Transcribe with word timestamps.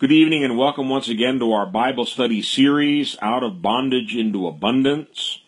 Good 0.00 0.10
evening 0.10 0.42
and 0.42 0.58
welcome 0.58 0.88
once 0.88 1.08
again 1.08 1.38
to 1.38 1.52
our 1.52 1.66
Bible 1.66 2.04
study 2.04 2.42
series, 2.42 3.16
Out 3.22 3.44
of 3.44 3.62
Bondage 3.62 4.16
into 4.16 4.48
Abundance. 4.48 5.40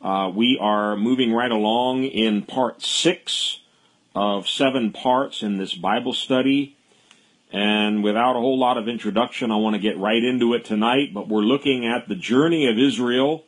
Uh, 0.00 0.30
we 0.32 0.56
are 0.60 0.96
moving 0.96 1.32
right 1.32 1.50
along 1.50 2.04
in 2.04 2.42
part 2.42 2.82
six 2.82 3.58
of 4.14 4.48
seven 4.48 4.92
parts 4.92 5.42
in 5.42 5.58
this 5.58 5.74
Bible 5.74 6.12
study. 6.12 6.76
And 7.52 8.04
without 8.04 8.36
a 8.36 8.38
whole 8.38 8.60
lot 8.60 8.78
of 8.78 8.86
introduction, 8.86 9.50
I 9.50 9.56
want 9.56 9.74
to 9.74 9.82
get 9.82 9.98
right 9.98 10.22
into 10.22 10.54
it 10.54 10.64
tonight. 10.64 11.12
But 11.12 11.26
we're 11.26 11.40
looking 11.40 11.84
at 11.84 12.06
the 12.06 12.14
journey 12.14 12.68
of 12.68 12.78
Israel 12.78 13.42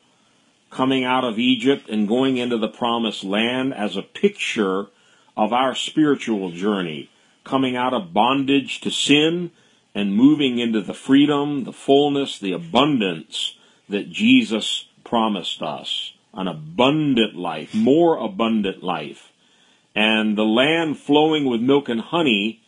coming 0.71 1.05
out 1.05 1.23
of 1.23 1.39
Egypt 1.39 1.89
and 1.89 2.09
going 2.09 2.39
into 2.39 2.59
the 2.59 2.67
promised 2.67 3.23
land 3.23 3.75
as 3.75 3.97
a 3.97 4.03
picture 4.03 4.87
of 5.37 5.53
our 5.53 5.77
spiritual 5.77 6.51
journey, 6.51 7.11
coming 7.45 7.77
out 7.77 7.95
of 7.95 8.13
bondage 8.13 8.81
to 8.81 8.91
sin 8.91 9.53
and 9.95 10.15
moving 10.15 10.59
into 10.59 10.81
the 10.81 10.95
freedom, 10.95 11.65
the 11.65 11.73
fullness, 11.73 12.39
the 12.39 12.53
abundance 12.53 13.57
that 13.89 14.11
Jesus 14.11 14.87
promised 15.05 15.63
us. 15.63 16.15
An 16.35 16.49
abundant 16.49 17.37
life, 17.37 17.75
more 17.75 18.17
abundant 18.17 18.83
life. 18.83 19.33
And 19.95 20.39
the 20.39 20.47
land 20.47 20.99
flowing 20.99 21.45
with 21.45 21.61
milk 21.61 21.91
and 21.91 22.01
honey 22.01 22.63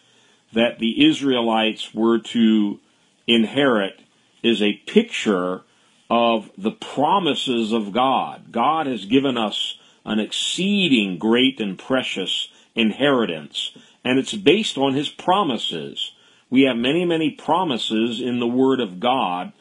that 0.53 0.79
the 0.79 1.07
Israelites 1.07 1.95
were 1.95 2.19
to 2.19 2.81
inherit 3.27 4.01
is 4.43 4.61
a 4.61 4.75
picture 4.87 5.63
of 6.11 6.51
the 6.59 6.71
promises 6.71 7.73
of 7.73 7.93
God. 7.93 8.53
God 8.53 8.87
has 8.87 9.07
given 9.07 9.39
us 9.39 9.79
an 10.05 10.21
exceeding 10.21 11.19
great 11.19 11.61
and 11.61 11.79
precious 11.79 12.49
inheritance, 12.75 13.73
and 14.05 14.19
it's 14.19 14.35
based 14.35 14.77
on 14.77 14.93
His 14.95 15.09
promises. 15.09 16.13
We 16.55 16.63
have 16.67 16.77
many, 16.77 17.05
many 17.05 17.33
promises 17.33 18.21
in 18.21 18.39
the 18.39 18.47
Word 18.47 18.79
of 18.79 19.01
God, 19.01 19.53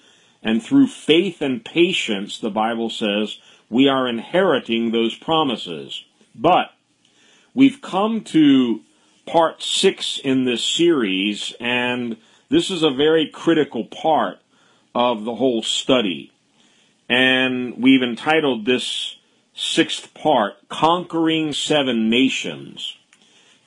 and 0.43 0.61
through 0.61 0.85
faith 0.85 1.41
and 1.41 1.65
patience, 1.65 2.37
the 2.37 2.51
Bible 2.51 2.91
says, 2.91 3.39
we 3.67 3.87
are 3.87 4.07
inheriting 4.07 4.91
those 4.91 5.15
promises. 5.15 6.05
But 6.35 6.67
we've 7.55 7.81
come 7.81 8.21
to 8.25 8.81
part 9.25 9.63
six 9.63 10.19
in 10.23 10.45
this 10.45 10.63
series, 10.63 11.55
and 11.59 12.17
this 12.49 12.69
is 12.69 12.83
a 12.83 12.91
very 12.91 13.27
critical 13.27 13.85
part 13.85 14.37
of 14.93 15.23
the 15.23 15.33
whole 15.33 15.63
study. 15.63 16.31
And 17.09 17.81
we've 17.81 18.03
entitled 18.03 18.67
this 18.67 19.17
sixth 19.55 20.13
part, 20.13 20.69
Conquering 20.69 21.53
Seven 21.53 22.11
Nations. 22.11 22.95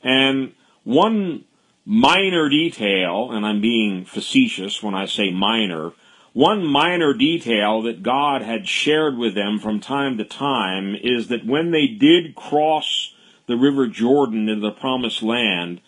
And 0.05 0.53
one 0.85 1.46
minor 1.87 2.49
detail, 2.49 3.31
and 3.31 3.47
I'm 3.47 3.61
being 3.61 4.05
facetious 4.05 4.83
when 4.83 4.95
I 4.95 5.07
say 5.07 5.31
minor, 5.31 5.93
one 6.33 6.67
minor 6.67 7.15
detail 7.15 7.81
that 7.83 8.03
God 8.03 8.43
had 8.43 8.69
shared 8.69 9.17
with 9.17 9.35
them 9.35 9.59
from 9.59 9.81
time 9.81 10.19
to 10.19 10.25
time 10.25 10.95
is 10.95 11.29
that 11.29 11.47
when 11.47 11.71
they 11.71 11.87
did 11.87 12.35
cross 12.35 13.15
the 13.47 13.57
River 13.57 13.87
Jordan 13.87 14.49
into 14.49 14.61
the 14.61 14.73
Promised 14.73 15.23
Land, 15.23 15.81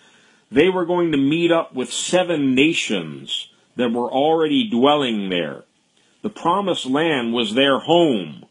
they 0.51 0.71
were 0.71 0.87
going 0.87 1.13
to 1.13 1.19
meet 1.19 1.53
up 1.53 1.75
with 1.75 1.93
seven 1.93 2.55
nations 2.55 3.51
that 3.77 3.93
were 3.93 4.11
already 4.11 4.71
dwelling 4.71 5.29
there. 5.29 5.65
The 6.23 6.31
Promised 6.31 6.87
Land 6.87 7.35
was 7.35 7.55
their 7.55 7.81
home. 7.81 8.47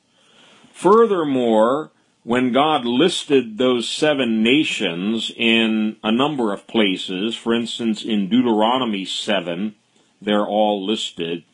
Furthermore, 0.73 1.90
when 2.28 2.52
God 2.52 2.83
listed 2.83 3.58
those 3.58 3.88
seven 3.88 4.44
nations 4.44 5.31
in 5.38 5.95
a 6.03 6.11
number 6.11 6.52
of 6.52 6.67
places, 6.67 7.38
for 7.38 7.53
instance, 7.53 8.03
in 8.03 8.28
Deuteronomy 8.28 9.06
7, 9.06 9.75
they're 10.22 10.45
all 10.45 10.86
listed. 10.86 11.45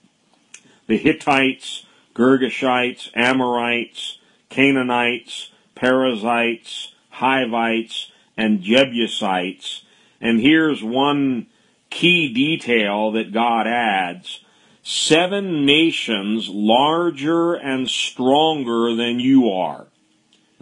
The 0.88 0.98
Hittites, 0.98 1.86
Girgashites, 2.16 3.12
Amorites, 3.14 4.18
Canaanites, 4.50 5.52
Perizzites, 5.76 6.96
Hivites, 7.12 8.12
and 8.36 8.64
Jebusites. 8.64 9.84
And 10.20 10.42
here's 10.42 10.84
one 10.84 11.46
key 11.92 12.34
detail 12.34 13.12
that 13.12 13.32
God 13.32 13.68
adds. 13.68 14.40
Seven 14.82 15.68
nations 15.68 16.50
larger 16.50 17.54
and 17.54 17.88
stronger 17.88 18.96
than 18.96 19.20
you 19.20 19.52
are. 19.52 19.86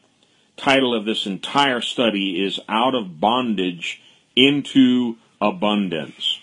title 0.59 0.93
of 0.93 1.05
this 1.05 1.25
entire 1.25 1.79
study 1.79 2.43
is 2.43 2.59
Out 2.67 2.93
of 2.93 3.19
Bondage 3.19 4.01
into 4.35 5.15
Abundance. 5.39 6.41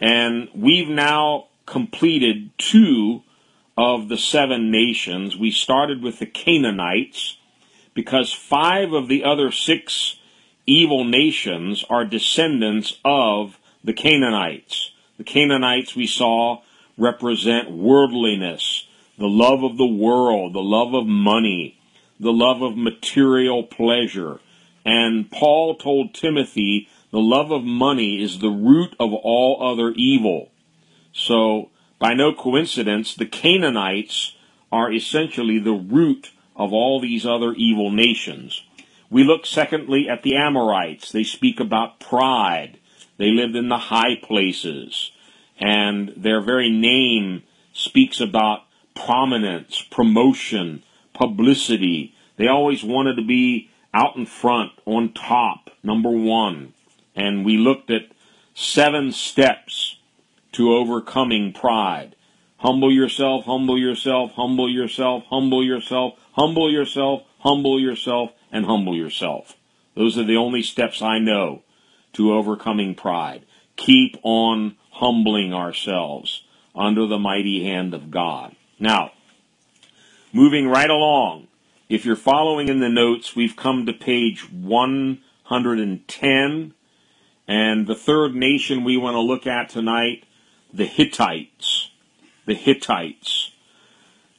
And 0.00 0.48
we've 0.54 0.88
now 0.88 1.48
completed 1.66 2.50
two 2.56 3.22
of 3.76 4.08
the 4.08 4.16
seven 4.16 4.70
nations. 4.70 5.36
We 5.36 5.50
started 5.50 6.02
with 6.02 6.18
the 6.18 6.26
Canaanites 6.26 7.36
because 7.94 8.32
five 8.32 8.92
of 8.94 9.08
the 9.08 9.22
other 9.22 9.52
six 9.52 10.16
evil 10.66 11.04
nations 11.04 11.84
are 11.90 12.06
descendants 12.06 12.98
of 13.04 13.58
the 13.84 13.92
Canaanites. 13.92 14.92
The 15.18 15.24
Canaanites 15.24 15.94
we 15.94 16.06
saw 16.06 16.62
represent 16.96 17.70
worldliness, 17.70 18.86
the 19.18 19.28
love 19.28 19.62
of 19.62 19.76
the 19.76 19.86
world, 19.86 20.54
the 20.54 20.62
love 20.62 20.94
of 20.94 21.06
money, 21.06 21.78
the 22.22 22.32
love 22.32 22.62
of 22.62 22.76
material 22.76 23.64
pleasure. 23.64 24.38
And 24.84 25.30
Paul 25.30 25.76
told 25.76 26.14
Timothy 26.14 26.88
the 27.10 27.18
love 27.18 27.50
of 27.50 27.64
money 27.64 28.22
is 28.22 28.38
the 28.38 28.48
root 28.48 28.94
of 28.98 29.12
all 29.12 29.58
other 29.60 29.92
evil. 29.96 30.50
So, 31.12 31.70
by 31.98 32.14
no 32.14 32.32
coincidence, 32.32 33.14
the 33.14 33.26
Canaanites 33.26 34.36
are 34.70 34.90
essentially 34.90 35.58
the 35.58 35.72
root 35.72 36.30
of 36.56 36.72
all 36.72 37.00
these 37.00 37.26
other 37.26 37.52
evil 37.54 37.90
nations. 37.90 38.62
We 39.10 39.24
look 39.24 39.44
secondly 39.44 40.08
at 40.08 40.22
the 40.22 40.36
Amorites. 40.36 41.12
They 41.12 41.24
speak 41.24 41.60
about 41.60 42.00
pride. 42.00 42.78
They 43.18 43.30
lived 43.30 43.56
in 43.56 43.68
the 43.68 43.78
high 43.78 44.16
places. 44.22 45.10
And 45.58 46.14
their 46.16 46.40
very 46.40 46.70
name 46.70 47.42
speaks 47.72 48.20
about 48.20 48.60
prominence, 48.94 49.82
promotion, 49.82 50.82
publicity. 51.12 52.11
They 52.36 52.48
always 52.48 52.82
wanted 52.82 53.16
to 53.16 53.22
be 53.22 53.70
out 53.94 54.16
in 54.16 54.26
front, 54.26 54.72
on 54.86 55.12
top, 55.12 55.70
number 55.82 56.10
one. 56.10 56.72
And 57.14 57.44
we 57.44 57.58
looked 57.58 57.90
at 57.90 58.10
seven 58.54 59.12
steps 59.12 59.96
to 60.52 60.74
overcoming 60.74 61.52
pride. 61.52 62.16
Humble 62.58 62.92
yourself, 62.92 63.44
humble 63.44 63.78
yourself, 63.78 64.32
humble 64.32 64.70
yourself, 64.70 65.24
humble 65.28 65.64
yourself, 65.64 66.14
humble 66.32 66.70
yourself, 66.70 67.22
humble 67.40 67.80
yourself, 67.80 68.30
and 68.50 68.66
humble 68.66 68.96
yourself. 68.96 69.56
Those 69.94 70.16
are 70.16 70.24
the 70.24 70.36
only 70.36 70.62
steps 70.62 71.02
I 71.02 71.18
know 71.18 71.62
to 72.14 72.32
overcoming 72.32 72.94
pride. 72.94 73.44
Keep 73.76 74.18
on 74.22 74.76
humbling 74.90 75.52
ourselves 75.52 76.44
under 76.74 77.06
the 77.06 77.18
mighty 77.18 77.64
hand 77.64 77.94
of 77.94 78.10
God. 78.10 78.54
Now, 78.78 79.12
moving 80.32 80.68
right 80.68 80.90
along, 80.90 81.48
if 81.92 82.04
you're 82.06 82.16
following 82.16 82.70
in 82.70 82.80
the 82.80 82.88
notes, 82.88 83.36
we've 83.36 83.54
come 83.54 83.84
to 83.84 83.92
page 83.92 84.50
110, 84.50 86.74
and 87.46 87.86
the 87.86 87.94
third 87.94 88.34
nation 88.34 88.82
we 88.82 88.96
want 88.96 89.14
to 89.14 89.20
look 89.20 89.46
at 89.46 89.68
tonight, 89.68 90.24
the 90.72 90.86
Hittites. 90.86 91.90
The 92.46 92.54
Hittites. 92.54 93.50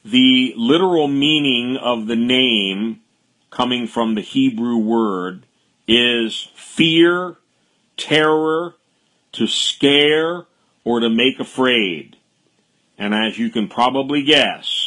The 0.04 0.52
literal 0.56 1.06
meaning 1.06 1.76
of 1.76 2.08
the 2.08 2.16
name 2.16 3.02
coming 3.50 3.86
from 3.86 4.16
the 4.16 4.20
Hebrew 4.20 4.78
word 4.78 5.46
is 5.86 6.48
fear, 6.56 7.36
terror, 7.96 8.74
to 9.30 9.46
scare, 9.46 10.46
or 10.82 10.98
to 10.98 11.08
make 11.08 11.38
afraid. 11.38 12.16
And 12.98 13.14
as 13.14 13.38
you 13.38 13.48
can 13.48 13.68
probably 13.68 14.24
guess, 14.24 14.83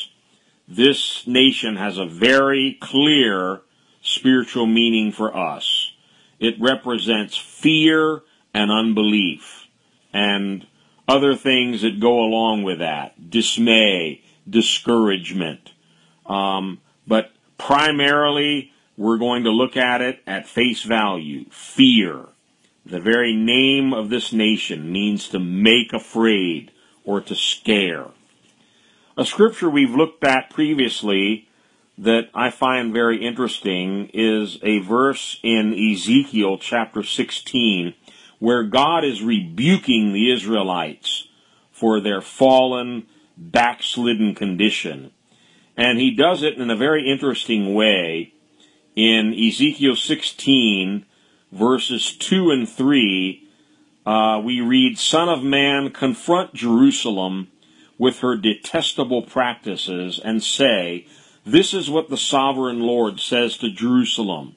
this 0.67 1.25
nation 1.25 1.77
has 1.77 1.97
a 1.97 2.05
very 2.05 2.77
clear 2.81 3.61
spiritual 4.01 4.65
meaning 4.65 5.11
for 5.11 5.35
us. 5.35 5.93
It 6.39 6.59
represents 6.59 7.37
fear 7.37 8.21
and 8.53 8.71
unbelief 8.71 9.67
and 10.13 10.65
other 11.07 11.35
things 11.35 11.81
that 11.81 11.99
go 11.99 12.19
along 12.19 12.63
with 12.63 12.79
that. 12.79 13.29
Dismay, 13.29 14.21
discouragement. 14.49 15.71
Um, 16.25 16.81
but 17.07 17.31
primarily, 17.57 18.73
we're 18.97 19.17
going 19.17 19.43
to 19.43 19.51
look 19.51 19.77
at 19.77 20.01
it 20.01 20.21
at 20.27 20.47
face 20.47 20.83
value. 20.83 21.45
Fear. 21.49 22.25
The 22.85 22.99
very 22.99 23.35
name 23.35 23.93
of 23.93 24.09
this 24.09 24.33
nation 24.33 24.91
means 24.91 25.29
to 25.29 25.39
make 25.39 25.93
afraid 25.93 26.71
or 27.03 27.21
to 27.21 27.35
scare. 27.35 28.07
A 29.19 29.25
scripture 29.25 29.67
we've 29.67 29.95
looked 29.95 30.23
at 30.23 30.51
previously 30.51 31.49
that 31.97 32.29
I 32.35 32.51
find 32.51 32.93
very 32.93 33.25
interesting 33.25 34.11
is 34.13 34.59
a 34.61 34.77
verse 34.77 35.39
in 35.41 35.73
Ezekiel 35.73 36.59
chapter 36.59 37.01
16 37.01 37.95
where 38.37 38.61
God 38.61 39.03
is 39.03 39.23
rebuking 39.23 40.13
the 40.13 40.31
Israelites 40.31 41.29
for 41.71 41.99
their 41.99 42.21
fallen, 42.21 43.07
backslidden 43.35 44.35
condition. 44.35 45.09
And 45.75 45.97
he 45.97 46.11
does 46.11 46.43
it 46.43 46.59
in 46.59 46.69
a 46.69 46.75
very 46.75 47.09
interesting 47.09 47.73
way 47.73 48.35
in 48.95 49.33
Ezekiel 49.33 49.95
16 49.95 51.07
verses 51.51 52.15
2 52.15 52.51
and 52.51 52.69
3 52.69 53.43
uh, 54.05 54.39
we 54.39 54.61
read, 54.61 54.97
Son 54.99 55.27
of 55.27 55.43
man, 55.43 55.89
confront 55.89 56.53
Jerusalem 56.53 57.49
with 57.97 58.19
her 58.19 58.35
detestable 58.35 59.23
practices 59.23 60.19
and 60.23 60.43
say, 60.43 61.05
This 61.45 61.73
is 61.73 61.89
what 61.89 62.09
the 62.09 62.17
sovereign 62.17 62.79
Lord 62.79 63.19
says 63.19 63.57
to 63.57 63.69
Jerusalem. 63.69 64.55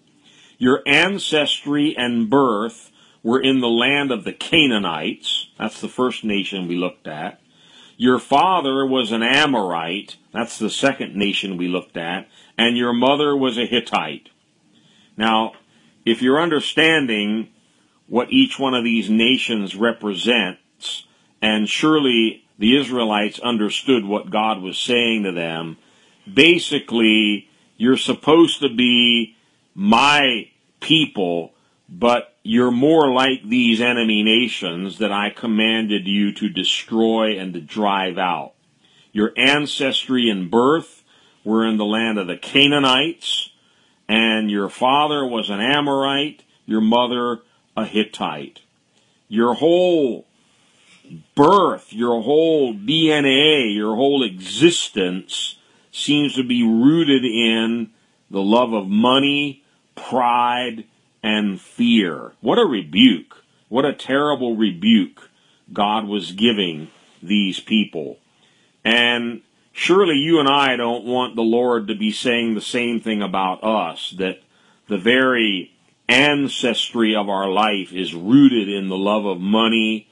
Your 0.58 0.82
ancestry 0.86 1.96
and 1.96 2.28
birth 2.28 2.90
were 3.22 3.40
in 3.40 3.60
the 3.60 3.68
land 3.68 4.10
of 4.10 4.24
the 4.24 4.32
Canaanites. 4.32 5.48
That's 5.58 5.80
the 5.80 5.88
first 5.88 6.24
nation 6.24 6.68
we 6.68 6.76
looked 6.76 7.06
at. 7.06 7.40
Your 7.96 8.18
father 8.18 8.86
was 8.86 9.12
an 9.12 9.22
Amorite. 9.22 10.16
That's 10.32 10.58
the 10.58 10.70
second 10.70 11.14
nation 11.14 11.56
we 11.56 11.68
looked 11.68 11.96
at. 11.96 12.28
And 12.56 12.76
your 12.76 12.92
mother 12.92 13.36
was 13.36 13.58
a 13.58 13.66
Hittite. 13.66 14.30
Now, 15.16 15.52
if 16.06 16.22
you're 16.22 16.40
understanding 16.40 17.48
what 18.06 18.32
each 18.32 18.58
one 18.58 18.74
of 18.74 18.84
these 18.84 19.10
nations 19.10 19.76
represents, 19.76 21.04
and 21.42 21.68
surely 21.68 22.44
the 22.60 22.76
Israelites 22.76 23.40
understood 23.40 24.04
what 24.04 24.30
God 24.30 24.60
was 24.60 24.78
saying 24.78 25.22
to 25.22 25.32
them. 25.32 25.78
Basically, 26.32 27.48
you're 27.78 27.96
supposed 27.96 28.60
to 28.60 28.68
be 28.68 29.34
my 29.74 30.50
people, 30.78 31.54
but 31.88 32.36
you're 32.42 32.70
more 32.70 33.10
like 33.10 33.48
these 33.48 33.80
enemy 33.80 34.22
nations 34.22 34.98
that 34.98 35.10
I 35.10 35.30
commanded 35.30 36.06
you 36.06 36.34
to 36.34 36.50
destroy 36.50 37.38
and 37.38 37.54
to 37.54 37.62
drive 37.62 38.18
out. 38.18 38.52
Your 39.10 39.32
ancestry 39.38 40.28
and 40.28 40.50
birth 40.50 41.02
were 41.42 41.66
in 41.66 41.78
the 41.78 41.86
land 41.86 42.18
of 42.18 42.26
the 42.26 42.36
Canaanites, 42.36 43.52
and 44.06 44.50
your 44.50 44.68
father 44.68 45.24
was 45.24 45.48
an 45.48 45.60
Amorite, 45.60 46.42
your 46.66 46.82
mother 46.82 47.40
a 47.74 47.86
Hittite. 47.86 48.60
Your 49.28 49.54
whole 49.54 50.26
birth, 51.34 51.92
your 51.92 52.22
whole 52.22 52.74
DNA, 52.74 53.74
your 53.74 53.96
whole 53.96 54.22
existence 54.22 55.56
seems 55.92 56.34
to 56.34 56.44
be 56.44 56.62
rooted 56.62 57.24
in 57.24 57.90
the 58.30 58.42
love 58.42 58.72
of 58.72 58.86
money, 58.86 59.64
pride, 59.94 60.84
and 61.22 61.60
fear. 61.60 62.32
What 62.40 62.58
a 62.58 62.64
rebuke. 62.64 63.44
What 63.68 63.84
a 63.84 63.92
terrible 63.92 64.56
rebuke 64.56 65.30
God 65.72 66.06
was 66.06 66.32
giving 66.32 66.88
these 67.22 67.60
people. 67.60 68.18
And 68.84 69.42
surely 69.72 70.16
you 70.16 70.40
and 70.40 70.48
I 70.48 70.76
don't 70.76 71.04
want 71.04 71.36
the 71.36 71.42
Lord 71.42 71.88
to 71.88 71.94
be 71.94 72.10
saying 72.10 72.54
the 72.54 72.60
same 72.60 73.00
thing 73.00 73.22
about 73.22 73.62
us, 73.62 74.14
that 74.18 74.42
the 74.88 74.98
very 74.98 75.72
ancestry 76.08 77.14
of 77.14 77.28
our 77.28 77.48
life 77.48 77.92
is 77.92 78.14
rooted 78.14 78.68
in 78.68 78.88
the 78.88 78.98
love 78.98 79.24
of 79.24 79.40
money 79.40 80.08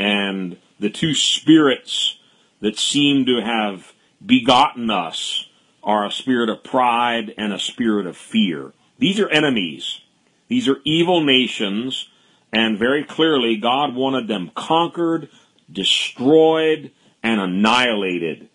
and 0.00 0.56
the 0.80 0.90
two 0.90 1.14
spirits 1.14 2.16
that 2.60 2.78
seem 2.78 3.26
to 3.26 3.42
have 3.42 3.92
begotten 4.24 4.90
us 4.90 5.46
are 5.82 6.06
a 6.06 6.10
spirit 6.10 6.48
of 6.48 6.64
pride 6.64 7.34
and 7.36 7.52
a 7.52 7.58
spirit 7.58 8.06
of 8.06 8.16
fear. 8.16 8.72
These 8.98 9.20
are 9.20 9.28
enemies. 9.28 10.00
These 10.48 10.68
are 10.68 10.80
evil 10.84 11.22
nations, 11.22 12.08
and 12.52 12.78
very 12.78 13.04
clearly 13.04 13.56
God 13.56 13.94
wanted 13.94 14.26
them 14.26 14.50
conquered, 14.54 15.28
destroyed, 15.70 16.90
and 17.22 17.40
annihilated. 17.40 18.48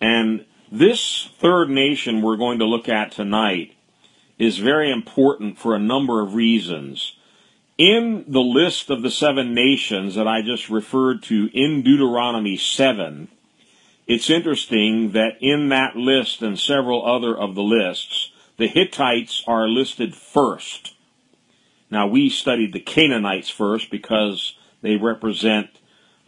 And 0.00 0.44
this 0.70 1.28
third 1.38 1.70
nation 1.70 2.22
we're 2.22 2.36
going 2.36 2.60
to 2.60 2.66
look 2.66 2.88
at 2.88 3.10
tonight 3.10 3.74
is 4.38 4.58
very 4.58 4.90
important 4.90 5.58
for 5.58 5.74
a 5.74 5.80
number 5.80 6.22
of 6.22 6.34
reasons. 6.34 7.16
In 7.76 8.24
the 8.28 8.40
list 8.40 8.88
of 8.88 9.02
the 9.02 9.10
seven 9.10 9.52
nations 9.52 10.14
that 10.14 10.28
I 10.28 10.42
just 10.42 10.70
referred 10.70 11.24
to 11.24 11.50
in 11.52 11.82
Deuteronomy 11.82 12.56
7, 12.56 13.26
it's 14.06 14.30
interesting 14.30 15.12
that 15.12 15.38
in 15.40 15.70
that 15.70 15.96
list 15.96 16.40
and 16.40 16.58
several 16.58 17.04
other 17.04 17.36
of 17.36 17.56
the 17.56 17.62
lists, 17.62 18.30
the 18.58 18.68
Hittites 18.68 19.42
are 19.48 19.66
listed 19.66 20.14
first. 20.14 20.94
Now, 21.90 22.06
we 22.06 22.28
studied 22.28 22.72
the 22.72 22.80
Canaanites 22.80 23.50
first 23.50 23.90
because 23.90 24.54
they 24.82 24.96
represent 24.96 25.70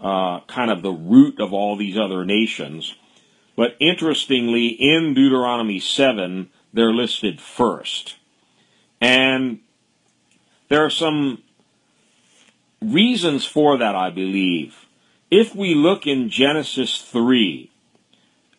uh, 0.00 0.40
kind 0.48 0.70
of 0.70 0.82
the 0.82 0.92
root 0.92 1.38
of 1.38 1.52
all 1.52 1.76
these 1.76 1.96
other 1.96 2.24
nations. 2.24 2.96
But 3.56 3.76
interestingly, 3.78 4.68
in 4.68 5.14
Deuteronomy 5.14 5.78
7, 5.78 6.50
they're 6.72 6.92
listed 6.92 7.40
first. 7.40 8.16
And 9.00 9.60
there 10.68 10.84
are 10.84 10.90
some 10.90 11.42
reasons 12.80 13.44
for 13.44 13.78
that, 13.78 13.94
I 13.94 14.10
believe. 14.10 14.86
If 15.30 15.54
we 15.54 15.74
look 15.74 16.06
in 16.06 16.28
Genesis 16.28 17.00
3 17.02 17.70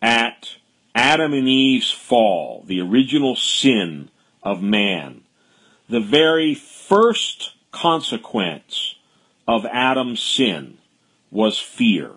at 0.01 0.55
Adam 0.93 1.33
and 1.33 1.47
Eve's 1.47 1.91
fall, 1.91 2.63
the 2.65 2.81
original 2.81 3.35
sin 3.35 4.09
of 4.43 4.61
man, 4.61 5.21
the 5.89 6.01
very 6.01 6.53
first 6.53 7.53
consequence 7.71 8.95
of 9.47 9.65
Adam's 9.65 10.21
sin 10.21 10.77
was 11.31 11.57
fear. 11.57 12.11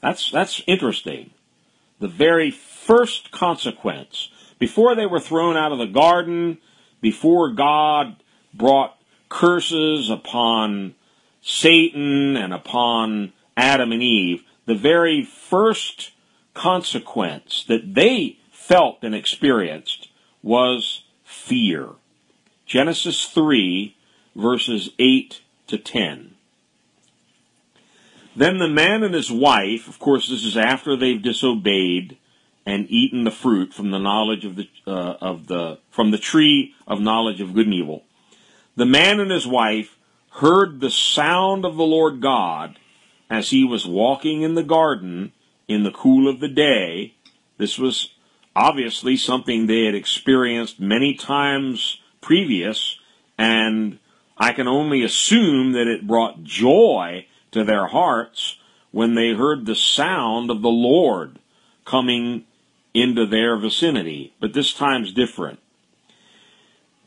That's, 0.00 0.30
that's 0.30 0.62
interesting. 0.66 1.30
The 2.00 2.08
very 2.08 2.50
first 2.50 3.30
consequence 3.30 4.30
before 4.58 4.94
they 4.94 5.06
were 5.06 5.20
thrown 5.20 5.56
out 5.56 5.72
of 5.72 5.78
the 5.78 5.86
garden, 5.86 6.58
before 7.00 7.50
God 7.50 8.16
brought 8.54 8.96
curses 9.28 10.10
upon 10.10 10.94
Satan 11.40 12.36
and 12.36 12.52
upon 12.52 13.32
Adam 13.56 13.92
and 13.92 14.02
Eve, 14.02 14.42
the 14.66 14.74
very 14.74 15.24
first 15.24 16.12
consequence 16.54 17.64
that 17.68 17.94
they 17.94 18.38
felt 18.50 18.98
and 19.02 19.14
experienced 19.14 20.08
was 20.42 21.04
fear. 21.24 21.88
Genesis 22.66 23.26
3, 23.26 23.96
verses 24.36 24.90
8 24.98 25.40
to 25.66 25.78
10. 25.78 26.34
Then 28.34 28.58
the 28.58 28.68
man 28.68 29.02
and 29.02 29.14
his 29.14 29.30
wife, 29.30 29.88
of 29.88 29.98
course, 29.98 30.28
this 30.28 30.44
is 30.44 30.56
after 30.56 30.96
they've 30.96 31.20
disobeyed 31.20 32.16
and 32.64 32.86
eaten 32.88 33.24
the 33.24 33.30
fruit 33.30 33.74
from 33.74 33.90
the 33.90 33.98
knowledge 33.98 34.44
of 34.44 34.56
the 34.56 34.68
uh, 34.86 35.16
of 35.20 35.48
the 35.48 35.78
from 35.90 36.12
the 36.12 36.18
tree 36.18 36.74
of 36.86 37.00
knowledge 37.00 37.40
of 37.40 37.54
good 37.54 37.66
and 37.66 37.74
evil. 37.74 38.04
The 38.74 38.86
man 38.86 39.20
and 39.20 39.30
his 39.30 39.46
wife 39.46 39.98
heard 40.36 40.80
the 40.80 40.90
sound 40.90 41.64
of 41.64 41.76
the 41.76 41.84
Lord 41.84 42.20
God 42.20 42.78
as 43.28 43.50
he 43.50 43.64
was 43.64 43.86
walking 43.86 44.42
in 44.42 44.54
the 44.54 44.62
garden 44.62 45.32
in 45.68 45.82
the 45.82 45.90
cool 45.90 46.28
of 46.28 46.40
the 46.40 46.48
day. 46.48 47.14
This 47.58 47.78
was 47.78 48.10
obviously 48.56 49.16
something 49.16 49.66
they 49.66 49.84
had 49.84 49.94
experienced 49.94 50.80
many 50.80 51.14
times 51.14 52.00
previous, 52.20 52.98
and 53.36 53.98
I 54.38 54.52
can 54.52 54.68
only 54.68 55.02
assume 55.02 55.72
that 55.72 55.86
it 55.86 56.06
brought 56.06 56.42
joy 56.42 57.26
to 57.50 57.64
their 57.64 57.86
hearts 57.88 58.56
when 58.90 59.14
they 59.14 59.32
heard 59.32 59.66
the 59.66 59.74
sound 59.74 60.50
of 60.50 60.62
the 60.62 60.68
Lord 60.68 61.38
coming 61.84 62.44
into 62.94 63.26
their 63.26 63.56
vicinity. 63.56 64.34
But 64.40 64.52
this 64.52 64.72
time's 64.72 65.12
different. 65.12 65.58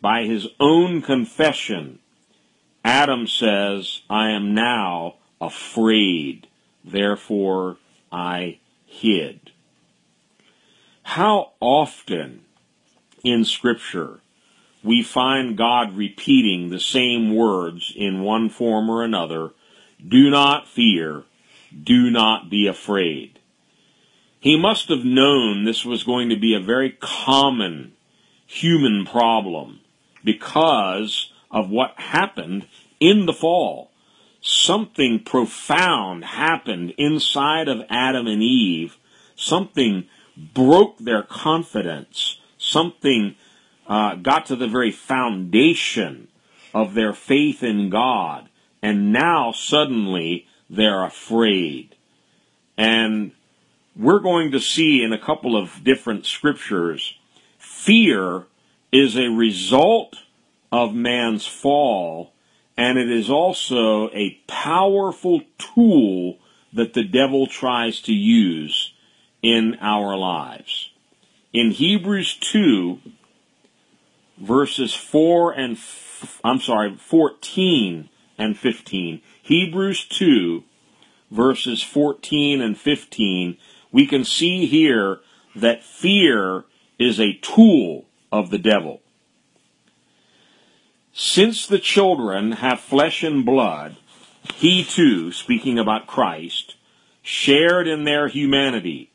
By 0.00 0.24
his 0.24 0.48
own 0.58 1.02
confession, 1.02 1.98
Adam 2.84 3.26
says, 3.26 4.00
I 4.08 4.30
am 4.30 4.54
now 4.54 5.16
afraid, 5.40 6.46
therefore 6.82 7.76
I 8.10 8.58
hid. 8.86 9.52
How 11.02 11.52
often 11.60 12.42
in 13.22 13.44
Scripture 13.44 14.20
we 14.82 15.02
find 15.02 15.58
God 15.58 15.94
repeating 15.94 16.70
the 16.70 16.80
same 16.80 17.34
words 17.34 17.92
in 17.94 18.22
one 18.22 18.48
form 18.48 18.88
or 18.88 19.04
another 19.04 19.50
do 20.06 20.30
not 20.30 20.66
fear, 20.66 21.24
do 21.82 22.10
not 22.10 22.48
be 22.48 22.66
afraid. 22.66 23.38
He 24.38 24.58
must 24.58 24.88
have 24.88 25.04
known 25.04 25.64
this 25.64 25.84
was 25.84 26.04
going 26.04 26.30
to 26.30 26.36
be 26.36 26.54
a 26.54 26.60
very 26.60 26.96
common 27.00 27.92
human 28.46 29.04
problem 29.04 29.80
because 30.24 31.32
of 31.50 31.70
what 31.70 31.94
happened 31.96 32.66
in 32.98 33.26
the 33.26 33.32
fall. 33.32 33.90
Something 34.40 35.20
profound 35.22 36.24
happened 36.24 36.94
inside 36.96 37.68
of 37.68 37.84
Adam 37.90 38.26
and 38.26 38.42
Eve. 38.42 38.96
Something 39.36 40.06
broke 40.36 40.98
their 40.98 41.22
confidence. 41.22 42.38
Something 42.56 43.36
uh, 43.86 44.14
got 44.14 44.46
to 44.46 44.56
the 44.56 44.68
very 44.68 44.90
foundation 44.90 46.28
of 46.72 46.94
their 46.94 47.12
faith 47.12 47.62
in 47.62 47.90
God, 47.90 48.48
and 48.80 49.12
now 49.12 49.52
suddenly 49.52 50.46
they're 50.68 51.04
afraid. 51.04 51.96
And 52.78 53.32
we're 53.96 54.20
going 54.20 54.52
to 54.52 54.60
see 54.60 55.02
in 55.02 55.12
a 55.12 55.18
couple 55.18 55.56
of 55.56 55.82
different 55.82 56.24
scriptures, 56.24 57.18
fear 57.58 58.46
is 58.92 59.16
a 59.16 59.28
result 59.28 60.16
of 60.72 60.94
man's 60.94 61.46
fall, 61.46 62.32
and 62.76 62.98
it 62.98 63.10
is 63.10 63.30
also 63.30 64.08
a 64.10 64.40
powerful 64.46 65.42
tool 65.58 66.38
that 66.72 66.94
the 66.94 67.04
devil 67.04 67.46
tries 67.46 68.00
to 68.02 68.12
use 68.12 68.92
in 69.42 69.76
our 69.80 70.16
lives. 70.16 70.90
In 71.52 71.72
Hebrews 71.72 72.36
2, 72.36 73.00
verses 74.38 74.94
4 74.94 75.52
and, 75.52 75.76
f- 75.76 76.40
I'm 76.44 76.60
sorry, 76.60 76.96
14 76.96 78.08
and 78.38 78.58
15. 78.58 79.20
Hebrews 79.42 80.06
2, 80.06 80.62
verses 81.30 81.82
14 81.82 82.60
and 82.60 82.78
15, 82.78 83.56
we 83.92 84.06
can 84.06 84.24
see 84.24 84.66
here 84.66 85.20
that 85.56 85.82
fear 85.82 86.64
is 86.98 87.18
a 87.18 87.38
tool 87.42 88.06
of 88.32 88.50
the 88.50 88.58
devil. 88.58 89.00
Since 91.12 91.66
the 91.66 91.78
children 91.78 92.52
have 92.52 92.80
flesh 92.80 93.22
and 93.22 93.44
blood, 93.44 93.96
he 94.54 94.84
too, 94.84 95.32
speaking 95.32 95.78
about 95.78 96.06
Christ, 96.06 96.76
shared 97.22 97.86
in 97.86 98.04
their 98.04 98.28
humanity, 98.28 99.10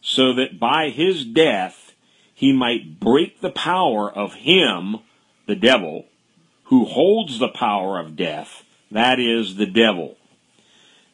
so 0.00 0.32
that 0.34 0.60
by 0.60 0.90
his 0.90 1.24
death 1.24 1.92
he 2.34 2.52
might 2.52 3.00
break 3.00 3.40
the 3.40 3.50
power 3.50 4.10
of 4.10 4.34
him, 4.34 4.98
the 5.46 5.56
devil, 5.56 6.06
who 6.64 6.84
holds 6.84 7.38
the 7.38 7.48
power 7.48 7.98
of 7.98 8.16
death, 8.16 8.64
that 8.90 9.18
is, 9.18 9.56
the 9.56 9.66
devil, 9.66 10.16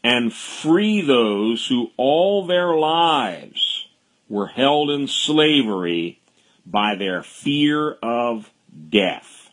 and 0.03 0.33
free 0.33 1.01
those 1.01 1.67
who 1.67 1.91
all 1.97 2.47
their 2.47 2.75
lives 2.75 3.87
were 4.29 4.47
held 4.47 4.91
in 4.91 5.07
slavery 5.07 6.20
by 6.67 6.95
their 6.95 7.23
fear 7.23 7.93
of 8.03 8.51
death. 8.89 9.51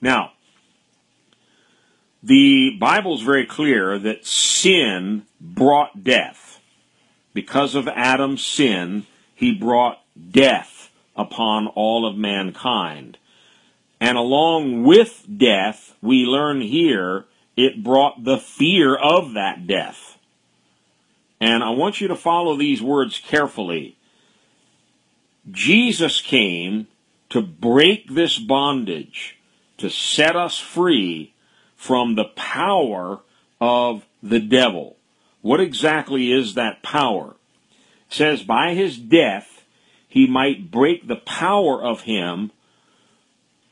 Now, 0.00 0.32
the 2.22 2.76
Bible 2.78 3.14
is 3.14 3.22
very 3.22 3.46
clear 3.46 3.98
that 3.98 4.26
sin 4.26 5.24
brought 5.40 6.02
death. 6.02 6.60
Because 7.32 7.74
of 7.74 7.86
Adam's 7.88 8.44
sin, 8.44 9.06
he 9.34 9.52
brought 9.52 10.00
death 10.30 10.90
upon 11.14 11.66
all 11.68 12.06
of 12.06 12.16
mankind. 12.16 13.18
And 14.00 14.16
along 14.16 14.84
with 14.84 15.26
death, 15.36 15.94
we 16.00 16.24
learn 16.24 16.60
here 16.60 17.26
it 17.56 17.82
brought 17.82 18.22
the 18.22 18.38
fear 18.38 18.94
of 18.94 19.34
that 19.34 19.66
death. 19.66 20.18
And 21.40 21.62
I 21.62 21.70
want 21.70 22.00
you 22.00 22.08
to 22.08 22.16
follow 22.16 22.56
these 22.56 22.80
words 22.80 23.18
carefully. 23.18 23.97
Jesus 25.50 26.20
came 26.20 26.86
to 27.30 27.42
break 27.42 28.14
this 28.14 28.38
bondage, 28.38 29.38
to 29.78 29.90
set 29.90 30.34
us 30.34 30.58
free 30.58 31.34
from 31.76 32.14
the 32.14 32.24
power 32.24 33.20
of 33.60 34.04
the 34.22 34.40
devil. 34.40 34.96
What 35.40 35.60
exactly 35.60 36.32
is 36.32 36.54
that 36.54 36.82
power? 36.82 37.36
It 38.08 38.14
says, 38.14 38.42
by 38.42 38.74
his 38.74 38.98
death, 38.98 39.64
he 40.08 40.26
might 40.26 40.70
break 40.70 41.06
the 41.06 41.16
power 41.16 41.82
of 41.82 42.02
him 42.02 42.50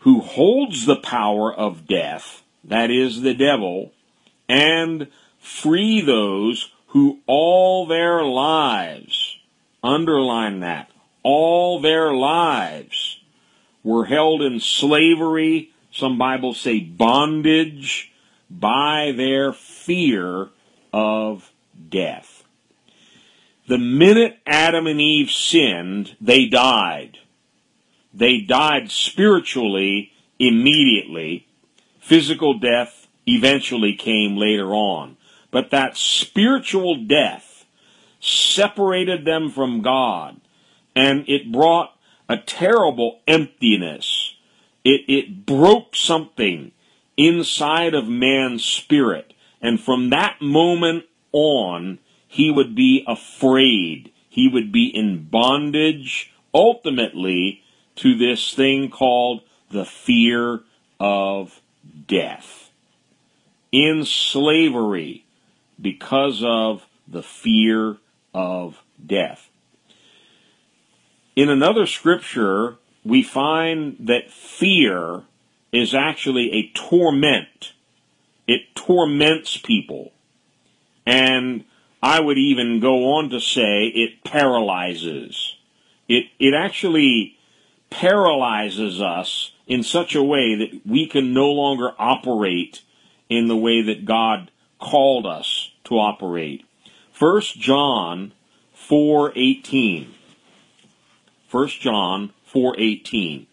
who 0.00 0.21
holds 0.21 0.87
the 0.87 0.97
power 0.97 1.52
of 1.52 1.87
death, 1.87 2.42
that 2.62 2.90
is 2.90 3.23
the 3.23 3.35
devil, 3.35 3.92
and 4.49 5.09
free 5.40 6.00
those 6.00 6.71
who 6.88 7.18
all 7.26 7.87
their 7.87 8.23
lives, 8.23 9.38
underline 9.83 10.61
that, 10.61 10.90
all 11.26 11.80
their 11.80 12.14
lives 12.14 13.18
were 13.83 14.04
held 14.04 14.42
in 14.42 14.61
slavery, 14.61 15.73
some 15.90 16.16
Bibles 16.16 16.61
say 16.61 16.78
bondage, 16.78 18.12
by 18.49 19.12
their 19.16 19.52
fear 19.52 20.50
of 20.92 21.50
death. 21.88 22.45
The 23.66 23.76
minute 23.76 24.38
Adam 24.47 24.87
and 24.87 25.00
Eve 25.00 25.33
sinned, 25.33 26.14
they 26.21 26.47
died. 26.47 27.18
They 28.14 28.38
died 28.38 28.92
spiritually 28.92 30.12
immediately. 30.38 31.49
Physical 31.99 32.56
death 32.56 33.09
eventually 33.26 33.97
came 33.97 34.37
later 34.37 34.73
on. 34.73 35.16
But 35.50 35.73
that 35.73 35.97
spiritual 35.97 37.04
death 37.04 37.64
separated 38.21 39.25
them 39.25 39.50
from 39.50 39.83
God, 39.83 40.40
and 40.97 41.25
it 41.29 41.53
brought 41.53 41.93
a 42.29 42.38
terrible 42.38 43.21
emptiness 43.29 44.35
It, 44.85 45.03
it 45.09 45.47
broke 45.47 45.97
something 45.97 46.71
inside 47.17 47.95
of 47.95 48.09
man's 48.09 48.65
spirit. 48.65 49.35
And 49.61 49.81
from 49.81 50.11
that 50.11 50.41
moment 50.41 51.07
on, 51.33 51.99
he 52.29 52.53
would 52.53 52.76
be 52.76 53.05
afraid. 53.09 54.12
He 54.29 54.49
would 54.49 54.71
be 54.71 54.87
in 54.87 55.25
bondage, 55.25 56.33
ultimately, 56.55 57.65
to 57.97 58.17
this 58.17 58.55
thing 58.55 58.91
called 58.91 59.43
the 59.71 59.85
fear 59.85 60.61
of 61.00 61.61
death. 62.07 62.71
In 63.73 64.05
slavery 64.05 65.25
because 65.81 66.45
of 66.45 66.87
the 67.09 67.25
fear 67.25 67.97
of 68.33 68.81
death. 69.05 69.46
In 71.37 71.50
another 71.50 71.87
scripture, 71.87 72.78
we 73.05 73.23
find 73.23 73.97
that 74.00 74.31
fear 74.31 75.25
is 75.71 75.95
actually 75.95 76.50
a 76.52 76.71
torment. 76.75 77.75
It 78.49 78.75
torments 78.75 79.59
people. 79.59 80.12
And 81.05 81.64
I 82.02 82.21
would 82.21 82.38
even 82.38 82.81
go 82.81 83.16
on 83.16 83.28
to 83.31 83.40
say 83.40 83.88
it 83.88 84.25
paralyzes. 84.25 85.57
It, 86.09 86.28
it 86.38 86.55
actually 86.55 87.37
paralyzes 87.90 89.02
us 89.02 89.52
in 89.66 89.83
such 89.83 90.14
a 90.14 90.23
way 90.23 90.55
that 90.55 90.87
we 90.87 91.07
can 91.07 91.35
no 91.35 91.50
longer 91.50 91.90
operate 91.99 92.81
in 93.28 93.49
the 93.49 93.57
way 93.57 93.83
that 93.83 94.07
God 94.07 94.50
called 94.81 95.26
us 95.26 95.73
to 95.85 95.99
operate. 95.99 96.64
1 97.19 97.43
John 97.59 98.33
4:18. 98.75 100.07
1 101.50 101.69
John 101.81 102.33
4:18. 102.53 103.47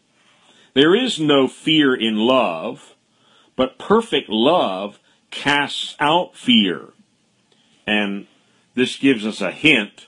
There 0.74 0.96
is 0.96 1.20
no 1.20 1.48
fear 1.48 1.94
in 1.94 2.18
love, 2.18 2.96
but 3.56 3.78
perfect 3.78 4.30
love 4.30 5.00
casts 5.30 5.96
out 6.00 6.36
fear. 6.36 6.94
And 7.86 8.28
this 8.76 8.96
gives 8.96 9.26
us 9.26 9.42
a 9.42 9.52
hint 9.52 10.08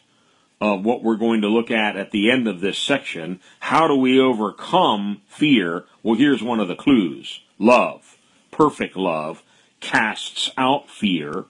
of 0.61 0.83
what 0.83 1.03
we're 1.03 1.17
going 1.17 1.41
to 1.41 1.47
look 1.47 1.69
at 1.69 1.97
at 1.97 2.11
the 2.11 2.31
end 2.31 2.47
of 2.47 2.61
this 2.61 2.79
section. 2.79 3.39
How 3.59 3.87
do 3.87 3.95
we 3.95 4.19
overcome 4.19 5.21
fear? 5.27 5.85
Well, 6.01 6.15
here's 6.15 6.41
one 6.41 6.59
of 6.59 6.67
the 6.67 6.75
clues. 6.75 7.41
Love. 7.59 8.17
Perfect 8.51 8.95
love 8.95 9.43
casts 9.81 10.49
out 10.57 10.89
fear. 10.89 11.45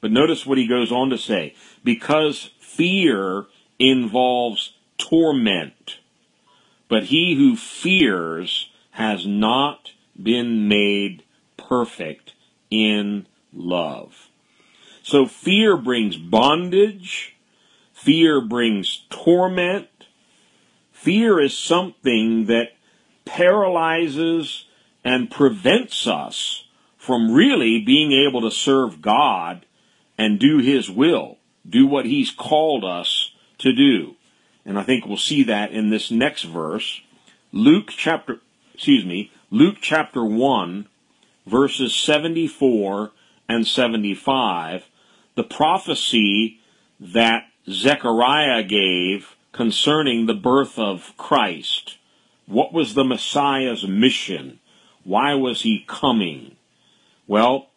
But 0.00 0.12
notice 0.12 0.44
what 0.44 0.58
he 0.58 0.66
goes 0.66 0.92
on 0.92 1.10
to 1.10 1.18
say. 1.18 1.54
Because 1.82 2.50
fear 2.60 3.46
involves 3.78 4.73
torment. 5.14 5.98
But 6.88 7.04
he 7.04 7.34
who 7.34 7.56
fears 7.56 8.70
has 8.92 9.26
not 9.26 9.92
been 10.20 10.66
made 10.66 11.22
perfect 11.56 12.34
in 12.68 13.26
love. 13.52 14.28
So 15.04 15.26
fear 15.26 15.76
brings 15.76 16.16
bondage. 16.16 17.36
Fear 17.92 18.40
brings 18.40 19.04
torment. 19.08 19.88
Fear 20.92 21.40
is 21.40 21.56
something 21.56 22.46
that 22.46 22.72
paralyzes 23.24 24.64
and 25.04 25.30
prevents 25.30 26.08
us 26.08 26.64
from 26.98 27.32
really 27.32 27.80
being 27.80 28.10
able 28.12 28.40
to 28.40 28.50
serve 28.50 29.00
God 29.00 29.64
and 30.18 30.40
do 30.40 30.58
His 30.58 30.90
will, 30.90 31.38
do 31.68 31.86
what 31.86 32.04
He's 32.04 32.32
called 32.32 32.84
us 32.84 33.30
to 33.58 33.72
do. 33.72 34.16
And 34.64 34.78
I 34.78 34.82
think 34.82 35.06
we'll 35.06 35.16
see 35.16 35.42
that 35.44 35.72
in 35.72 35.90
this 35.90 36.10
next 36.10 36.42
verse. 36.42 37.00
Luke 37.52 37.88
chapter, 37.88 38.40
excuse 38.74 39.04
me, 39.04 39.30
Luke 39.50 39.76
chapter 39.80 40.24
1, 40.24 40.86
verses 41.46 41.94
74 41.94 43.12
and 43.48 43.66
75 43.66 44.84
the 45.34 45.44
prophecy 45.44 46.60
that 47.00 47.46
Zechariah 47.68 48.62
gave 48.62 49.34
concerning 49.52 50.26
the 50.26 50.34
birth 50.34 50.78
of 50.78 51.12
Christ. 51.16 51.98
What 52.46 52.72
was 52.72 52.94
the 52.94 53.04
Messiah's 53.04 53.86
mission? 53.86 54.60
Why 55.02 55.34
was 55.34 55.62
he 55.62 55.84
coming? 55.86 56.56
Well, 57.26 57.70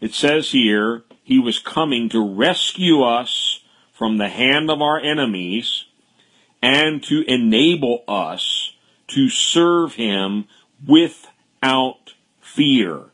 it 0.00 0.14
says 0.14 0.50
here, 0.50 1.02
he 1.24 1.38
was 1.38 1.58
coming 1.58 2.08
to 2.10 2.34
rescue 2.34 3.02
us 3.02 3.60
from 3.92 4.18
the 4.18 4.28
hand 4.28 4.70
of 4.70 4.82
our 4.82 4.98
enemies 4.98 5.86
and 6.62 7.02
to 7.02 7.22
enable 7.28 8.04
us 8.06 8.74
to 9.08 9.28
serve 9.28 9.96
him 9.96 10.46
without 10.86 12.14
fear 12.40 13.06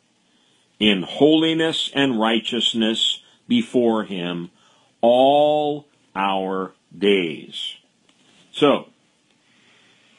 in 0.78 1.02
holiness 1.02 1.90
and 1.94 2.20
righteousness 2.20 3.22
before 3.48 4.04
him 4.04 4.50
all 5.00 5.86
our 6.14 6.72
days. 6.96 7.76
So, 8.52 8.88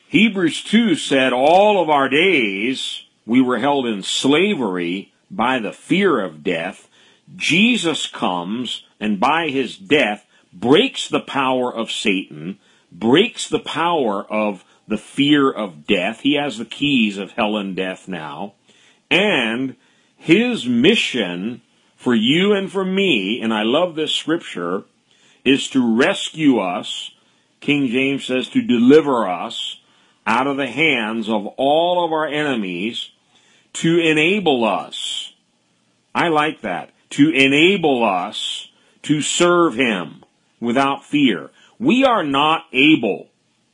Hebrews 0.07 0.63
2 0.63 0.95
said 0.95 1.33
all 1.33 1.81
of 1.81 1.89
our 1.89 2.09
days 2.09 3.03
we 3.25 3.41
were 3.41 3.59
held 3.59 3.85
in 3.85 4.01
slavery 4.01 5.13
by 5.29 5.59
the 5.59 5.71
fear 5.71 6.19
of 6.19 6.43
death. 6.43 6.89
Jesus 7.35 8.07
comes 8.07 8.85
and 8.99 9.19
by 9.19 9.49
his 9.49 9.77
death 9.77 10.25
breaks 10.51 11.07
the 11.07 11.19
power 11.19 11.73
of 11.73 11.91
Satan, 11.91 12.57
breaks 12.91 13.47
the 13.47 13.59
power 13.59 14.23
of 14.23 14.63
the 14.87 14.97
fear 14.97 15.49
of 15.49 15.85
death. 15.85 16.21
He 16.21 16.35
has 16.35 16.57
the 16.57 16.65
keys 16.65 17.17
of 17.17 17.31
hell 17.31 17.57
and 17.57 17.75
death 17.75 18.07
now. 18.07 18.53
And 19.11 19.75
his 20.17 20.65
mission 20.65 21.61
for 21.95 22.15
you 22.15 22.53
and 22.53 22.71
for 22.71 22.85
me, 22.85 23.41
and 23.41 23.53
I 23.53 23.63
love 23.63 23.95
this 23.95 24.13
scripture, 24.13 24.83
is 25.43 25.69
to 25.69 25.97
rescue 25.97 26.59
us. 26.59 27.11
King 27.59 27.87
James 27.87 28.25
says 28.25 28.49
to 28.49 28.61
deliver 28.61 29.27
us 29.27 29.79
out 30.25 30.47
of 30.47 30.57
the 30.57 30.67
hands 30.67 31.27
of 31.27 31.45
all 31.57 32.05
of 32.05 32.11
our 32.11 32.27
enemies 32.27 33.11
to 33.73 33.99
enable 33.99 34.63
us. 34.63 35.33
I 36.13 36.29
like 36.29 36.61
that. 36.61 36.91
To 37.11 37.29
enable 37.29 38.03
us 38.03 38.69
to 39.03 39.21
serve 39.21 39.75
Him 39.75 40.23
without 40.59 41.03
fear. 41.03 41.51
We 41.79 42.03
are 42.03 42.23
not 42.23 42.65
able 42.73 43.29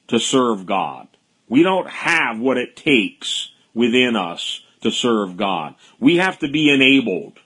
to 0.07 0.19
serve 0.19 0.65
God. 0.65 1.07
We 1.49 1.63
don't 1.63 1.89
have 1.89 2.39
what 2.39 2.57
it 2.57 2.75
takes 2.75 3.51
within 3.73 4.15
us 4.15 4.61
to 4.81 4.91
serve 4.91 5.37
God. 5.37 5.75
We 5.99 6.17
have 6.17 6.39
to 6.39 6.47
be 6.47 6.71
enabled. 6.71 7.39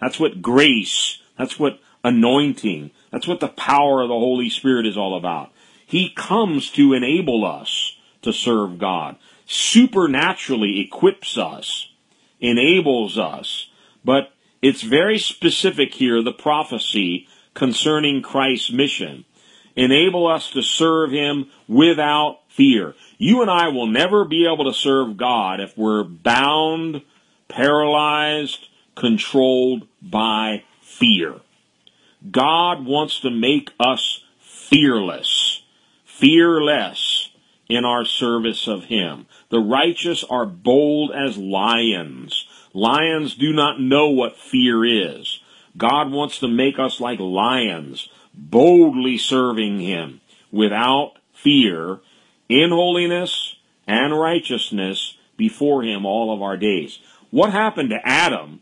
That's 0.00 0.18
what 0.18 0.40
grace, 0.40 1.18
that's 1.36 1.58
what 1.58 1.80
anointing, 2.02 2.90
that's 3.12 3.26
what 3.26 3.40
the 3.40 3.48
power 3.48 4.02
of 4.02 4.08
the 4.08 4.14
Holy 4.14 4.48
Spirit 4.48 4.86
is 4.86 4.96
all 4.96 5.16
about. 5.16 5.52
He 5.84 6.10
comes 6.10 6.70
to 6.72 6.94
enable 6.94 7.44
us 7.44 7.96
to 8.22 8.32
serve 8.32 8.78
God, 8.78 9.16
supernaturally 9.46 10.80
equips 10.80 11.36
us, 11.36 11.90
enables 12.40 13.18
us, 13.18 13.70
but 14.04 14.32
it's 14.60 14.82
very 14.82 15.18
specific 15.18 15.94
here, 15.94 16.22
the 16.22 16.32
prophecy 16.32 17.28
concerning 17.54 18.22
Christ's 18.22 18.72
mission. 18.72 19.24
Enable 19.78 20.26
us 20.26 20.50
to 20.50 20.60
serve 20.60 21.12
Him 21.12 21.50
without 21.68 22.40
fear. 22.48 22.96
You 23.16 23.42
and 23.42 23.50
I 23.50 23.68
will 23.68 23.86
never 23.86 24.24
be 24.24 24.44
able 24.44 24.64
to 24.64 24.76
serve 24.76 25.16
God 25.16 25.60
if 25.60 25.78
we're 25.78 26.02
bound, 26.02 27.02
paralyzed, 27.46 28.66
controlled 28.96 29.86
by 30.02 30.64
fear. 30.82 31.36
God 32.28 32.86
wants 32.86 33.20
to 33.20 33.30
make 33.30 33.70
us 33.78 34.24
fearless, 34.40 35.62
fearless 36.04 37.30
in 37.68 37.84
our 37.84 38.04
service 38.04 38.66
of 38.66 38.86
Him. 38.86 39.26
The 39.50 39.60
righteous 39.60 40.24
are 40.24 40.44
bold 40.44 41.12
as 41.12 41.38
lions. 41.38 42.48
Lions 42.74 43.36
do 43.36 43.52
not 43.52 43.80
know 43.80 44.08
what 44.08 44.36
fear 44.36 44.84
is. 44.84 45.38
God 45.76 46.10
wants 46.10 46.40
to 46.40 46.48
make 46.48 46.80
us 46.80 47.00
like 47.00 47.20
lions, 47.20 48.08
boldly 48.38 49.18
serving 49.18 49.80
Him 49.80 50.20
without 50.50 51.14
fear, 51.32 52.00
in 52.48 52.70
holiness 52.70 53.56
and 53.86 54.18
righteousness 54.18 55.18
before 55.36 55.82
Him 55.82 56.06
all 56.06 56.34
of 56.34 56.40
our 56.40 56.56
days. 56.56 56.98
What 57.30 57.52
happened 57.52 57.90
to 57.90 58.00
Adam 58.06 58.60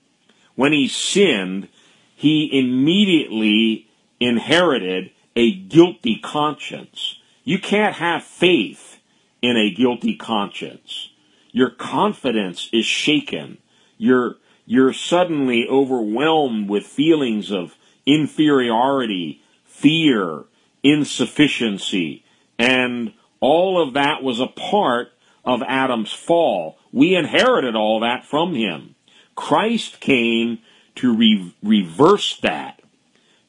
when 0.56 0.72
he 0.72 0.88
sinned, 0.88 1.68
he 2.16 2.58
immediately 2.58 3.88
inherited 4.18 5.10
a 5.36 5.52
guilty 5.52 6.18
conscience. 6.18 7.20
You 7.44 7.58
can't 7.58 7.94
have 7.96 8.24
faith 8.24 9.00
in 9.40 9.56
a 9.56 9.70
guilty 9.70 10.16
conscience. 10.16 11.10
Your 11.52 11.70
confidence 11.70 12.68
is 12.72 12.86
shaken. 12.86 13.58
You're, 13.98 14.36
you're 14.64 14.94
suddenly 14.94 15.68
overwhelmed 15.68 16.68
with 16.68 16.86
feelings 16.86 17.52
of 17.52 17.76
inferiority, 18.06 19.42
fear, 19.76 20.44
insufficiency, 20.82 22.24
and 22.58 23.12
all 23.40 23.80
of 23.80 23.94
that 23.94 24.22
was 24.22 24.40
a 24.40 24.46
part 24.46 25.12
of 25.44 25.62
Adam's 25.62 26.12
fall. 26.12 26.78
We 26.92 27.14
inherited 27.14 27.76
all 27.76 28.00
that 28.00 28.24
from 28.24 28.54
him. 28.54 28.94
Christ 29.34 30.00
came 30.00 30.58
to 30.96 31.14
re- 31.14 31.54
reverse 31.62 32.38
that, 32.40 32.80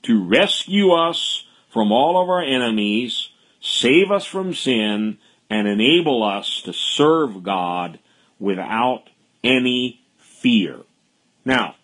to 0.04 0.24
rescue 0.24 0.92
us 0.92 1.46
from 1.70 1.92
all 1.92 2.22
of 2.22 2.30
our 2.30 2.42
enemies, 2.42 3.30
save 3.62 4.12
us 4.12 4.26
from 4.26 4.54
sin, 4.54 5.18
and 5.50 5.68
enable 5.68 6.24
us 6.24 6.62
to 6.63 6.74
serve 6.74 7.42
God 7.42 8.00
without 8.38 9.10
any 9.44 10.02
fear. 10.18 10.82
Now, 11.46 11.76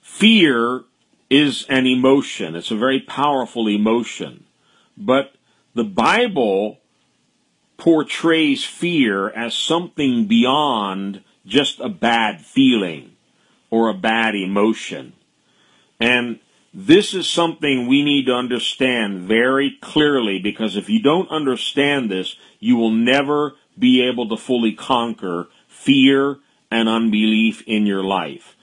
fear 0.00 0.84
is 1.30 1.66
an 1.68 1.86
emotion. 1.86 2.54
It's 2.54 2.70
a 2.70 2.76
very 2.76 3.00
powerful 3.00 3.68
emotion. 3.68 4.44
But 4.96 5.34
the 5.74 5.84
Bible 5.84 6.78
portrays 7.76 8.64
fear 8.64 9.30
as 9.30 9.54
something 9.54 10.26
beyond 10.26 11.22
just 11.46 11.80
a 11.80 11.88
bad 11.88 12.40
feeling 12.40 13.12
or 13.70 13.88
a 13.88 13.94
bad 13.94 14.34
emotion. 14.34 15.12
And 16.00 16.38
this 16.72 17.14
is 17.14 17.28
something 17.28 17.86
we 17.86 18.02
need 18.02 18.26
to 18.26 18.34
understand 18.34 19.22
very 19.22 19.76
clearly 19.80 20.38
because 20.38 20.76
if 20.76 20.88
you 20.88 21.00
don't 21.00 21.30
understand 21.30 22.10
this, 22.10 22.36
you 22.58 22.76
will 22.76 22.90
never 22.90 23.54
be 23.78 24.02
able 24.02 24.28
to 24.28 24.36
fully 24.36 24.72
conquer 24.72 25.48
fear 25.68 26.38
and 26.70 26.88
unbelief 26.88 27.62
in 27.66 27.86
your 27.86 28.02
life. 28.02 28.56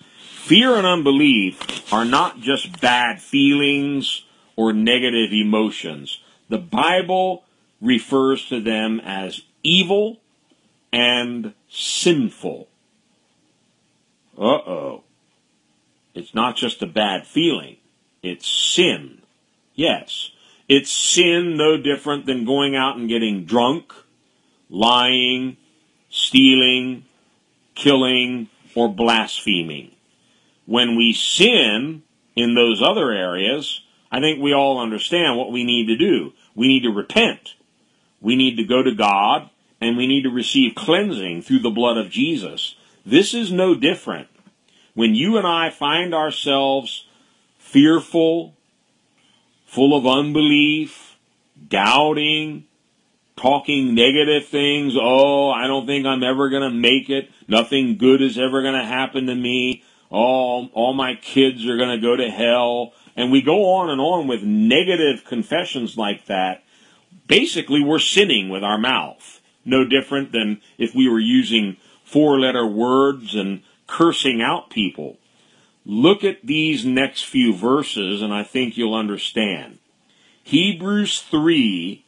Fear 0.51 0.75
and 0.75 0.85
unbelief 0.85 1.93
are 1.93 2.03
not 2.03 2.41
just 2.41 2.81
bad 2.81 3.21
feelings 3.21 4.25
or 4.57 4.73
negative 4.73 5.31
emotions. 5.31 6.19
The 6.49 6.57
Bible 6.57 7.45
refers 7.79 8.45
to 8.49 8.59
them 8.59 8.99
as 8.99 9.43
evil 9.63 10.19
and 10.91 11.53
sinful. 11.69 12.67
Uh 14.37 14.41
oh. 14.41 15.03
It's 16.13 16.35
not 16.35 16.57
just 16.57 16.83
a 16.83 16.85
bad 16.85 17.25
feeling. 17.25 17.77
It's 18.21 18.45
sin. 18.45 19.21
Yes. 19.73 20.31
It's 20.67 20.91
sin 20.91 21.55
no 21.55 21.77
different 21.77 22.25
than 22.25 22.43
going 22.43 22.75
out 22.75 22.97
and 22.97 23.07
getting 23.07 23.45
drunk, 23.45 23.93
lying, 24.69 25.55
stealing, 26.09 27.05
killing, 27.73 28.49
or 28.75 28.93
blaspheming. 28.93 29.91
When 30.71 30.95
we 30.95 31.12
sin 31.12 32.03
in 32.34 32.55
those 32.55 32.81
other 32.81 33.12
areas, 33.12 33.81
I 34.10 34.21
think 34.21 34.41
we 34.41 34.53
all 34.53 34.79
understand 34.79 35.38
what 35.38 35.51
we 35.51 35.65
need 35.65 35.88
to 35.88 35.97
do. 35.97 36.31
We 36.55 36.69
need 36.69 36.84
to 36.84 36.91
repent. 36.91 37.55
We 38.21 38.38
need 38.38 38.55
to 38.55 38.63
go 38.63 38.81
to 38.81 38.95
God 38.95 39.49
and 39.81 39.97
we 39.97 40.07
need 40.07 40.23
to 40.23 40.29
receive 40.29 40.73
cleansing 40.73 41.41
through 41.41 41.60
the 41.60 41.69
blood 41.69 41.97
of 41.97 42.10
Jesus. 42.10 42.75
This 43.05 43.34
is 43.34 43.51
no 43.51 43.75
different. 43.75 44.29
When 44.93 45.13
you 45.13 45.36
and 45.36 45.45
I 45.45 45.71
find 45.71 46.15
ourselves 46.15 47.05
fearful, 47.57 48.55
full 49.65 49.93
of 49.93 50.07
unbelief, 50.07 51.17
doubting, 51.67 52.63
talking 53.36 53.93
negative 53.93 54.47
things. 54.47 54.93
Oh, 54.97 55.49
I 55.49 55.67
don't 55.67 55.86
think 55.86 56.05
I'm 56.05 56.23
ever 56.23 56.49
going 56.49 56.63
to 56.63 56.69
make 56.69 57.10
it. 57.10 57.29
Nothing 57.49 57.97
good 57.97 58.21
is 58.21 58.38
ever 58.38 58.62
going 58.62 58.79
to 58.79 58.86
happen 58.86 59.25
to 59.25 59.36
me. 59.36 59.84
Oh, 60.12 60.67
all 60.74 60.93
my 60.93 61.15
kids 61.15 61.65
are 61.65 61.78
going 61.78 61.97
to 61.97 62.06
go 62.06 62.15
to 62.15 62.30
hell. 62.30 62.93
And 63.15 63.32
we 63.32 63.41
go 63.41 63.76
on 63.76 63.89
and 63.89 64.02
on 64.02 64.28
with 64.28 64.43
negative 64.43 65.26
confessions 65.26 65.97
like 65.97 66.26
that. 66.26 66.63
Basically, 67.28 67.82
we're 67.82 68.00
sinning 68.00 68.50
with 68.50 68.63
our 68.63 68.78
mouth. 68.78 69.41
No 69.63 69.86
different 69.86 70.32
than 70.32 70.62
if 70.78 70.95
we 70.95 71.08
were 71.08 71.19
using 71.19 71.78
four 72.04 72.39
letter 72.39 72.65
words 72.65 73.36
and 73.36 73.62
cursing 73.88 74.41
out 74.41 74.69
people. 74.69 75.17
Look 75.86 76.24
at 76.24 76.45
these 76.45 76.86
next 76.86 77.24
few 77.24 77.56
verses 77.56 78.21
and 78.21 78.34
I 78.34 78.43
think 78.43 78.78
you'll 78.78 78.95
understand. 78.95 79.80
Hebrews 80.43 81.21
3 81.21 82.04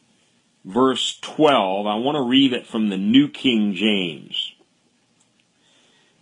verse 0.64 1.18
12, 1.20 1.86
I 1.86 1.96
want 1.96 2.16
to 2.16 2.22
read 2.22 2.52
it 2.52 2.66
from 2.66 2.88
the 2.88 2.96
New 2.96 3.28
King 3.28 3.74
James. 3.74 4.43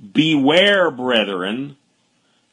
Beware, 0.02 0.90
brethren, 0.90 1.76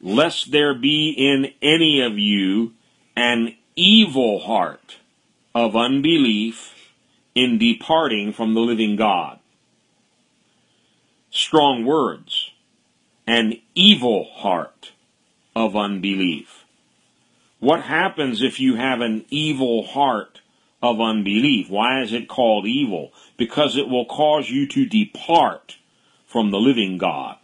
lest 0.00 0.52
there 0.52 0.74
be 0.74 1.10
in 1.10 1.52
any 1.60 2.00
of 2.00 2.18
you 2.18 2.74
an 3.16 3.56
evil 3.74 4.38
heart 4.40 4.98
of 5.54 5.74
unbelief 5.74 6.74
in 7.34 7.58
departing 7.58 8.32
from 8.32 8.54
the 8.54 8.60
living 8.60 8.96
God. 8.96 9.38
Strong 11.30 11.84
words 11.84 12.50
an 13.26 13.60
evil 13.74 14.24
heart 14.24 14.92
of 15.54 15.76
unbelief. 15.76 16.64
What 17.60 17.82
happens 17.82 18.42
if 18.42 18.58
you 18.58 18.74
have 18.74 19.00
an 19.00 19.24
evil 19.30 19.84
heart 19.86 20.40
of 20.82 21.00
unbelief? 21.00 21.70
Why 21.70 22.02
is 22.02 22.12
it 22.12 22.28
called 22.28 22.66
evil? 22.66 23.12
Because 23.36 23.76
it 23.76 23.88
will 23.88 24.06
cause 24.06 24.50
you 24.50 24.66
to 24.68 24.86
depart 24.86 25.76
from 26.26 26.50
the 26.50 26.58
living 26.58 26.98
God. 26.98 27.36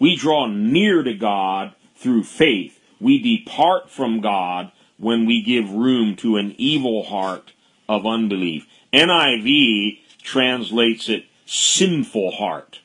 We 0.00 0.16
draw 0.16 0.48
near 0.48 1.04
to 1.04 1.14
God 1.14 1.74
through 1.94 2.24
faith. 2.24 2.80
We 2.98 3.22
depart 3.22 3.90
from 3.90 4.20
God 4.20 4.72
when 4.98 5.26
we 5.26 5.42
give 5.42 5.70
room 5.70 6.16
to 6.16 6.36
an 6.36 6.56
evil 6.58 7.04
heart 7.04 7.52
of 7.88 8.04
unbelief. 8.04 8.66
NIV 8.92 10.00
translates 10.22 11.08
it 11.08 11.26
sinful 11.46 12.32
heart 12.32 12.80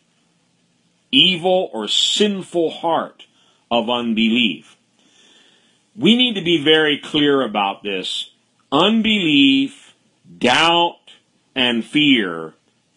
evil 1.15 1.69
or 1.73 1.87
sinful 1.87 2.69
heart 2.69 3.25
of 3.71 3.89
unbelief. 3.89 4.75
We 5.95 6.17
need 6.17 6.35
to 6.35 6.43
be 6.43 6.63
very 6.63 6.99
clear 6.99 7.41
about 7.41 7.83
this. 7.83 8.31
Unbelief, 8.71 9.95
doubt, 10.37 11.13
and 11.55 11.85
fear 11.85 12.53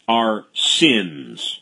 are 0.08 0.46
sins. 0.52 1.60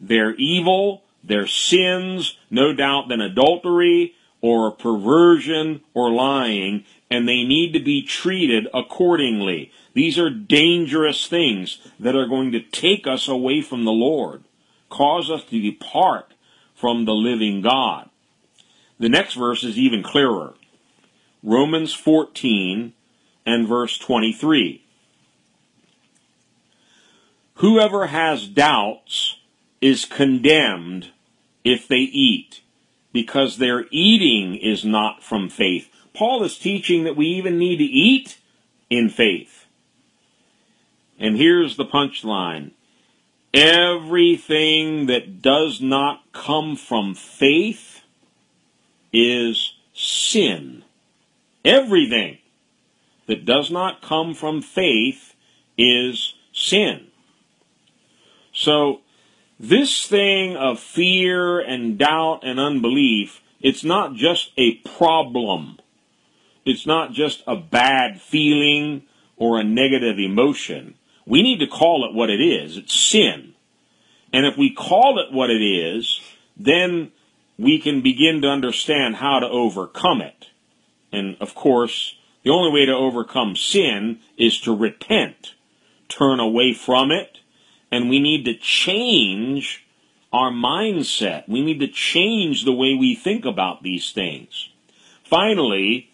They're 0.00 0.34
evil, 0.36 1.02
they're 1.30 1.46
sins, 1.46 2.36
no 2.50 2.72
doubt 2.72 3.08
than 3.08 3.20
adultery 3.20 4.14
or 4.40 4.70
perversion 4.70 5.82
or 5.94 6.10
lying, 6.10 6.84
and 7.10 7.28
they 7.28 7.44
need 7.44 7.72
to 7.72 7.80
be 7.80 8.02
treated 8.02 8.66
accordingly. 8.72 9.70
These 9.94 10.18
are 10.18 10.30
dangerous 10.30 11.26
things 11.26 11.78
that 11.98 12.16
are 12.16 12.26
going 12.26 12.52
to 12.52 12.60
take 12.60 13.06
us 13.06 13.28
away 13.28 13.60
from 13.60 13.84
the 13.84 13.92
Lord 13.92 14.44
cause 14.88 15.30
us 15.30 15.44
to 15.44 15.60
depart 15.60 16.34
from 16.74 17.04
the 17.04 17.14
living 17.14 17.62
God. 17.62 18.10
The 18.98 19.08
next 19.08 19.34
verse 19.34 19.64
is 19.64 19.78
even 19.78 20.02
clearer. 20.02 20.54
Romans 21.42 21.94
14 21.94 22.92
and 23.46 23.68
verse 23.68 23.96
23. 23.96 24.84
Whoever 27.54 28.06
has 28.08 28.46
doubts 28.46 29.36
is 29.80 30.04
condemned 30.04 31.10
if 31.64 31.86
they 31.88 31.96
eat, 31.98 32.62
because 33.12 33.58
their 33.58 33.86
eating 33.90 34.54
is 34.54 34.84
not 34.84 35.22
from 35.22 35.48
faith. 35.48 35.88
Paul 36.14 36.42
is 36.42 36.58
teaching 36.58 37.04
that 37.04 37.16
we 37.16 37.26
even 37.26 37.58
need 37.58 37.78
to 37.78 37.84
eat 37.84 38.38
in 38.88 39.08
faith. 39.08 39.66
And 41.18 41.36
here's 41.36 41.76
the 41.76 41.84
punchline 41.84 42.72
Everything 43.52 45.06
that 45.06 45.42
does 45.42 45.80
not 45.80 46.22
come 46.32 46.76
from 46.76 47.14
faith 47.14 48.02
is 49.12 49.74
sin. 49.92 50.84
Everything 51.64 52.38
that 53.26 53.44
does 53.44 53.70
not 53.70 54.02
come 54.02 54.34
from 54.34 54.62
faith 54.62 55.34
is 55.76 56.34
sin. 56.52 57.08
So, 58.52 59.00
this 59.60 60.06
thing 60.06 60.56
of 60.56 60.80
fear 60.80 61.60
and 61.60 61.98
doubt 61.98 62.40
and 62.44 62.58
unbelief, 62.58 63.42
it's 63.60 63.84
not 63.84 64.14
just 64.14 64.52
a 64.56 64.76
problem. 64.76 65.78
It's 66.64 66.86
not 66.86 67.12
just 67.12 67.42
a 67.46 67.56
bad 67.56 68.22
feeling 68.22 69.02
or 69.36 69.60
a 69.60 69.64
negative 69.64 70.18
emotion. 70.18 70.94
We 71.26 71.42
need 71.42 71.58
to 71.58 71.66
call 71.66 72.08
it 72.08 72.14
what 72.14 72.30
it 72.30 72.40
is. 72.40 72.78
It's 72.78 72.98
sin. 72.98 73.52
And 74.32 74.46
if 74.46 74.56
we 74.56 74.72
call 74.72 75.18
it 75.18 75.30
what 75.30 75.50
it 75.50 75.62
is, 75.62 76.20
then 76.56 77.12
we 77.58 77.78
can 77.78 78.00
begin 78.00 78.40
to 78.40 78.48
understand 78.48 79.16
how 79.16 79.40
to 79.40 79.46
overcome 79.46 80.22
it. 80.22 80.46
And 81.12 81.36
of 81.38 81.54
course, 81.54 82.16
the 82.44 82.50
only 82.50 82.72
way 82.72 82.86
to 82.86 82.92
overcome 82.92 83.56
sin 83.56 84.20
is 84.38 84.58
to 84.60 84.74
repent, 84.74 85.54
turn 86.08 86.40
away 86.40 86.72
from 86.72 87.10
it, 87.10 87.29
and 87.90 88.08
we 88.08 88.20
need 88.20 88.44
to 88.44 88.54
change 88.54 89.86
our 90.32 90.50
mindset. 90.50 91.48
We 91.48 91.62
need 91.62 91.80
to 91.80 91.88
change 91.88 92.64
the 92.64 92.72
way 92.72 92.94
we 92.94 93.14
think 93.14 93.44
about 93.44 93.82
these 93.82 94.12
things. 94.12 94.70
Finally, 95.24 96.10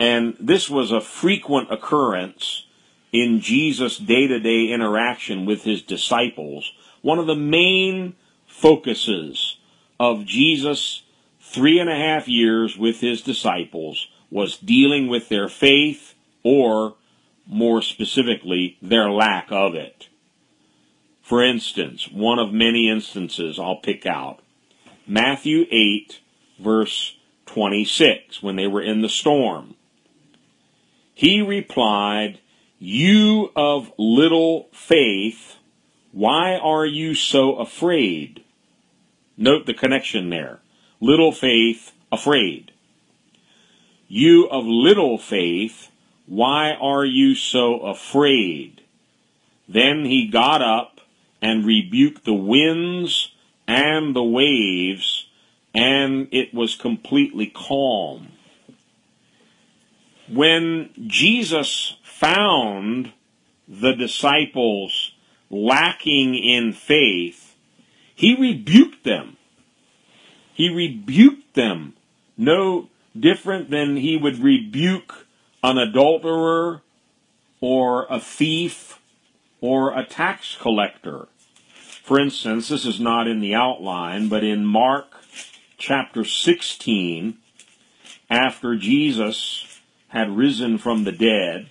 and 0.00 0.36
this 0.40 0.68
was 0.68 0.90
a 0.90 1.00
frequent 1.00 1.72
occurrence, 1.72 2.66
in 3.12 3.40
Jesus' 3.40 3.98
day 3.98 4.26
to 4.26 4.40
day 4.40 4.68
interaction 4.72 5.44
with 5.44 5.64
his 5.64 5.82
disciples, 5.82 6.72
one 7.02 7.18
of 7.18 7.26
the 7.26 7.36
main 7.36 8.14
focuses 8.46 9.58
of 10.00 10.24
Jesus' 10.24 11.02
three 11.40 11.78
and 11.78 11.90
a 11.90 11.96
half 11.96 12.26
years 12.26 12.76
with 12.76 13.00
his 13.00 13.20
disciples 13.20 14.08
was 14.30 14.56
dealing 14.56 15.08
with 15.08 15.28
their 15.28 15.48
faith 15.48 16.14
or, 16.42 16.94
more 17.46 17.82
specifically, 17.82 18.78
their 18.80 19.10
lack 19.10 19.48
of 19.50 19.74
it. 19.74 20.08
For 21.32 21.42
instance, 21.42 22.10
one 22.12 22.38
of 22.38 22.52
many 22.52 22.90
instances 22.90 23.58
I'll 23.58 23.76
pick 23.76 24.04
out. 24.04 24.40
Matthew 25.06 25.64
8, 25.70 26.20
verse 26.58 27.16
26, 27.46 28.42
when 28.42 28.56
they 28.56 28.66
were 28.66 28.82
in 28.82 29.00
the 29.00 29.08
storm. 29.08 29.74
He 31.14 31.40
replied, 31.40 32.40
You 32.78 33.50
of 33.56 33.90
little 33.96 34.68
faith, 34.72 35.56
why 36.12 36.56
are 36.56 36.84
you 36.84 37.14
so 37.14 37.54
afraid? 37.54 38.44
Note 39.38 39.64
the 39.64 39.72
connection 39.72 40.28
there. 40.28 40.58
Little 41.00 41.32
faith, 41.32 41.92
afraid. 42.12 42.72
You 44.06 44.50
of 44.50 44.66
little 44.66 45.16
faith, 45.16 45.90
why 46.26 46.72
are 46.72 47.06
you 47.06 47.34
so 47.34 47.78
afraid? 47.80 48.82
Then 49.66 50.04
he 50.04 50.26
got 50.26 50.60
up 50.60 50.91
and 51.42 51.66
rebuked 51.66 52.24
the 52.24 52.32
winds 52.32 53.32
and 53.66 54.14
the 54.14 54.22
waves, 54.22 55.26
and 55.74 56.28
it 56.30 56.54
was 56.54 56.76
completely 56.76 57.46
calm. 57.46 58.28
When 60.28 60.90
Jesus 61.06 61.96
found 62.02 63.12
the 63.68 63.92
disciples 63.92 65.12
lacking 65.50 66.36
in 66.36 66.72
faith, 66.72 67.56
he 68.14 68.36
rebuked 68.36 69.04
them. 69.04 69.36
He 70.54 70.68
rebuked 70.68 71.54
them. 71.54 71.94
No 72.36 72.88
different 73.18 73.70
than 73.70 73.96
he 73.96 74.16
would 74.16 74.38
rebuke 74.38 75.26
an 75.62 75.78
adulterer 75.78 76.82
or 77.60 78.06
a 78.08 78.20
thief 78.20 79.00
or 79.62 79.96
a 79.96 80.04
tax 80.04 80.58
collector. 80.60 81.28
For 82.02 82.20
instance, 82.20 82.68
this 82.68 82.84
is 82.84 83.00
not 83.00 83.28
in 83.28 83.40
the 83.40 83.54
outline, 83.54 84.28
but 84.28 84.44
in 84.44 84.66
Mark 84.66 85.06
chapter 85.78 86.24
16, 86.24 87.38
after 88.28 88.76
Jesus 88.76 89.80
had 90.08 90.36
risen 90.36 90.76
from 90.76 91.04
the 91.04 91.12
dead 91.12 91.70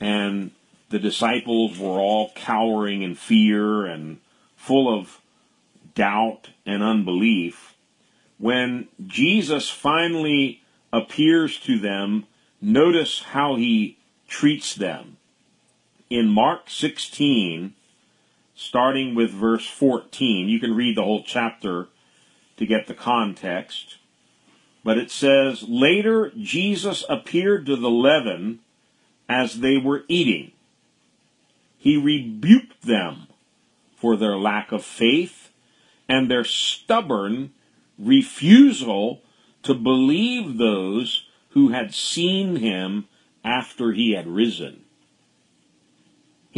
and 0.00 0.52
the 0.90 0.98
disciples 0.98 1.78
were 1.78 1.98
all 1.98 2.30
cowering 2.34 3.02
in 3.02 3.14
fear 3.14 3.84
and 3.84 4.18
full 4.56 4.88
of 4.92 5.20
doubt 5.94 6.48
and 6.64 6.82
unbelief, 6.82 7.74
when 8.38 8.88
Jesus 9.06 9.68
finally 9.68 10.62
appears 10.92 11.58
to 11.60 11.78
them, 11.78 12.26
notice 12.62 13.20
how 13.20 13.56
he 13.56 13.98
treats 14.28 14.74
them. 14.74 15.17
In 16.10 16.28
Mark 16.28 16.70
16, 16.70 17.74
starting 18.54 19.14
with 19.14 19.30
verse 19.30 19.66
14, 19.66 20.48
you 20.48 20.58
can 20.58 20.74
read 20.74 20.96
the 20.96 21.04
whole 21.04 21.22
chapter 21.22 21.88
to 22.56 22.66
get 22.66 22.86
the 22.86 22.94
context. 22.94 23.98
But 24.82 24.96
it 24.96 25.10
says, 25.10 25.64
Later 25.68 26.32
Jesus 26.36 27.04
appeared 27.10 27.66
to 27.66 27.76
the 27.76 27.88
eleven 27.88 28.60
as 29.28 29.60
they 29.60 29.76
were 29.76 30.04
eating. 30.08 30.52
He 31.76 31.96
rebuked 31.96 32.82
them 32.82 33.26
for 33.94 34.16
their 34.16 34.38
lack 34.38 34.72
of 34.72 34.84
faith 34.84 35.50
and 36.08 36.30
their 36.30 36.44
stubborn 36.44 37.52
refusal 37.98 39.20
to 39.62 39.74
believe 39.74 40.56
those 40.56 41.26
who 41.50 41.68
had 41.68 41.94
seen 41.94 42.56
him 42.56 43.08
after 43.44 43.92
he 43.92 44.12
had 44.12 44.26
risen. 44.26 44.84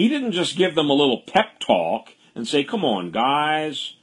He 0.01 0.09
didn't 0.09 0.33
just 0.33 0.57
give 0.57 0.75
them 0.75 0.89
a 0.89 0.95
little 0.95 1.21
pep 1.21 1.61
talk 1.61 2.15
and 2.35 2.49
say, 2.49 2.65
come 2.65 2.87
on, 2.87 3.11
guys, 3.11 3.97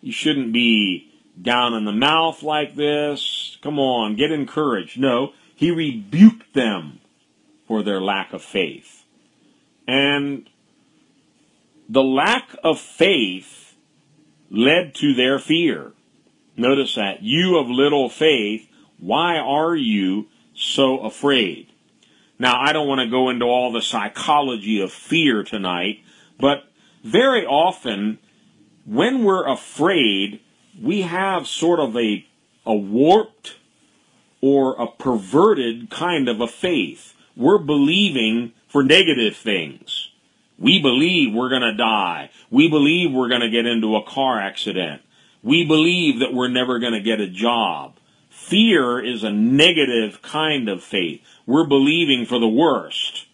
you 0.00 0.10
shouldn't 0.10 0.52
be 0.52 1.12
down 1.40 1.74
in 1.74 1.84
the 1.84 1.92
mouth 1.92 2.42
like 2.42 2.74
this. 2.74 3.56
Come 3.62 3.78
on, 3.78 4.16
get 4.16 4.32
encouraged. 4.32 4.98
No, 4.98 5.32
he 5.54 5.70
rebuked 5.70 6.54
them 6.54 6.98
for 7.68 7.84
their 7.84 8.00
lack 8.00 8.32
of 8.32 8.42
faith. 8.42 9.04
And 9.86 10.50
the 11.88 12.02
lack 12.02 12.56
of 12.64 12.80
faith 12.80 13.76
led 14.50 14.92
to 14.96 15.14
their 15.14 15.38
fear. 15.38 15.92
Notice 16.56 16.96
that. 16.96 17.22
You 17.22 17.58
of 17.58 17.68
little 17.68 18.08
faith, 18.08 18.68
why 18.98 19.38
are 19.38 19.76
you 19.76 20.26
so 20.52 20.98
afraid? 20.98 21.70
Now, 22.38 22.60
I 22.60 22.72
don't 22.72 22.88
want 22.88 23.00
to 23.00 23.08
go 23.08 23.30
into 23.30 23.44
all 23.44 23.72
the 23.72 23.82
psychology 23.82 24.80
of 24.80 24.92
fear 24.92 25.42
tonight, 25.44 26.00
but 26.38 26.64
very 27.04 27.46
often 27.46 28.18
when 28.84 29.24
we're 29.24 29.46
afraid, 29.46 30.40
we 30.80 31.02
have 31.02 31.46
sort 31.46 31.80
of 31.80 31.96
a, 31.96 32.26
a 32.66 32.74
warped 32.74 33.56
or 34.40 34.74
a 34.80 34.86
perverted 34.86 35.90
kind 35.90 36.28
of 36.28 36.40
a 36.40 36.46
faith. 36.46 37.14
We're 37.36 37.58
believing 37.58 38.52
for 38.68 38.82
negative 38.82 39.36
things. 39.36 40.10
We 40.58 40.80
believe 40.80 41.34
we're 41.34 41.48
going 41.48 41.62
to 41.62 41.74
die. 41.74 42.30
We 42.50 42.68
believe 42.68 43.12
we're 43.12 43.28
going 43.28 43.40
to 43.40 43.50
get 43.50 43.66
into 43.66 43.96
a 43.96 44.04
car 44.04 44.40
accident. 44.40 45.02
We 45.42 45.64
believe 45.64 46.20
that 46.20 46.32
we're 46.32 46.48
never 46.48 46.78
going 46.78 46.92
to 46.92 47.00
get 47.00 47.20
a 47.20 47.28
job. 47.28 47.98
Fear 48.48 49.02
is 49.02 49.24
a 49.24 49.32
negative 49.32 50.20
kind 50.20 50.68
of 50.68 50.82
faith. 50.82 51.22
We're 51.46 51.66
believing 51.66 52.26
for 52.26 52.38
the 52.38 52.48
worst. 52.48 53.26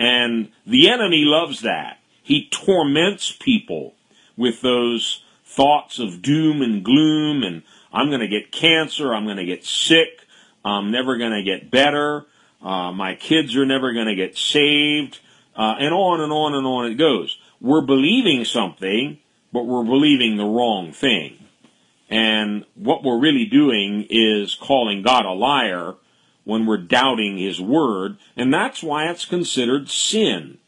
And 0.00 0.50
the 0.66 0.88
enemy 0.88 1.24
loves 1.24 1.60
that. 1.60 1.98
He 2.22 2.48
torments 2.48 3.30
people 3.30 3.94
with 4.36 4.60
those 4.60 5.22
thoughts 5.44 6.00
of 6.00 6.20
doom 6.20 6.62
and 6.62 6.84
gloom 6.84 7.44
and 7.44 7.62
I'm 7.92 8.08
going 8.08 8.20
to 8.20 8.28
get 8.28 8.50
cancer, 8.50 9.14
I'm 9.14 9.24
going 9.24 9.36
to 9.36 9.44
get 9.44 9.64
sick, 9.64 10.26
I'm 10.64 10.90
never 10.90 11.16
going 11.16 11.32
to 11.32 11.42
get 11.42 11.70
better, 11.70 12.26
uh, 12.62 12.92
my 12.92 13.14
kids 13.14 13.56
are 13.56 13.66
never 13.66 13.92
going 13.92 14.06
to 14.06 14.14
get 14.14 14.36
saved, 14.36 15.20
uh, 15.56 15.76
and 15.78 15.94
on 15.94 16.20
and 16.20 16.32
on 16.32 16.54
and 16.54 16.66
on 16.66 16.86
it 16.90 16.94
goes. 16.94 17.38
We're 17.60 17.86
believing 17.86 18.44
something, 18.44 19.18
but 19.52 19.64
we're 19.64 19.84
believing 19.84 20.36
the 20.36 20.44
wrong 20.44 20.92
thing. 20.92 21.39
And 22.10 22.64
what 22.74 23.04
we're 23.04 23.20
really 23.20 23.44
doing 23.44 24.04
is 24.10 24.56
calling 24.56 25.02
God 25.02 25.24
a 25.24 25.30
liar 25.30 25.94
when 26.42 26.66
we're 26.66 26.78
doubting 26.78 27.38
His 27.38 27.60
Word, 27.60 28.18
and 28.36 28.52
that's 28.52 28.82
why 28.82 29.08
it's 29.08 29.24
considered 29.24 29.88
sin. 29.88 30.58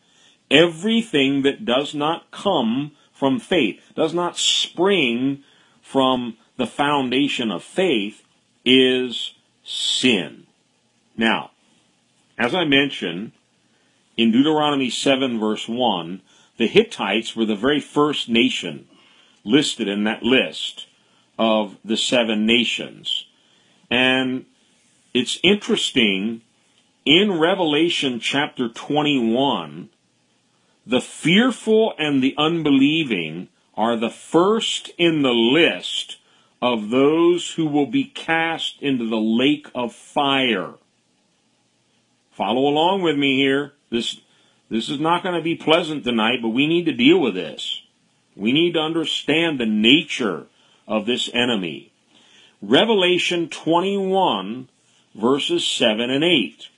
Everything 0.51 1.43
that 1.43 1.65
does 1.65 1.95
not 1.95 2.31
come 2.31 2.93
from 3.13 3.41
faith, 3.41 3.81
does 3.97 4.15
not 4.15 4.39
spring 4.39 5.43
from 5.81 6.37
the 6.57 6.67
foundation 6.67 7.51
of 7.51 7.65
faith, 7.65 8.23
is 8.65 9.35
sin. 9.65 10.47
Now, 11.17 11.51
as 12.39 12.55
I 12.55 12.65
mentioned, 12.65 13.33
in 14.17 14.31
Deuteronomy 14.31 14.91
7 14.91 15.41
verse 15.41 15.69
1, 15.69 16.21
the 16.59 16.67
Hittites 16.69 17.35
were 17.35 17.47
the 17.47 17.57
very 17.57 17.81
first 17.81 18.29
nation 18.29 18.87
listed 19.45 19.89
in 19.89 20.05
that 20.05 20.23
list 20.23 20.87
of 21.43 21.77
the 21.85 21.97
seven 21.97 22.47
nations. 22.47 23.27
And 23.91 24.47
it's 25.13 25.41
interesting, 25.43 26.43
in 27.05 27.37
Revelation 27.37 28.21
chapter 28.21 28.69
21, 28.69 29.89
the 30.87 31.01
fearful 31.01 31.95
and 31.99 32.23
the 32.23 32.37
unbelieving 32.39 33.49
are 33.77 33.97
the 33.97 34.09
first 34.09 34.93
in 34.97 35.23
the 35.23 35.33
list 35.33 36.19
of 36.61 36.91
those 36.91 37.55
who 37.55 37.67
will 37.67 37.87
be 37.87 38.05
cast 38.05 38.81
into 38.81 39.09
the 39.09 39.17
lake 39.17 39.67
of 39.75 39.93
fire. 39.93 40.75
Follow 42.31 42.69
along 42.69 43.03
with 43.03 43.19
me 43.19 43.39
here. 43.39 43.73
This, 43.91 44.21
this 44.71 44.89
is 44.89 45.01
not 45.01 45.25
going 45.25 45.35
to 45.35 45.43
be 45.43 45.57
pleasant 45.57 46.05
tonight, 46.05 46.39
but 46.41 46.51
we 46.51 46.69
need 46.69 46.85
to 46.85 46.93
deal 46.93 47.19
with 47.19 47.35
this. 47.35 47.83
We 48.37 48.53
need 48.53 48.75
to 48.75 48.81
understand 48.81 49.59
the 49.59 49.67
nature 49.67 50.47
of 50.93 51.07
this 51.07 51.31
enemy. 51.33 51.91
Revelation 52.61 53.49
21 53.49 54.69
verses 55.15 55.67
7 55.67 56.11
and 56.11 56.23
8. 56.23 56.69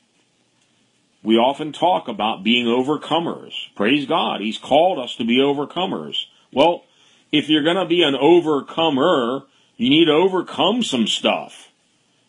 We 1.24 1.35
often 1.35 1.72
talk 1.72 2.07
about 2.07 2.44
being 2.44 2.66
overcomers. 2.66 3.55
Praise 3.74 4.07
God. 4.07 4.40
He's 4.40 4.57
called 4.57 5.00
us 5.00 5.16
to 5.16 5.24
be 5.24 5.38
overcomers. 5.38 6.27
Well, 6.53 6.85
if 7.33 7.48
you're 7.48 7.64
going 7.64 7.77
to 7.77 7.87
be 7.87 8.05
an 8.05 8.14
overcomer, 8.14 9.46
you 9.77 9.90
need 9.90 10.05
to 10.05 10.12
overcome 10.12 10.85
some 10.85 11.09
stuff, 11.09 11.72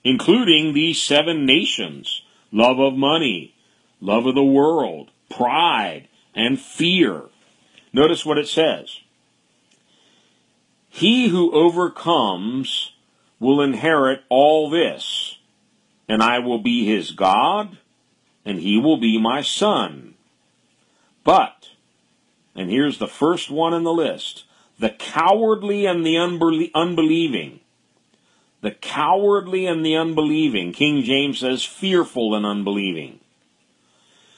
including 0.04 0.74
these 0.74 1.00
seven 1.00 1.46
nations 1.46 2.24
love 2.52 2.80
of 2.80 2.96
money, 2.96 3.54
love 4.02 4.26
of 4.26 4.34
the 4.34 4.44
world, 4.44 5.12
pride, 5.30 6.08
and 6.34 6.60
fear. 6.60 7.26
Notice 7.94 8.26
what 8.26 8.40
it 8.40 8.48
says. 8.48 9.02
He 10.96 11.28
who 11.28 11.52
overcomes 11.52 12.94
will 13.38 13.60
inherit 13.60 14.24
all 14.30 14.70
this, 14.70 15.38
and 16.08 16.24
I 16.24 16.40
will 16.40 16.60
be 16.60 16.86
his 16.86 17.12
God, 17.12 17.80
and 18.46 18.60
he 18.60 18.78
will 18.78 18.96
be 18.96 19.20
my 19.20 19.42
son. 19.42 20.14
But, 21.26 21.72
and 22.56 22.70
here's 22.70 22.98
the 22.98 23.10
first 23.10 23.52
one 23.52 23.74
in 23.74 23.84
the 23.84 23.92
list, 23.92 24.46
the 24.80 24.90
cowardly 24.90 25.86
and 25.86 26.06
the 26.06 26.16
unbelieving. 26.74 27.60
The 28.62 28.72
cowardly 28.72 29.66
and 29.66 29.86
the 29.86 29.98
unbelieving. 29.98 30.72
King 30.72 31.04
James 31.04 31.40
says 31.40 31.66
fearful 31.66 32.34
and 32.36 32.46
unbelieving. 32.46 33.20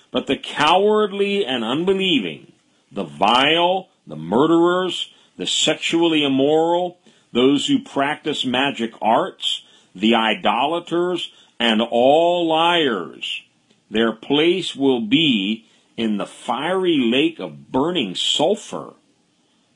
But 0.10 0.26
the 0.26 0.38
cowardly 0.38 1.46
and 1.46 1.64
unbelieving, 1.64 2.52
the 2.92 3.04
vile, 3.04 3.90
the 4.08 4.16
murderers, 4.16 5.14
the 5.38 5.48
sexually 5.48 6.24
immoral, 6.24 7.00
those 7.32 7.68
who 7.68 7.80
practice 7.80 8.46
magic 8.46 8.92
arts, 9.02 9.64
the 9.96 10.16
idolaters, 10.16 11.32
and 11.60 11.82
all 11.82 12.48
liars, 12.48 13.44
their 13.90 14.12
place 14.12 14.76
will 14.76 15.02
be 15.02 15.66
in 15.96 16.18
the 16.18 16.26
fiery 16.26 16.98
lake 16.98 17.40
of 17.40 17.72
burning 17.72 18.14
sulfur. 18.16 18.94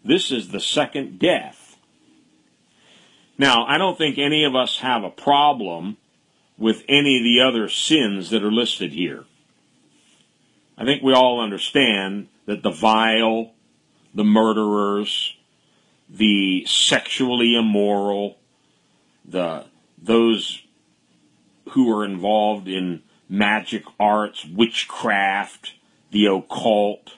This 0.03 0.31
is 0.31 0.49
the 0.49 0.59
second 0.59 1.19
death. 1.19 1.77
Now, 3.37 3.65
I 3.65 3.77
don't 3.77 3.97
think 3.97 4.17
any 4.17 4.43
of 4.43 4.55
us 4.55 4.79
have 4.79 5.03
a 5.03 5.09
problem 5.09 5.97
with 6.57 6.83
any 6.87 7.17
of 7.17 7.23
the 7.23 7.41
other 7.41 7.69
sins 7.69 8.29
that 8.29 8.43
are 8.43 8.51
listed 8.51 8.91
here. 8.91 9.25
I 10.77 10.85
think 10.85 11.01
we 11.01 11.13
all 11.13 11.39
understand 11.41 12.27
that 12.45 12.61
the 12.61 12.69
vile, 12.69 13.51
the 14.13 14.23
murderers, 14.23 15.35
the 16.11 16.65
sexually 16.65 17.55
immoral, 17.55 18.37
the 19.25 19.65
those 19.97 20.63
who 21.69 21.91
are 21.95 22.03
involved 22.03 22.67
in 22.67 23.01
magic 23.29 23.83
arts, 23.99 24.45
witchcraft, 24.45 25.73
the 26.11 26.25
occult, 26.25 27.13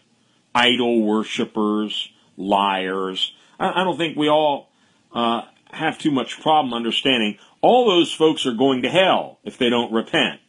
idol 0.53 1.01
worshippers, 1.01 2.09
liars. 2.37 3.33
I, 3.59 3.81
I 3.81 3.83
don't 3.83 3.97
think 3.97 4.15
we 4.15 4.29
all 4.29 4.69
uh, 5.13 5.43
have 5.71 5.97
too 5.97 6.11
much 6.11 6.39
problem 6.39 6.73
understanding 6.73 7.39
all 7.61 7.89
those 7.89 8.13
folks 8.13 8.45
are 8.45 8.53
going 8.53 8.83
to 8.83 8.89
hell 8.89 9.39
if 9.43 9.57
they 9.57 9.69
don't 9.69 9.91
repent. 9.91 10.41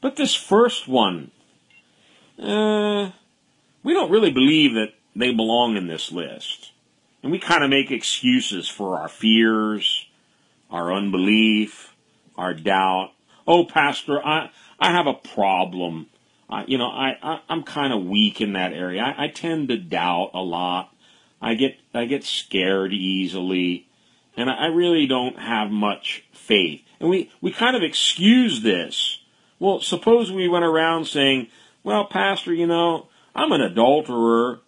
But 0.00 0.16
this 0.16 0.34
first 0.34 0.88
one, 0.88 1.30
uh, 2.38 3.10
we 3.82 3.94
don't 3.94 4.10
really 4.10 4.30
believe 4.30 4.74
that 4.74 4.92
they 5.16 5.32
belong 5.32 5.76
in 5.76 5.86
this 5.86 6.12
list. 6.12 6.72
And 7.28 7.32
we 7.34 7.40
kind 7.40 7.62
of 7.62 7.68
make 7.68 7.90
excuses 7.90 8.70
for 8.70 8.98
our 8.98 9.06
fears, 9.06 10.06
our 10.70 10.90
unbelief, 10.94 11.94
our 12.38 12.54
doubt. 12.54 13.10
Oh, 13.46 13.66
Pastor, 13.66 14.18
I, 14.24 14.50
I 14.80 14.92
have 14.92 15.06
a 15.06 15.12
problem. 15.12 16.06
I, 16.48 16.64
you 16.64 16.78
know, 16.78 16.86
I, 16.86 17.18
I 17.22 17.40
I'm 17.50 17.64
kind 17.64 17.92
of 17.92 18.06
weak 18.06 18.40
in 18.40 18.54
that 18.54 18.72
area. 18.72 19.02
I, 19.02 19.24
I 19.24 19.28
tend 19.28 19.68
to 19.68 19.76
doubt 19.76 20.30
a 20.32 20.40
lot. 20.40 20.90
I 21.38 21.52
get 21.52 21.76
I 21.92 22.06
get 22.06 22.24
scared 22.24 22.94
easily, 22.94 23.86
and 24.34 24.48
I, 24.48 24.54
I 24.54 24.66
really 24.68 25.06
don't 25.06 25.38
have 25.38 25.70
much 25.70 26.24
faith. 26.32 26.80
And 26.98 27.10
we 27.10 27.30
we 27.42 27.52
kind 27.52 27.76
of 27.76 27.82
excuse 27.82 28.62
this. 28.62 29.18
Well, 29.58 29.82
suppose 29.82 30.32
we 30.32 30.48
went 30.48 30.64
around 30.64 31.04
saying, 31.04 31.48
"Well, 31.82 32.06
Pastor, 32.06 32.54
you 32.54 32.66
know, 32.66 33.08
I'm 33.34 33.52
an 33.52 33.60
adulterer, 33.60 34.60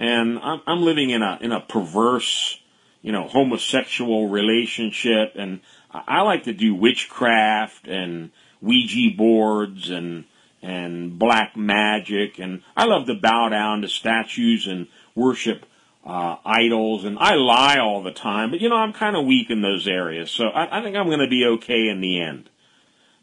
and 0.00 0.38
I'm, 0.38 0.62
I'm 0.66 0.82
living 0.82 1.10
in 1.10 1.22
a 1.22 1.38
in 1.40 1.52
a 1.52 1.60
perverse, 1.60 2.58
you 3.02 3.12
know, 3.12 3.28
homosexual 3.28 4.28
relationship, 4.28 5.34
and 5.36 5.60
I, 5.92 6.02
I 6.08 6.20
like 6.22 6.44
to 6.44 6.54
do 6.54 6.74
witchcraft 6.74 7.86
and 7.86 8.30
Ouija 8.60 9.16
boards 9.16 9.90
and 9.90 10.24
and 10.62 11.18
black 11.18 11.56
magic, 11.56 12.38
and 12.38 12.62
I 12.76 12.86
love 12.86 13.06
to 13.06 13.14
bow 13.14 13.50
down 13.50 13.82
to 13.82 13.88
statues 13.88 14.66
and 14.66 14.88
worship 15.14 15.66
uh, 16.04 16.36
idols, 16.44 17.04
and 17.04 17.18
I 17.18 17.34
lie 17.34 17.78
all 17.78 18.02
the 18.02 18.10
time, 18.10 18.50
but 18.50 18.60
you 18.60 18.70
know, 18.70 18.76
I'm 18.76 18.94
kind 18.94 19.16
of 19.16 19.26
weak 19.26 19.50
in 19.50 19.60
those 19.60 19.86
areas, 19.86 20.30
so 20.30 20.46
I, 20.48 20.78
I 20.78 20.82
think 20.82 20.96
I'm 20.96 21.06
going 21.06 21.20
to 21.20 21.28
be 21.28 21.44
okay 21.44 21.88
in 21.88 22.00
the 22.00 22.20
end. 22.20 22.48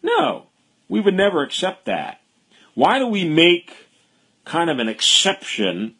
No, 0.03 0.47
we 0.87 1.01
would 1.01 1.15
never 1.15 1.41
accept 1.43 1.85
that. 1.85 2.21
Why 2.75 2.99
do 2.99 3.07
we 3.07 3.27
make 3.27 3.87
kind 4.45 4.69
of 4.69 4.77
an 4.77 4.87
exception 4.87 5.95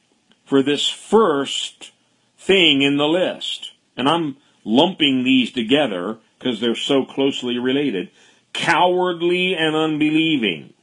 for 0.47 0.63
this 0.63 0.89
first 0.89 1.91
thing 2.37 2.81
in 2.81 2.97
the 2.97 3.07
list? 3.07 3.73
And 3.95 4.09
I'm 4.09 4.37
lumping 4.63 5.23
these 5.23 5.51
together 5.51 6.17
because 6.39 6.59
they're 6.59 6.75
so 6.75 7.05
closely 7.05 7.59
related. 7.59 8.09
Cowardly 8.53 9.55
and 9.55 9.75
unbelieving 9.75 10.73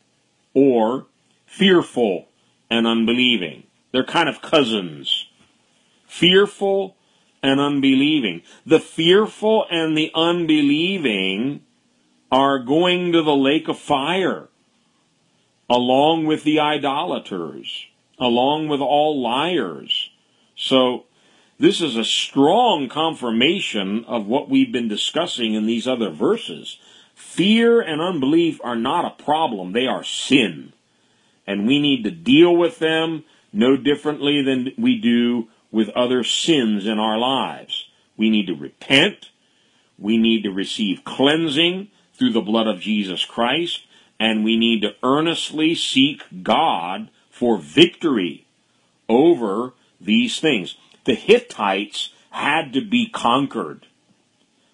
or 0.52 1.06
fearful 1.46 2.28
and 2.70 2.86
unbelieving. 2.86 3.64
They're 3.90 4.04
kind 4.04 4.28
of 4.28 4.42
cousins. 4.42 5.28
Fearful 6.06 6.96
and 7.42 7.60
unbelieving. 7.60 8.42
The 8.64 8.80
fearful 8.80 9.66
and 9.70 9.96
the 9.96 10.10
unbelieving 10.14 11.62
are 12.30 12.58
going 12.58 13.12
to 13.12 13.22
the 13.22 13.36
lake 13.36 13.68
of 13.68 13.78
fire 13.78 14.48
along 15.68 16.26
with 16.26 16.44
the 16.44 16.60
idolaters, 16.60 17.86
along 18.18 18.68
with 18.68 18.80
all 18.80 19.20
liars. 19.20 20.10
So 20.56 21.04
this 21.58 21.80
is 21.80 21.96
a 21.96 22.04
strong 22.04 22.88
confirmation 22.88 24.04
of 24.06 24.26
what 24.26 24.48
we've 24.48 24.72
been 24.72 24.88
discussing 24.88 25.54
in 25.54 25.66
these 25.66 25.86
other 25.86 26.10
verses. 26.10 26.78
Fear 27.14 27.80
and 27.80 28.00
unbelief 28.00 28.60
are 28.64 28.76
not 28.76 29.04
a 29.04 29.22
problem, 29.22 29.72
they 29.72 29.86
are 29.86 30.04
sin. 30.04 30.72
And 31.46 31.66
we 31.66 31.80
need 31.80 32.04
to 32.04 32.10
deal 32.10 32.56
with 32.56 32.78
them 32.78 33.24
no 33.52 33.76
differently 33.76 34.42
than 34.42 34.72
we 34.76 34.98
do 34.98 35.48
with 35.70 35.88
other 35.90 36.24
sins 36.24 36.86
in 36.86 36.98
our 36.98 37.18
lives. 37.18 37.88
We 38.16 38.30
need 38.30 38.46
to 38.46 38.54
repent. 38.54 39.30
We 39.98 40.16
need 40.16 40.42
to 40.42 40.50
receive 40.50 41.04
cleansing 41.04 41.88
through 42.14 42.32
the 42.32 42.40
blood 42.40 42.66
of 42.66 42.80
Jesus 42.80 43.24
Christ. 43.24 43.86
And 44.18 44.44
we 44.44 44.56
need 44.56 44.82
to 44.82 44.94
earnestly 45.02 45.74
seek 45.74 46.22
God 46.42 47.10
for 47.34 47.58
victory 47.58 48.46
over 49.08 49.72
these 50.00 50.38
things. 50.38 50.76
The 51.04 51.16
Hittites 51.16 52.10
had 52.30 52.72
to 52.74 52.80
be 52.80 53.08
conquered. 53.08 53.88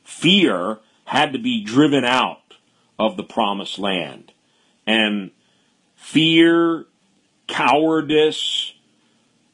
Fear 0.05 0.81
had 1.07 1.33
to 1.33 1.39
be 1.39 1.65
driven 1.65 2.05
out 2.05 2.57
of 2.99 3.17
the 3.17 3.23
promised 3.23 3.79
land. 3.79 4.33
And 4.87 5.31
fear, 5.97 6.85
cowardice, 7.49 8.75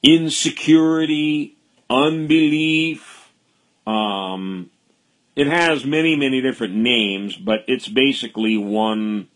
insecurity, 0.03 1.57
unbelief, 1.88 3.31
um, 3.87 4.69
it 5.37 5.47
has 5.47 5.85
many, 5.85 6.16
many 6.16 6.40
different 6.40 6.75
names, 6.75 7.37
but 7.37 7.64
it's 7.69 7.87
basically 7.87 8.57
one 8.59 9.29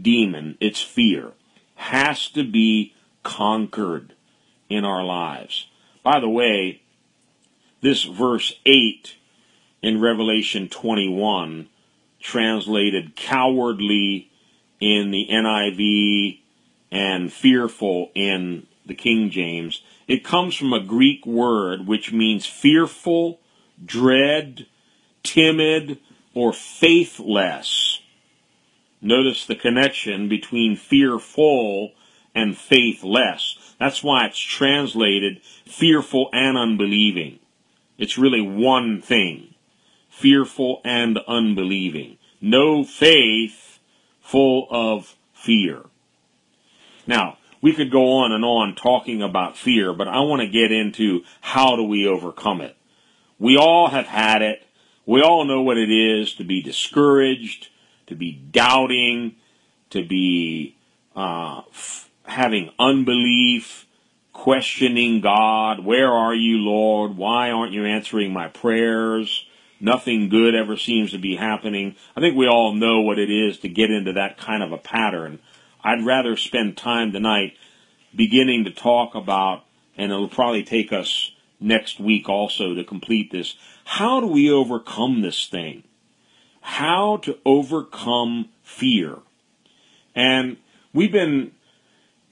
demon. 0.00 0.56
It's 0.60 0.80
fear. 0.80 1.32
Has 1.74 2.28
to 2.30 2.44
be 2.44 2.94
conquered 3.26 4.14
in 4.68 4.84
our 4.84 5.04
lives. 5.04 5.66
By 6.04 6.20
the 6.20 6.28
way, 6.28 6.80
this 7.82 8.04
verse 8.04 8.54
8 8.64 9.16
in 9.82 10.00
Revelation 10.00 10.68
21, 10.68 11.68
translated 12.20 13.16
cowardly 13.16 14.30
in 14.80 15.10
the 15.10 15.26
NIV 15.28 16.38
and 16.92 17.32
fearful 17.32 18.12
in 18.14 18.66
the 18.86 18.94
King 18.94 19.30
James. 19.30 19.82
It 20.06 20.24
comes 20.24 20.54
from 20.54 20.72
a 20.72 20.84
Greek 20.84 21.26
word 21.26 21.86
which 21.86 22.12
means 22.12 22.46
fearful, 22.46 23.40
dread, 23.84 24.66
timid, 25.24 25.98
or 26.32 26.52
faithless. 26.52 28.00
Notice 29.00 29.46
the 29.46 29.56
connection 29.56 30.28
between 30.28 30.76
fearful 30.76 31.92
and 32.36 32.56
faithless. 32.56 33.74
That's 33.80 34.04
why 34.04 34.26
it's 34.26 34.38
translated 34.38 35.40
fearful 35.64 36.28
and 36.32 36.56
unbelieving. 36.56 37.40
It's 37.98 38.18
really 38.18 38.42
one 38.42 39.00
thing 39.00 39.54
fearful 40.08 40.80
and 40.84 41.18
unbelieving. 41.28 42.16
No 42.40 42.84
faith, 42.84 43.78
full 44.20 44.66
of 44.70 45.14
fear. 45.34 45.82
Now, 47.06 47.36
we 47.60 47.72
could 47.72 47.90
go 47.90 48.18
on 48.18 48.32
and 48.32 48.44
on 48.44 48.74
talking 48.74 49.22
about 49.22 49.56
fear, 49.56 49.92
but 49.92 50.08
I 50.08 50.20
want 50.20 50.40
to 50.40 50.48
get 50.48 50.72
into 50.72 51.22
how 51.40 51.76
do 51.76 51.82
we 51.82 52.06
overcome 52.06 52.60
it. 52.62 52.76
We 53.38 53.58
all 53.58 53.88
have 53.88 54.06
had 54.06 54.40
it. 54.40 54.62
We 55.04 55.20
all 55.20 55.44
know 55.44 55.60
what 55.60 55.76
it 55.76 55.90
is 55.90 56.34
to 56.34 56.44
be 56.44 56.62
discouraged, 56.62 57.68
to 58.06 58.14
be 58.14 58.32
doubting, 58.32 59.36
to 59.90 60.02
be 60.02 60.76
uh, 61.14 61.62
having 62.26 62.70
unbelief, 62.78 63.86
questioning 64.32 65.20
God. 65.20 65.84
Where 65.84 66.12
are 66.12 66.34
you, 66.34 66.58
Lord? 66.58 67.16
Why 67.16 67.50
aren't 67.50 67.72
you 67.72 67.84
answering 67.84 68.32
my 68.32 68.48
prayers? 68.48 69.46
Nothing 69.80 70.28
good 70.28 70.54
ever 70.54 70.76
seems 70.76 71.10
to 71.12 71.18
be 71.18 71.36
happening. 71.36 71.96
I 72.16 72.20
think 72.20 72.36
we 72.36 72.46
all 72.46 72.72
know 72.72 73.00
what 73.00 73.18
it 73.18 73.30
is 73.30 73.58
to 73.58 73.68
get 73.68 73.90
into 73.90 74.12
that 74.14 74.38
kind 74.38 74.62
of 74.62 74.72
a 74.72 74.78
pattern. 74.78 75.38
I'd 75.82 76.04
rather 76.04 76.36
spend 76.36 76.76
time 76.76 77.12
tonight 77.12 77.56
beginning 78.14 78.64
to 78.64 78.70
talk 78.70 79.14
about, 79.14 79.64
and 79.96 80.10
it'll 80.10 80.28
probably 80.28 80.64
take 80.64 80.92
us 80.92 81.32
next 81.60 82.00
week 82.00 82.28
also 82.28 82.74
to 82.74 82.84
complete 82.84 83.30
this. 83.30 83.54
How 83.84 84.20
do 84.20 84.26
we 84.26 84.50
overcome 84.50 85.20
this 85.20 85.46
thing? 85.46 85.84
How 86.60 87.18
to 87.18 87.38
overcome 87.44 88.48
fear. 88.62 89.18
And 90.14 90.56
we've 90.92 91.12
been 91.12 91.52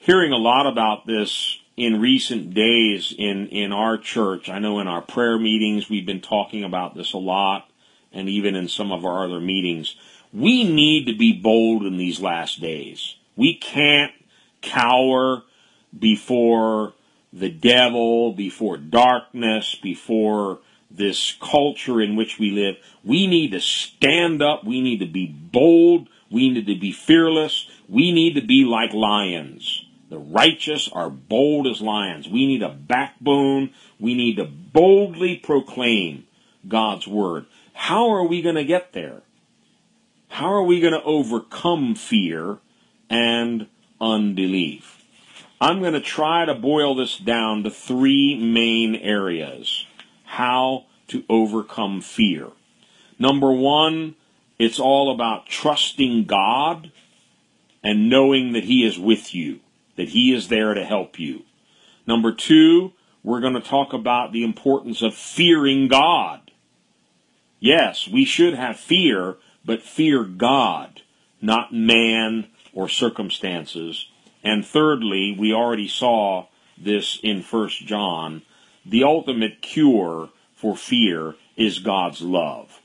hearing 0.05 0.33
a 0.33 0.37
lot 0.37 0.67
about 0.67 1.07
this 1.07 1.59
in 1.79 1.99
recent 1.99 2.53
days 2.53 3.15
in, 3.17 3.49
in 3.49 3.73
our 3.73 3.97
church. 3.97 4.51
I 4.51 4.59
know 4.59 4.79
in 4.79 4.87
our 4.87 5.01
prayer 5.01 5.39
meetings 5.39 5.89
we've 5.89 6.05
been 6.05 6.21
talking 6.21 6.63
about 6.63 6.95
this 6.95 7.15
a 7.15 7.19
lot, 7.19 7.71
and 8.13 8.29
even 8.29 8.55
in 8.55 8.69
some 8.69 8.93
of 8.93 9.07
our 9.07 9.25
other 9.25 9.41
meetings. 9.41 9.97
We 10.31 10.63
need 10.71 11.07
to 11.07 11.17
be 11.17 11.33
bold 11.33 11.85
in 11.87 11.97
these 11.97 12.21
last 12.21 12.61
days. 12.61 13.17
We 13.35 13.55
can't 13.55 14.13
cower 14.61 15.43
before 15.99 16.93
the 17.33 17.49
devil, 17.49 18.35
before 18.35 18.77
darkness, 18.77 19.75
before 19.75 20.59
this 20.91 21.35
culture 21.41 22.03
in 22.03 22.15
which 22.15 22.39
we 22.39 22.51
live. 22.51 22.77
We 23.03 23.27
need 23.27 23.53
to 23.53 23.61
stand 23.61 24.43
up. 24.43 24.65
We 24.65 24.83
need 24.83 24.99
to 24.99 25.07
be 25.07 25.27
bold. 25.27 26.09
We 26.31 26.51
need 26.51 26.67
to 26.67 26.79
be 26.79 26.93
fearless. 26.93 27.69
We 27.89 28.13
need 28.13 28.35
to 28.35 28.43
be 28.43 28.65
like 28.65 28.93
lions. 28.93 29.84
The 30.15 30.21
righteous 30.21 30.89
are 30.93 31.11
bold 31.11 31.67
as 31.67 31.81
lions. 31.81 32.29
We 32.29 32.47
need 32.47 32.63
a 32.63 32.69
backbone. 32.69 33.71
We 33.99 34.15
need 34.15 34.37
to 34.37 34.45
boldly 34.45 35.35
proclaim 35.35 36.29
God's 36.69 37.09
word. 37.09 37.47
How 37.73 38.11
are 38.11 38.25
we 38.25 38.41
going 38.41 38.55
to 38.55 38.65
get 38.65 38.93
there? 38.93 39.23
How 40.29 40.53
are 40.53 40.63
we 40.63 40.79
going 40.79 40.93
to 40.93 41.03
overcome 41.03 41.97
fear 41.97 42.59
and 43.11 43.67
unbelief? 44.01 45.03
I'm 45.61 45.81
going 45.81 45.95
to 45.95 46.01
try 46.01 46.45
to 46.45 46.55
boil 46.55 46.95
this 46.95 47.19
down 47.19 47.65
to 47.65 47.71
three 47.71 48.37
main 48.37 48.95
areas. 48.95 49.85
How 50.23 50.85
to 51.09 51.25
overcome 51.29 52.01
fear. 52.01 52.51
Number 53.19 53.51
one, 53.51 54.15
it's 54.61 54.79
all 54.79 55.13
about 55.13 55.47
trusting 55.47 56.27
God 56.27 56.93
and 57.83 58.09
knowing 58.09 58.53
that 58.53 58.63
He 58.63 58.87
is 58.87 58.97
with 58.97 59.35
you, 59.35 59.59
that 59.97 60.11
He 60.11 60.33
is 60.35 60.49
there 60.49 60.75
to 60.75 60.85
help 60.85 61.19
you. 61.19 61.43
Number 62.07 62.33
two, 62.33 62.93
we're 63.23 63.41
going 63.41 63.55
to 63.55 63.61
talk 63.61 63.93
about 63.93 64.33
the 64.33 64.45
importance 64.45 65.01
of 65.03 65.15
fearing 65.15 65.89
God. 65.89 66.51
Yes, 67.59 68.07
we 68.07 68.25
should 68.25 68.55
have 68.55 68.79
fear, 68.79 69.37
but 69.65 69.83
fear 69.83 70.25
God, 70.25 71.01
not 71.41 71.73
man 71.73 72.49
or 72.75 72.89
circumstances. 72.89 74.09
And 74.43 74.67
thirdly, 74.67 75.35
we 75.39 75.53
already 75.53 75.89
saw 75.89 76.49
this 76.77 77.19
in 77.23 77.43
First 77.43 77.87
John, 77.87 78.43
the 78.85 79.05
ultimate 79.05 79.63
cure 79.63 80.29
for 80.55 80.77
fear 80.77 81.37
is 81.57 81.79
God's 81.79 82.21
love. 82.21 82.81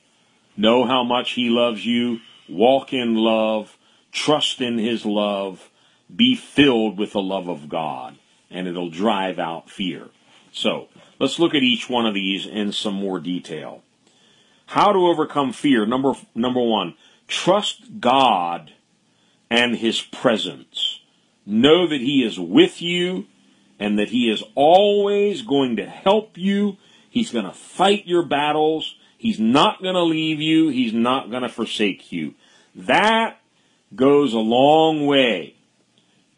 Know 0.56 0.86
how 0.86 1.04
much 1.04 1.32
He 1.32 1.50
loves 1.50 1.86
you, 1.86 2.20
walk 2.48 2.94
in 2.94 3.16
love, 3.16 3.78
trust 4.12 4.62
in 4.62 4.78
His 4.78 5.06
love, 5.06 5.70
be 6.14 6.36
filled 6.36 6.98
with 6.98 7.14
the 7.14 7.22
love 7.22 7.48
of 7.48 7.70
God, 7.70 8.18
and 8.50 8.68
it'll 8.68 8.90
drive 8.90 9.40
out 9.40 9.70
fear. 9.70 10.08
So, 10.52 10.88
let's 11.20 11.40
look 11.40 11.54
at 11.54 11.64
each 11.64 11.90
one 11.90 12.06
of 12.06 12.14
these 12.14 12.46
in 12.46 12.72
some 12.72 12.96
more 12.96 13.20
detail. 13.20 13.84
How 14.68 14.92
to 14.92 15.00
overcome 15.00 15.54
fear. 15.54 15.86
Number, 15.86 16.14
number 16.36 16.62
one, 16.62 16.96
trust 17.28 18.00
God 18.00 18.74
and 19.50 19.76
His 19.76 20.02
presence. 20.02 21.02
Know 21.46 21.88
that 21.88 22.02
He 22.02 22.24
is 22.24 22.40
with 22.40 22.82
you 22.82 23.26
and 23.80 23.98
that 23.98 24.10
He 24.10 24.30
is 24.30 24.44
always 24.56 25.42
going 25.42 25.76
to 25.78 25.86
help 25.86 26.38
you. 26.38 26.78
He's 27.10 27.32
going 27.32 27.46
to 27.46 27.52
fight 27.52 28.06
your 28.06 28.24
battles. 28.24 28.96
He's 29.18 29.40
not 29.40 29.82
going 29.82 29.96
to 29.96 30.04
leave 30.04 30.40
you. 30.40 30.70
He's 30.70 30.94
not 30.94 31.30
going 31.30 31.44
to 31.44 31.50
forsake 31.50 32.12
you. 32.12 32.36
That 32.76 33.40
goes 33.96 34.34
a 34.34 34.40
long 34.40 35.08
way 35.08 35.56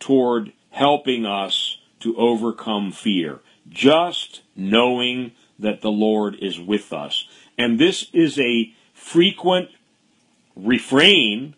toward 0.01 0.51
helping 0.71 1.25
us 1.25 1.77
to 2.01 2.17
overcome 2.17 2.91
fear. 2.91 3.39
Just 3.69 4.41
knowing 4.55 5.31
that 5.57 5.81
the 5.81 5.91
Lord 5.91 6.35
is 6.41 6.59
with 6.59 6.91
us. 6.91 7.27
And 7.57 7.79
this 7.79 8.09
is 8.11 8.37
a 8.37 8.73
frequent 8.93 9.69
refrain 10.55 11.55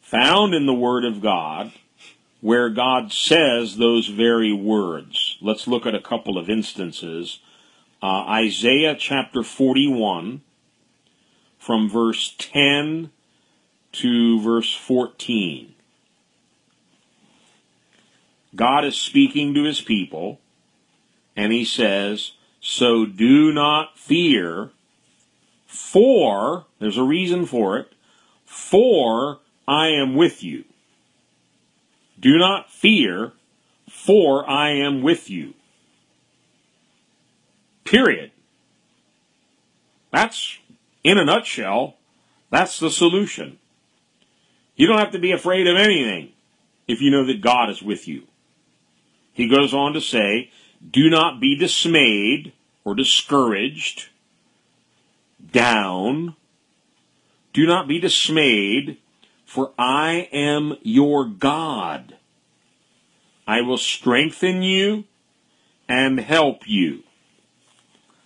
found 0.00 0.54
in 0.54 0.66
the 0.66 0.74
Word 0.74 1.04
of 1.04 1.20
God 1.20 1.72
where 2.40 2.70
God 2.70 3.12
says 3.12 3.76
those 3.76 4.08
very 4.08 4.52
words. 4.52 5.36
Let's 5.40 5.66
look 5.66 5.86
at 5.86 5.94
a 5.94 6.00
couple 6.00 6.38
of 6.38 6.48
instances. 6.48 7.40
Uh, 8.02 8.24
Isaiah 8.28 8.96
chapter 8.98 9.42
41, 9.42 10.40
from 11.58 11.90
verse 11.90 12.34
10 12.38 13.10
to 13.92 14.40
verse 14.40 14.74
14. 14.74 15.69
God 18.54 18.84
is 18.84 18.96
speaking 18.96 19.54
to 19.54 19.64
his 19.64 19.80
people, 19.80 20.40
and 21.36 21.52
he 21.52 21.64
says, 21.64 22.32
So 22.60 23.06
do 23.06 23.52
not 23.52 23.98
fear, 23.98 24.70
for, 25.66 26.66
there's 26.78 26.98
a 26.98 27.04
reason 27.04 27.46
for 27.46 27.78
it, 27.78 27.92
for 28.44 29.38
I 29.68 29.88
am 29.88 30.16
with 30.16 30.42
you. 30.42 30.64
Do 32.18 32.36
not 32.38 32.70
fear, 32.70 33.32
for 33.88 34.48
I 34.48 34.70
am 34.70 35.02
with 35.02 35.30
you. 35.30 35.54
Period. 37.84 38.32
That's, 40.10 40.58
in 41.04 41.18
a 41.18 41.24
nutshell, 41.24 41.96
that's 42.50 42.80
the 42.80 42.90
solution. 42.90 43.58
You 44.76 44.86
don't 44.86 44.98
have 44.98 45.12
to 45.12 45.18
be 45.18 45.32
afraid 45.32 45.66
of 45.66 45.76
anything 45.76 46.32
if 46.88 47.00
you 47.00 47.10
know 47.10 47.24
that 47.26 47.40
God 47.40 47.70
is 47.70 47.82
with 47.82 48.08
you. 48.08 48.26
He 49.32 49.48
goes 49.48 49.72
on 49.72 49.92
to 49.94 50.00
say, 50.00 50.50
do 50.90 51.10
not 51.10 51.40
be 51.40 51.56
dismayed 51.56 52.52
or 52.84 52.94
discouraged, 52.94 54.08
down. 55.52 56.36
Do 57.52 57.66
not 57.66 57.88
be 57.88 57.98
dismayed 57.98 58.98
for 59.50 59.72
I 59.76 60.28
am 60.32 60.76
your 60.82 61.24
God. 61.24 62.16
I 63.48 63.62
will 63.62 63.78
strengthen 63.78 64.62
you 64.62 65.06
and 65.88 66.20
help 66.20 66.68
you. 66.68 67.02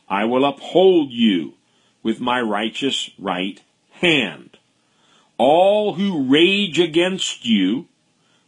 I 0.07 0.27
will 0.27 0.45
uphold 0.45 1.13
you 1.13 1.55
with 2.03 2.21
my 2.21 2.43
righteous 2.43 3.09
right 3.19 3.59
hand. 3.93 4.59
All 5.39 5.95
who 5.95 6.31
rage 6.31 6.79
against 6.79 7.47
you 7.47 7.89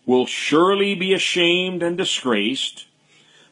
will 0.07 0.25
surely 0.25 0.95
be 0.95 1.13
ashamed 1.13 1.83
and 1.83 1.99
disgraced. 1.99 2.87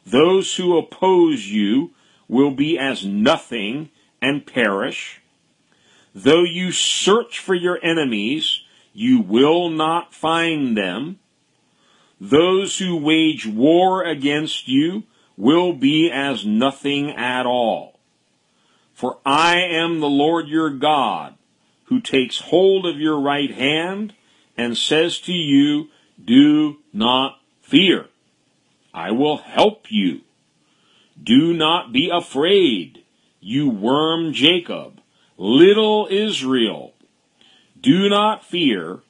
Those 0.07 0.57
who 0.57 0.79
oppose 0.79 1.49
you 1.49 1.91
will 2.29 2.53
be 2.53 2.79
as 2.79 3.05
nothing 3.05 3.91
and 4.23 4.47
perish. 4.47 5.21
Though 6.15 6.45
you 6.45 6.71
search 6.71 7.41
for 7.41 7.55
your 7.55 7.79
enemies, 7.83 8.61
you 8.93 9.21
will 9.21 9.69
not 9.69 10.15
find 10.15 10.77
them. 10.77 11.19
Those 12.21 12.79
who 12.79 12.97
wage 12.97 13.45
war 13.47 14.05
against 14.05 14.69
you 14.69 15.03
will 15.37 15.73
be 15.73 16.11
as 16.11 16.47
nothing 16.47 17.11
at 17.11 17.45
all. 17.45 17.99
For 18.95 19.19
I 19.27 19.57
am 19.57 19.99
the 19.99 20.09
Lord 20.09 20.47
your 20.47 20.71
God, 20.71 21.35
who 21.87 22.01
takes 22.01 22.39
hold 22.39 22.87
of 22.87 23.01
your 23.01 23.21
right 23.21 23.51
hand 23.51 24.15
and 24.57 24.79
says 24.79 25.19
to 25.23 25.33
you, 25.33 25.89
Do 26.23 26.77
not 26.93 27.41
fear. 27.63 28.07
I 28.93 29.11
will 29.11 29.39
help 29.39 29.87
you. 29.91 30.21
Do 31.23 31.53
not 31.53 31.93
be 31.93 32.11
afraid, 32.13 33.05
you 33.41 33.69
worm 33.69 34.33
Jacob, 34.33 35.01
little 35.37 36.09
Israel. 36.11 36.95
Do 37.81 38.09
not 38.09 38.45
fear, 38.45 39.01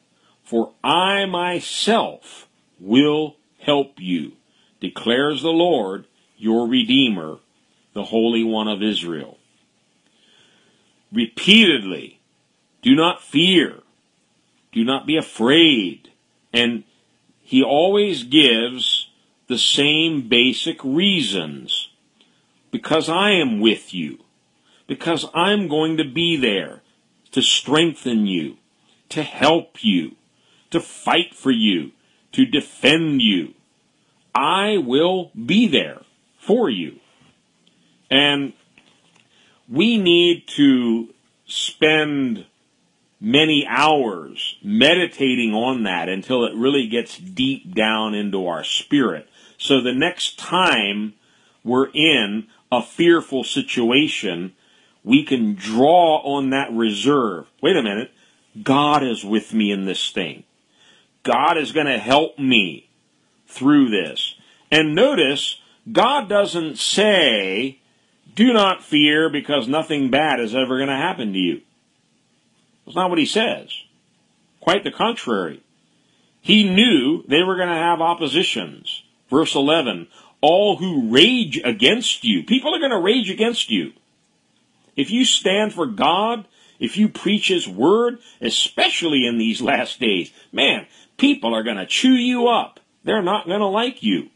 for 0.43 0.73
I 0.83 1.27
myself 1.27 2.49
will 2.79 3.37
help 3.59 3.95
you, 3.99 4.33
declares 4.81 5.43
the 5.43 5.49
Lord, 5.49 6.07
your 6.37 6.67
Redeemer, 6.69 7.39
the 7.93 8.05
Holy 8.05 8.45
One 8.45 8.69
of 8.69 8.83
Israel. 8.83 9.39
Repeatedly, 11.13 12.21
do 12.83 12.95
not 12.95 13.23
fear, 13.23 13.81
do 14.73 14.85
not 14.85 15.07
be 15.07 15.17
afraid. 15.17 16.11
And 16.53 16.85
he 17.45 17.63
always 17.63 18.25
gives 18.25 19.11
the 19.49 19.59
same 19.59 20.29
basic 20.29 20.83
reasons. 20.83 21.91
Because 22.71 23.09
I 23.09 23.33
am 23.33 23.61
with 23.61 23.93
you. 23.93 24.21
Because 24.87 25.27
I'm 25.35 25.69
going 25.69 25.99
to 25.99 26.05
be 26.05 26.37
there 26.37 26.81
to 27.33 27.43
strengthen 27.43 28.27
you, 28.27 28.57
to 29.11 29.23
help 29.23 29.85
you, 29.85 30.17
to 30.71 30.81
fight 30.81 31.35
for 31.35 31.51
you, 31.51 31.93
to 32.33 32.47
defend 32.47 33.21
you. 33.21 33.53
I 34.35 34.79
will 34.79 35.31
be 35.35 35.69
there 35.69 36.01
for 36.39 36.71
you. 36.71 36.99
And 38.11 38.55
we 39.69 39.99
need 39.99 40.49
to 40.57 41.13
spend 41.47 42.47
many 43.25 43.67
hours 43.67 44.59
meditating 44.63 45.55
on 45.55 45.85
that 45.85 46.11
until 46.11 46.45
it 46.45 46.55
really 46.55 46.87
gets 46.87 47.17
deep 47.17 47.75
down 47.75 48.15
into 48.15 48.47
our 48.47 48.63
spirit. 48.63 49.27
So 49.57 49.81
the 49.81 49.95
next 49.95 50.39
time 50.39 51.15
we're 51.65 51.89
in 51.95 52.49
a 52.71 52.83
fearful 52.83 53.43
situation, 53.43 54.53
we 55.03 55.25
can 55.25 55.55
draw 55.55 56.19
on 56.19 56.51
that 56.51 56.71
reserve. 56.71 57.47
Wait 57.63 57.77
a 57.77 57.83
minute. 57.83 58.11
God 58.63 59.03
is 59.03 59.25
with 59.25 59.55
me 59.55 59.73
in 59.73 59.87
this 59.87 60.11
thing. 60.11 60.45
God 61.23 61.57
is 61.57 61.73
going 61.73 61.87
to 61.87 61.99
help 61.99 62.39
me 62.39 62.91
through 63.47 63.89
this. 63.89 64.35
And 64.71 64.95
notice, 64.95 65.61
God 65.91 66.29
doesn't 66.29 66.77
say, 66.77 67.81
do 68.35 68.53
not 68.53 68.85
fear 68.85 69.31
because 69.31 69.67
nothing 69.67 70.11
bad 70.11 70.41
is 70.41 70.55
ever 70.55 70.77
going 70.77 70.91
to 70.91 70.97
happen 70.97 71.33
to 71.33 71.39
you. 71.39 71.63
That's 72.85 72.97
not 72.97 73.11
what 73.11 73.19
he 73.19 73.27
says. 73.27 73.71
Quite 74.61 74.85
the 74.85 74.91
contrary. 74.91 75.63
He 76.41 76.69
knew 76.69 77.25
they 77.27 77.43
were 77.43 77.57
going 77.57 77.69
to 77.69 77.75
have 77.75 78.01
oppositions. 78.01 79.03
Verse 79.31 79.55
11, 79.55 80.09
all 80.41 80.77
who 80.77 81.11
rage 81.11 81.59
against 81.65 82.23
you, 82.23 82.43
people 82.43 82.75
are 82.75 82.79
going 82.79 82.91
to 82.91 82.99
rage 82.99 83.31
against 83.31 83.71
you. 83.71 83.93
If 84.95 85.11
you 85.11 85.25
stand 85.25 85.73
for 85.73 85.87
God, 85.87 86.47
if 86.79 86.99
you 86.99 87.09
preach 87.09 87.49
His 87.49 87.67
Word, 87.67 88.19
especially 88.41 89.27
in 89.27 89.39
these 89.39 89.63
last 89.73 90.01
days, 90.01 90.33
man, 90.53 90.87
people 91.17 91.55
are 91.55 91.63
going 91.63 91.79
to 91.79 91.87
chew 91.87 92.13
you 92.13 92.49
up. 92.49 92.79
They're 93.05 93.23
not 93.23 93.47
going 93.47 93.61
to 93.61 93.67
like 93.67 94.03
you. 94.03 94.29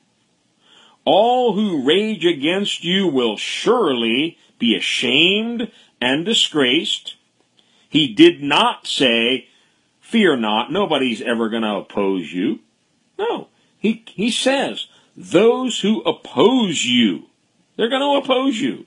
All 1.05 1.55
who 1.55 1.87
rage 1.87 2.25
against 2.25 2.85
you 2.85 3.07
will 3.07 3.37
surely 3.37 4.39
be 4.59 4.77
ashamed 4.77 5.71
and 6.01 6.25
disgraced. 6.25 7.17
He 7.89 8.13
did 8.15 8.43
not 8.43 8.87
say, 8.87 9.49
fear 10.01 10.37
not, 10.37 10.71
nobody's 10.71 11.23
ever 11.23 11.49
going 11.49 11.63
to 11.63 11.77
oppose 11.77 12.33
you. 12.33 12.61
No, 13.19 13.49
he, 13.79 14.05
he 14.09 14.31
says, 14.31 14.87
those 15.17 15.81
who 15.81 16.03
oppose 16.03 16.85
you, 16.85 17.25
they're 17.77 17.89
going 17.89 18.03
to 18.03 18.25
oppose 18.25 18.61
you. 18.61 18.87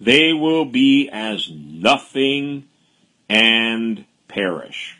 They 0.00 0.32
will 0.32 0.64
be 0.64 1.08
as 1.10 1.50
nothing 1.50 2.68
and 3.28 4.04
perish. 4.28 4.98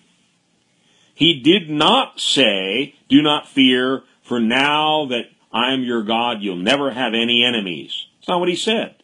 He 1.15 1.41
did 1.41 1.71
not 1.71 2.21
say, 2.21 2.95
do 3.09 3.23
not 3.23 3.49
fear, 3.49 4.03
for 4.23 4.41
now 4.41 5.07
that 5.07 5.31
I 5.53 5.73
am 5.73 5.83
your 5.83 6.03
God, 6.03 6.43
you'll 6.43 6.57
never 6.57 6.91
have 6.91 7.15
any 7.15 7.45
enemies. 7.45 8.07
That's 8.19 8.29
not 8.29 8.41
what 8.41 8.49
he 8.49 8.57
said. 8.57 8.97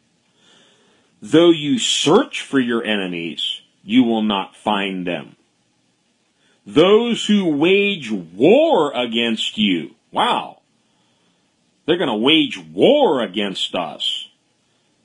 Though 1.22 1.50
you 1.50 1.78
search 1.78 2.42
for 2.42 2.58
your 2.58 2.84
enemies, 2.84 3.61
you 3.84 4.04
will 4.04 4.22
not 4.22 4.56
find 4.56 5.06
them. 5.06 5.36
Those 6.66 7.26
who 7.26 7.56
wage 7.56 8.10
war 8.10 8.92
against 8.94 9.58
you, 9.58 9.96
wow, 10.12 10.60
they're 11.86 11.96
going 11.96 12.08
to 12.08 12.14
wage 12.14 12.58
war 12.58 13.22
against 13.22 13.74
us. 13.74 14.28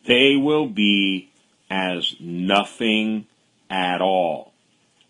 They 0.05 0.36
will 0.36 0.67
be 0.67 1.32
as 1.69 2.15
nothing 2.19 3.25
at 3.69 4.01
all. 4.01 4.53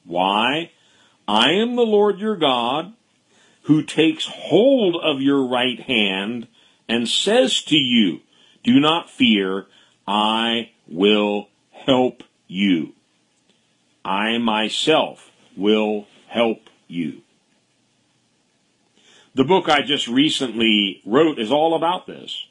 Why? 0.05 0.71
I 1.27 1.51
am 1.51 1.75
the 1.75 1.81
Lord 1.81 2.19
your 2.19 2.37
God 2.37 2.93
who 3.63 3.83
takes 3.83 4.25
hold 4.25 4.95
of 4.95 5.21
your 5.21 5.45
right 5.45 5.79
hand 5.81 6.47
and 6.87 7.07
says 7.07 7.61
to 7.63 7.75
you, 7.75 8.21
do 8.63 8.79
not 8.79 9.09
fear, 9.09 9.65
I 10.07 10.71
will 10.87 11.49
help 11.71 12.23
you. 12.47 12.93
I 14.07 14.37
myself 14.37 15.31
will 15.57 16.07
help 16.27 16.69
you. 16.87 17.23
The 19.35 19.43
book 19.43 19.67
I 19.67 19.81
just 19.81 20.07
recently 20.07 21.01
wrote 21.05 21.37
is 21.37 21.51
all 21.51 21.75
about 21.75 22.07
this. 22.07 22.47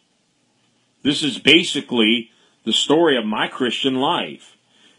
This 1.02 1.22
is 1.22 1.38
basically 1.38 2.30
the 2.64 2.74
story 2.74 3.16
of 3.16 3.24
my 3.24 3.48
Christian 3.48 3.94
life. 3.94 4.56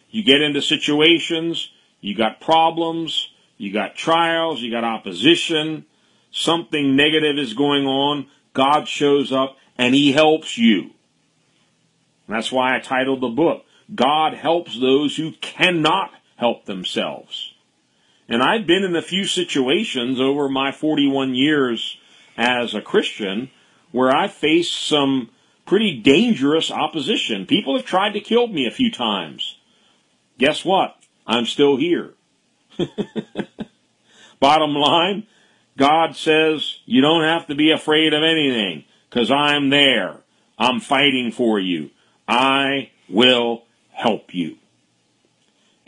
You 0.10 0.24
get 0.24 0.42
into 0.42 0.62
situations, 0.64 1.70
you 2.02 2.16
got 2.16 2.42
problems, 2.42 3.30
you 3.58 3.72
got 3.72 3.96
trials, 3.96 4.60
you 4.60 4.72
got 4.72 4.84
opposition, 4.84 5.86
something 6.32 6.96
negative 6.96 7.38
is 7.38 7.54
going 7.54 7.86
on, 7.86 8.28
God 8.54 8.88
shows 8.88 9.32
up 9.32 9.58
and 9.78 9.94
He 9.94 10.12
helps 10.12 10.58
you. 10.58 10.90
that's 12.28 12.52
why 12.52 12.76
I 12.76 12.80
titled 12.80 13.22
the 13.22 13.30
book, 13.30 13.64
God 13.94 14.34
helps 14.34 14.80
those 14.80 15.16
who 15.16 15.34
cannot 15.34 16.12
help 16.38 16.66
themselves. 16.66 17.54
And 18.30 18.42
I've 18.42 18.66
been 18.66 18.84
in 18.84 18.96
a 18.96 19.02
few 19.02 19.26
situations 19.26 20.20
over 20.20 20.50
my 20.50 20.72
41 20.72 21.36
years 21.36 21.98
as 22.38 22.74
a 22.74 22.82
Christian 22.82 23.50
where 23.92 24.16
I 24.16 24.28
faced 24.28 24.88
some 24.88 25.30
pretty 25.66 26.00
dangerous 26.00 26.72
opposition. 26.72 27.46
People 27.46 27.76
have 27.76 27.86
tried 27.86 28.14
to 28.14 28.20
kill 28.20 28.48
me 28.48 28.66
a 28.66 28.72
few 28.72 28.92
times. 28.92 29.58
Guess 30.38 30.66
what? 30.66 30.96
I'm 31.26 31.46
still 31.46 31.78
here. 31.78 32.14
Bottom 34.40 34.74
line, 34.74 35.26
God 35.78 36.16
says 36.16 36.80
you 36.86 37.02
don't 37.02 37.24
have 37.24 37.48
to 37.48 37.56
be 37.56 37.72
afraid 37.72 38.14
of 38.14 38.24
anything 38.24 38.84
because 39.10 39.32
I'm 39.32 39.70
there. 39.70 40.18
I'm 40.58 40.80
fighting 40.80 41.32
for 41.32 41.60
you. 41.60 41.92
I 42.28 42.92
will 43.10 43.64
help 43.92 44.34
you. 44.34 44.58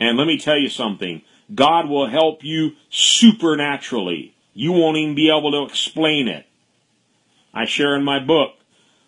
And 0.00 0.16
let 0.16 0.26
me 0.26 0.38
tell 0.38 0.58
you 0.58 0.70
something. 0.70 1.22
God 1.54 1.88
will 1.88 2.08
help 2.08 2.42
you 2.42 2.72
supernaturally. 2.88 4.34
You 4.54 4.72
won't 4.72 4.96
even 4.96 5.14
be 5.14 5.28
able 5.28 5.52
to 5.52 5.64
explain 5.64 6.26
it. 6.26 6.46
I 7.52 7.66
share 7.66 7.94
in 7.94 8.02
my 8.02 8.18
book 8.18 8.54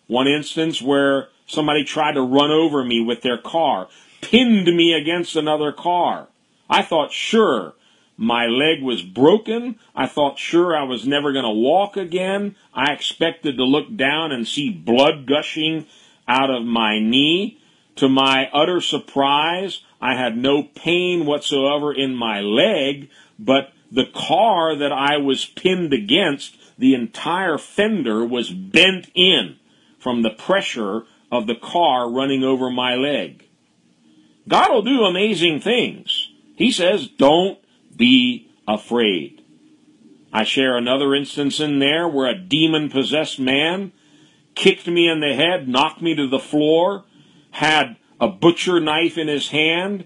one 0.07 0.27
instance 0.27 0.81
where 0.81 1.29
somebody 1.47 1.83
tried 1.83 2.13
to 2.13 2.21
run 2.21 2.51
over 2.51 2.83
me 2.83 3.01
with 3.01 3.21
their 3.21 3.37
car, 3.37 3.87
pinned 4.21 4.67
me 4.67 4.93
against 4.93 5.35
another 5.35 5.71
car. 5.71 6.27
I 6.69 6.81
thought, 6.81 7.11
sure, 7.11 7.73
my 8.17 8.45
leg 8.45 8.81
was 8.81 9.01
broken. 9.01 9.79
I 9.95 10.07
thought, 10.07 10.37
sure, 10.37 10.75
I 10.75 10.83
was 10.83 11.07
never 11.07 11.33
going 11.33 11.45
to 11.45 11.51
walk 11.51 11.97
again. 11.97 12.55
I 12.73 12.91
expected 12.93 13.57
to 13.57 13.63
look 13.63 13.95
down 13.95 14.31
and 14.31 14.47
see 14.47 14.69
blood 14.69 15.25
gushing 15.25 15.87
out 16.27 16.49
of 16.49 16.63
my 16.63 16.99
knee. 16.99 17.59
To 17.97 18.09
my 18.09 18.49
utter 18.51 18.81
surprise, 18.81 19.83
I 20.03 20.15
had 20.15 20.35
no 20.35 20.63
pain 20.63 21.25
whatsoever 21.25 21.93
in 21.93 22.13
my 22.13 22.41
leg, 22.41 23.09
but 23.39 23.71
the 23.89 24.03
car 24.13 24.75
that 24.75 24.91
I 24.91 25.15
was 25.15 25.45
pinned 25.45 25.93
against, 25.93 26.57
the 26.77 26.93
entire 26.93 27.57
fender 27.57 28.25
was 28.25 28.51
bent 28.51 29.09
in 29.15 29.55
from 29.97 30.21
the 30.21 30.29
pressure 30.29 31.03
of 31.31 31.47
the 31.47 31.55
car 31.55 32.11
running 32.11 32.43
over 32.43 32.69
my 32.69 32.95
leg. 32.95 33.47
God 34.45 34.73
will 34.73 34.81
do 34.81 35.05
amazing 35.05 35.61
things. 35.61 36.29
He 36.57 36.69
says, 36.69 37.07
don't 37.07 37.59
be 37.95 38.51
afraid. 38.67 39.41
I 40.33 40.43
share 40.43 40.75
another 40.75 41.15
instance 41.15 41.61
in 41.61 41.79
there 41.79 42.09
where 42.09 42.29
a 42.29 42.37
demon 42.37 42.89
possessed 42.89 43.39
man 43.39 43.93
kicked 44.53 44.85
me 44.85 45.07
in 45.07 45.21
the 45.21 45.33
head, 45.33 45.69
knocked 45.69 46.01
me 46.01 46.13
to 46.13 46.27
the 46.27 46.39
floor, 46.39 47.05
had 47.51 47.95
a 48.23 48.27
butcher 48.29 48.79
knife 48.79 49.17
in 49.17 49.27
his 49.27 49.49
hand, 49.49 50.05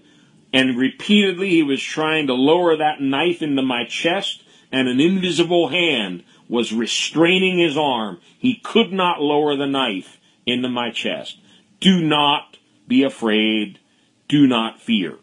and 0.52 0.76
repeatedly 0.76 1.50
he 1.50 1.62
was 1.62 1.80
trying 1.80 2.26
to 2.26 2.34
lower 2.34 2.76
that 2.76 3.00
knife 3.00 3.42
into 3.42 3.62
my 3.62 3.84
chest, 3.84 4.42
and 4.72 4.88
an 4.88 4.98
invisible 4.98 5.68
hand 5.68 6.24
was 6.48 6.72
restraining 6.72 7.60
his 7.60 7.78
arm. 7.78 8.18
He 8.36 8.56
could 8.56 8.92
not 8.92 9.22
lower 9.22 9.54
the 9.54 9.68
knife 9.68 10.18
into 10.44 10.68
my 10.68 10.90
chest. 10.90 11.38
Do 11.78 12.02
not 12.02 12.58
be 12.88 13.04
afraid. 13.04 13.78
Do 14.26 14.48
not 14.48 14.80
fear. 14.80 15.14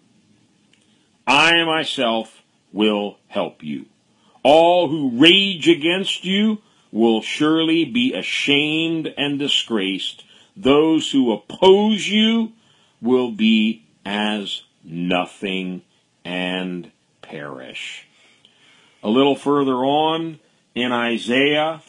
I 1.27 1.65
myself 1.65 2.43
will 2.71 3.17
help 3.27 3.61
you. 3.61 3.87
All 4.41 4.87
who 4.87 5.19
rage 5.19 5.67
against 5.67 6.23
you 6.23 6.59
will 6.93 7.21
surely 7.21 7.83
be 7.83 8.13
ashamed 8.13 9.13
and 9.17 9.37
disgraced. 9.37 10.23
Those 10.55 11.11
who 11.11 11.33
oppose 11.33 12.07
you 12.07 12.53
will 13.01 13.31
be 13.31 13.85
as 14.05 14.63
nothing 14.83 15.81
and 16.23 16.91
perish. 17.21 18.07
A 19.03 19.09
little 19.09 19.35
further 19.35 19.75
on 19.75 20.39
in 20.73 20.91
Isaiah 20.91 21.81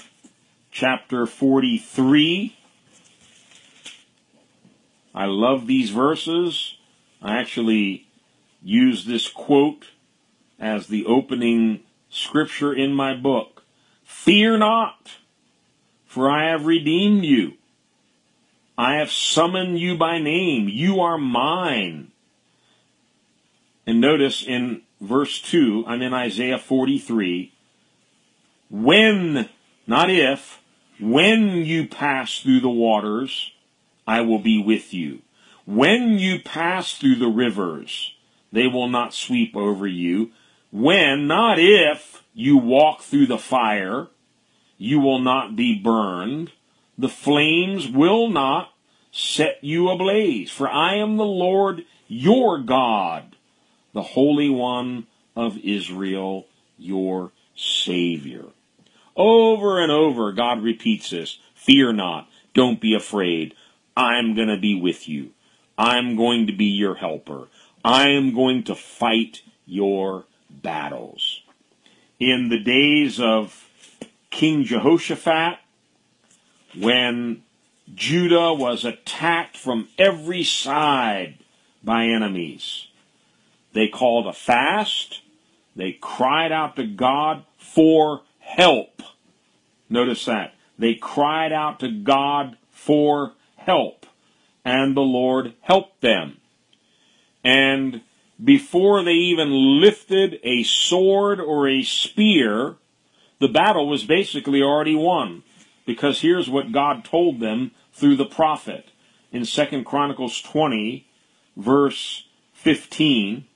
chapter 0.71 1.27
43. 1.27 2.57
I 5.15 5.25
love 5.25 5.67
these 5.67 5.91
verses. 5.91 6.77
I 7.23 7.39
actually 7.39 8.07
use 8.63 9.07
this 9.07 9.29
quote 9.29 9.87
as 10.59 10.89
the 10.89 11.07
opening 11.07 11.81
scripture 12.11 12.73
in 12.73 12.93
my 12.93 13.15
book. 13.15 13.65
Fear 14.05 14.59
not, 14.59 15.13
for 16.05 16.31
I 16.31 16.51
have 16.51 16.67
redeemed 16.67 17.25
you. 17.25 17.55
I 18.79 18.97
have 18.97 19.11
summoned 19.11 19.79
you 19.79 19.97
by 19.97 20.19
name. 20.19 20.69
You 20.69 21.01
are 21.01 21.19
mine. 21.19 22.13
And 23.87 24.01
notice 24.01 24.45
in 24.47 24.83
verse 25.01 25.41
2, 25.41 25.85
I'm 25.87 26.03
in 26.03 26.13
Isaiah 26.13 26.59
43. 26.59 27.53
When, 28.69 29.49
not 29.87 30.11
if, 30.11 30.61
when 31.01 31.65
you 31.65 31.87
pass 31.87 32.41
through 32.41 32.61
the 32.61 32.69
waters, 32.69 33.53
I 34.07 34.21
will 34.23 34.39
be 34.39 34.63
with 34.63 34.93
you. 34.93 35.23
When 35.65 36.19
you 36.19 36.41
pass 36.41 36.95
through 36.95 37.17
the 37.17 37.29
rivers, 37.29 38.15
they 38.53 38.67
will 38.67 38.89
not 38.89 39.15
sweep 39.15 39.57
over 39.57 39.87
you. 39.87 40.33
When, 40.71 41.27
not 41.27 41.59
if, 41.59 42.23
you 42.35 42.59
walk 42.59 43.01
through 43.01 43.27
the 43.27 43.39
fire, 43.39 44.09
you 44.79 45.01
will 45.01 45.19
not 45.19 45.57
be 45.57 45.79
burned. 45.79 46.53
The 46.99 47.09
flames 47.09 47.89
will 47.89 48.29
not 48.29 48.73
set 49.13 49.63
you 49.63 49.89
ablaze. 49.89 50.51
For 50.51 50.69
I 50.69 50.97
am 50.97 51.17
the 51.17 51.25
Lord 51.25 51.85
your 52.09 52.59
God, 52.59 53.37
the 53.93 54.03
Holy 54.03 54.49
One 54.49 55.07
of 55.35 55.59
Israel, 55.59 56.47
your 56.79 57.33
Savior. 57.55 58.45
Over 59.17 59.81
and 59.81 59.91
over, 59.91 60.33
God 60.33 60.63
repeats 60.63 61.11
this. 61.11 61.39
Fear 61.55 61.95
not. 61.95 62.29
Don't 62.55 62.81
be 62.81 62.95
afraid. 62.95 63.55
I'm 63.97 64.35
going 64.35 64.49
to 64.49 64.59
be 64.59 64.79
with 64.79 65.09
you. 65.09 65.31
I'm 65.79 66.17
going 66.17 66.47
to 66.47 66.53
be 66.53 66.67
your 66.67 66.95
helper. 66.95 67.49
I 67.85 68.09
am 68.11 68.35
going 68.35 68.65
to 68.65 68.75
fight 68.75 69.43
your 69.67 70.25
battles. 70.51 71.43
In 72.19 72.49
the 72.49 72.59
days 72.59 73.21
of 73.21 73.69
King 74.31 74.65
Jehoshaphat, 74.65 75.59
when 76.81 77.43
Judah 77.95 78.53
was 78.53 78.85
attacked 78.85 79.57
from 79.57 79.89
every 79.99 80.43
side 80.43 81.39
by 81.83 82.07
enemies, 82.07 82.89
they 83.73 83.89
called 83.89 84.27
a 84.27 84.33
fast. 84.33 85.21
They 85.75 85.93
cried 85.93 86.53
out 86.53 86.77
to 86.77 86.87
God 86.87 87.45
for 87.59 88.23
help. 88.41 89.03
Notice 89.89 90.25
that. 90.25 90.55
They 90.79 90.95
cried 90.95 91.53
out 91.53 91.81
to 91.81 91.91
God 91.91 92.57
for 92.71 93.33
help. 93.57 94.07
And 94.65 94.97
the 94.97 95.03
Lord 95.03 95.55
helped 95.61 96.01
them. 96.01 96.39
And 97.45 98.01
before 98.43 99.03
they 99.05 99.13
even 99.13 99.81
lifted 99.81 100.41
a 100.43 100.63
sword 100.65 101.41
or 101.41 101.69
a 101.69 101.83
spear, 101.83 102.77
the 103.39 103.49
battle 103.49 103.89
was 103.89 104.05
basically 104.05 104.63
already 104.63 104.97
won. 104.97 105.43
Because 105.87 106.21
here's 106.21 106.51
what 106.51 106.73
God 106.73 107.05
told 107.05 107.41
them 107.41 107.71
through 107.93 108.17
the 108.17 108.27
prophet 108.27 108.91
in 109.33 109.45
2 109.45 109.85
Chronicles 109.85 110.43
20, 110.43 111.07
verse 111.57 112.27
15. 112.55 113.47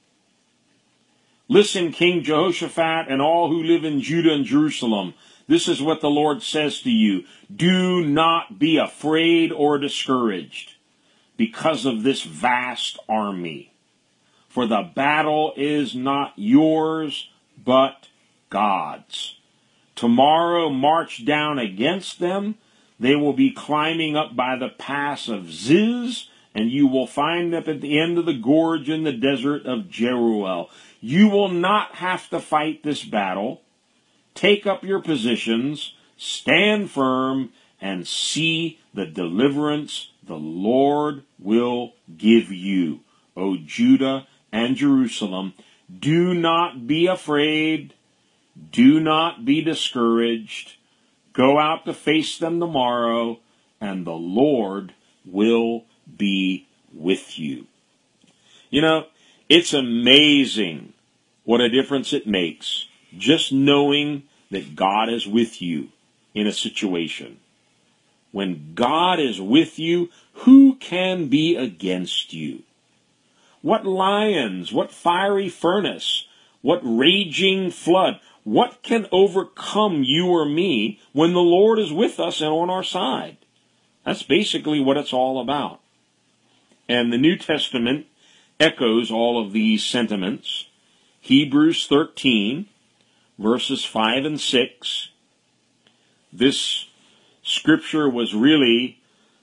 Listen, 1.49 1.91
King 1.91 2.23
Jehoshaphat 2.23 3.09
and 3.09 3.21
all 3.21 3.49
who 3.49 3.63
live 3.63 3.85
in 3.85 4.01
Judah 4.01 4.33
and 4.33 4.45
Jerusalem. 4.45 5.15
This 5.49 5.67
is 5.67 5.83
what 5.83 6.01
the 6.01 6.09
Lord 6.09 6.45
says 6.45 6.81
to 6.83 6.91
you. 6.91 7.25
Do 7.55 8.05
not 8.05 8.61
be 8.61 8.77
afraid 8.77 9.51
or 9.51 9.77
discouraged 9.79 10.75
because 11.37 11.87
of 11.87 12.05
this 12.05 12.23
vast 12.23 13.01
army. 13.09 13.73
For 14.49 14.67
the 14.67 14.89
battle 14.95 15.53
is 15.57 15.95
not 15.95 16.35
yours, 16.37 17.31
but 17.59 18.07
God's. 18.49 19.40
Tomorrow 19.95 20.71
march 20.71 21.25
down 21.25 21.59
against 21.59 22.19
them. 22.19 22.57
They 22.99 23.17
will 23.17 23.33
be 23.33 23.51
climbing 23.51 24.17
up 24.17 24.37
by 24.37 24.57
the 24.57 24.69
pass 24.69 25.29
of 25.29 25.51
Ziz, 25.51 26.29
and 26.55 26.71
you 26.71 26.87
will 26.87 27.07
find 27.07 27.53
them 27.53 27.65
at 27.67 27.81
the 27.81 27.99
end 27.99 28.19
of 28.19 28.27
the 28.27 28.35
gorge 28.35 28.91
in 28.91 29.05
the 29.05 29.13
desert 29.13 29.65
of 29.67 29.89
Jeruel. 29.89 30.69
You 31.01 31.29
will 31.29 31.49
not 31.49 31.97
have 31.97 32.29
to 32.31 32.41
fight 32.41 32.83
this 32.83 33.05
battle 33.05 33.63
take 34.35 34.67
up 34.67 34.85
your 34.85 35.01
positions, 35.01 35.95
stand 36.17 36.91
firm, 36.91 37.51
and 37.81 38.07
see 38.07 38.79
the 38.95 39.07
deliverance 39.07 40.11
the 40.27 40.37
Lord 40.37 41.25
will 41.39 41.95
give 42.17 42.51
you. 42.51 43.01
O 43.37 43.57
Judah 43.57 44.27
and 44.53 44.77
Jerusalem, 44.77 45.55
do 45.99 46.35
not 46.35 46.87
be 46.87 47.07
afraid. 47.07 47.95
Do 48.71 49.01
not 49.01 49.45
be 49.45 49.63
discouraged. 49.63 50.77
Go 51.33 51.59
out 51.59 51.85
to 51.87 51.95
face 51.95 52.39
them 52.39 52.61
tomorrow, 52.61 53.39
and 53.81 54.07
the 54.07 54.13
Lord 54.13 54.95
will 55.25 55.85
be 56.17 56.67
with 56.93 57.39
you. 57.39 57.67
You 58.69 58.83
know, 58.83 59.07
it's 59.49 59.73
amazing 59.73 60.93
what 61.45 61.61
a 61.61 61.69
difference 61.69 62.13
it 62.13 62.27
makes 62.27 62.87
just 63.17 63.53
knowing 63.53 64.25
that 64.51 64.77
God 64.77 65.09
is 65.09 65.27
with 65.27 65.61
you 65.61 65.89
in 66.35 66.47
a 66.47 66.53
situation. 66.53 67.39
When 68.33 68.73
God 68.75 69.19
is 69.19 69.41
with 69.41 69.79
you, 69.79 70.11
who 70.33 70.77
can 70.77 71.27
be 71.27 71.57
against 71.57 72.33
you? 72.33 72.63
What 73.63 73.85
lions, 73.85 74.73
what 74.73 74.93
fiery 74.93 75.49
furnace, 75.49 76.27
what 76.63 76.81
raging 76.83 77.71
flood, 77.71 78.21
what 78.45 78.83
can 78.83 79.07
overcome 79.13 80.03
you 80.03 80.29
or 80.29 80.45
me 80.45 81.01
when 81.13 81.33
the 81.33 81.41
Lord 81.41 81.79
is 81.79 81.93
with 81.93 82.19
us 82.19 82.41
and 82.41 82.51
on 82.51 82.71
our 82.71 82.83
side? 82.83 83.37
That's 84.05 84.23
basically 84.23 84.81
what 84.81 84.97
it's 84.97 85.13
all 85.13 85.41
about. 85.41 85.81
And 86.89 87.13
the 87.13 87.19
New 87.19 87.37
Testament 87.37 88.07
echoes 88.59 89.11
all 89.11 89.45
of 89.45 89.53
these 89.53 89.85
sentiments. 89.85 90.67
Hebrews 91.21 91.87
13, 91.87 92.67
verses 93.39 93.85
5 93.85 94.25
and 94.25 94.41
6. 94.41 95.09
This 96.33 96.87
scripture 97.43 98.09
was 98.09 98.35
really 98.35 98.99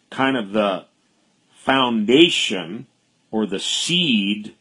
kind 0.10 0.38
of 0.38 0.52
the 0.52 0.86
foundation 1.52 2.88
or 3.30 3.46
the 3.46 3.60
seed 3.60 4.56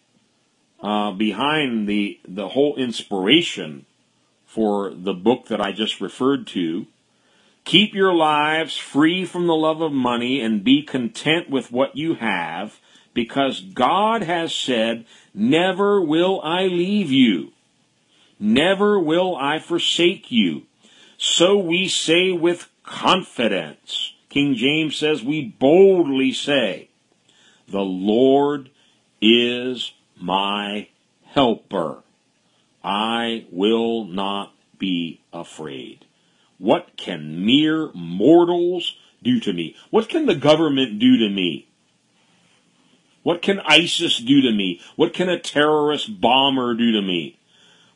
uh, 0.82 1.12
behind 1.12 1.89
the, 1.89 2.20
the 2.26 2.49
whole 2.49 2.76
inspiration 2.76 3.86
for 4.57 4.90
the 4.90 5.14
book 5.14 5.46
that 5.46 5.61
I 5.61 5.70
just 5.70 6.00
referred 6.00 6.48
to. 6.48 6.86
Keep 7.64 7.94
your 7.94 8.14
lives 8.14 8.76
free 8.76 9.24
from 9.24 9.46
the 9.46 9.54
love 9.54 9.80
of 9.80 9.92
money 9.92 10.40
and 10.40 10.64
be 10.64 10.82
content 10.82 11.48
with 11.48 11.70
what 11.70 11.96
you 11.96 12.14
have 12.14 12.80
because 13.14 13.61
God 13.61 14.22
has 14.22 14.54
said, 14.54 15.04
Never 15.32 16.00
will 16.00 16.40
I 16.42 16.62
leave 16.62 17.12
you 17.12 17.52
Never 18.38 18.98
will 18.98 19.36
I 19.36 19.59
forsake 19.59 20.30
you. 20.30 20.62
So 21.16 21.57
we 21.57 21.88
say 21.88 22.32
with 22.32 22.68
confidence. 22.82 24.12
King 24.28 24.54
James 24.54 24.96
says, 24.96 25.22
we 25.22 25.42
boldly 25.42 26.32
say, 26.32 26.90
The 27.68 27.80
Lord 27.80 28.70
is 29.20 29.92
my 30.20 30.88
helper. 31.24 32.02
I 32.87 33.47
will 33.51 34.05
not 34.05 34.55
be 34.78 35.20
afraid. 35.32 36.05
What 36.59 36.97
can 36.97 37.45
mere 37.45 37.91
mortals 37.95 38.97
do 39.24 39.41
to 39.41 39.53
me? 39.53 39.74
What 39.91 40.09
can 40.09 40.26
the 40.26 40.37
government 40.37 41.01
do 41.01 41.18
to 41.18 41.28
me? 41.28 41.66
What 43.24 43.43
can 43.43 43.59
ISIS 43.59 44.18
do 44.18 44.41
to 44.41 44.53
me? 44.53 44.80
What 44.95 45.12
can 45.12 45.28
a 45.28 45.37
terrorist 45.37 46.20
bomber 46.20 46.74
do 46.74 46.93
to 46.93 47.03
me? 47.03 47.41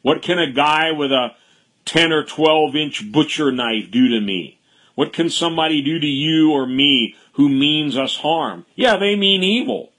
What 0.03 0.23
can 0.23 0.41
a 0.41 0.51
guy 0.51 0.91
with 0.91 1.13
a 1.13 1.37
10 1.85 2.11
or 2.11 2.25
12 2.25 2.75
inch 2.75 3.13
butcher 3.13 3.53
knife 3.53 3.93
do 3.93 4.09
to 4.09 4.21
me? 4.21 4.59
What 4.97 5.13
can 5.13 5.31
somebody 5.31 5.83
do 5.83 6.01
to 6.01 6.07
you 6.07 6.51
or 6.51 6.67
me 6.67 7.15
who 7.35 7.49
means 7.49 7.97
us 7.97 8.17
harm? 8.17 8.67
Yeah, 8.75 8.97
they 8.97 9.15
mean 9.15 9.45
evil. 9.45 9.93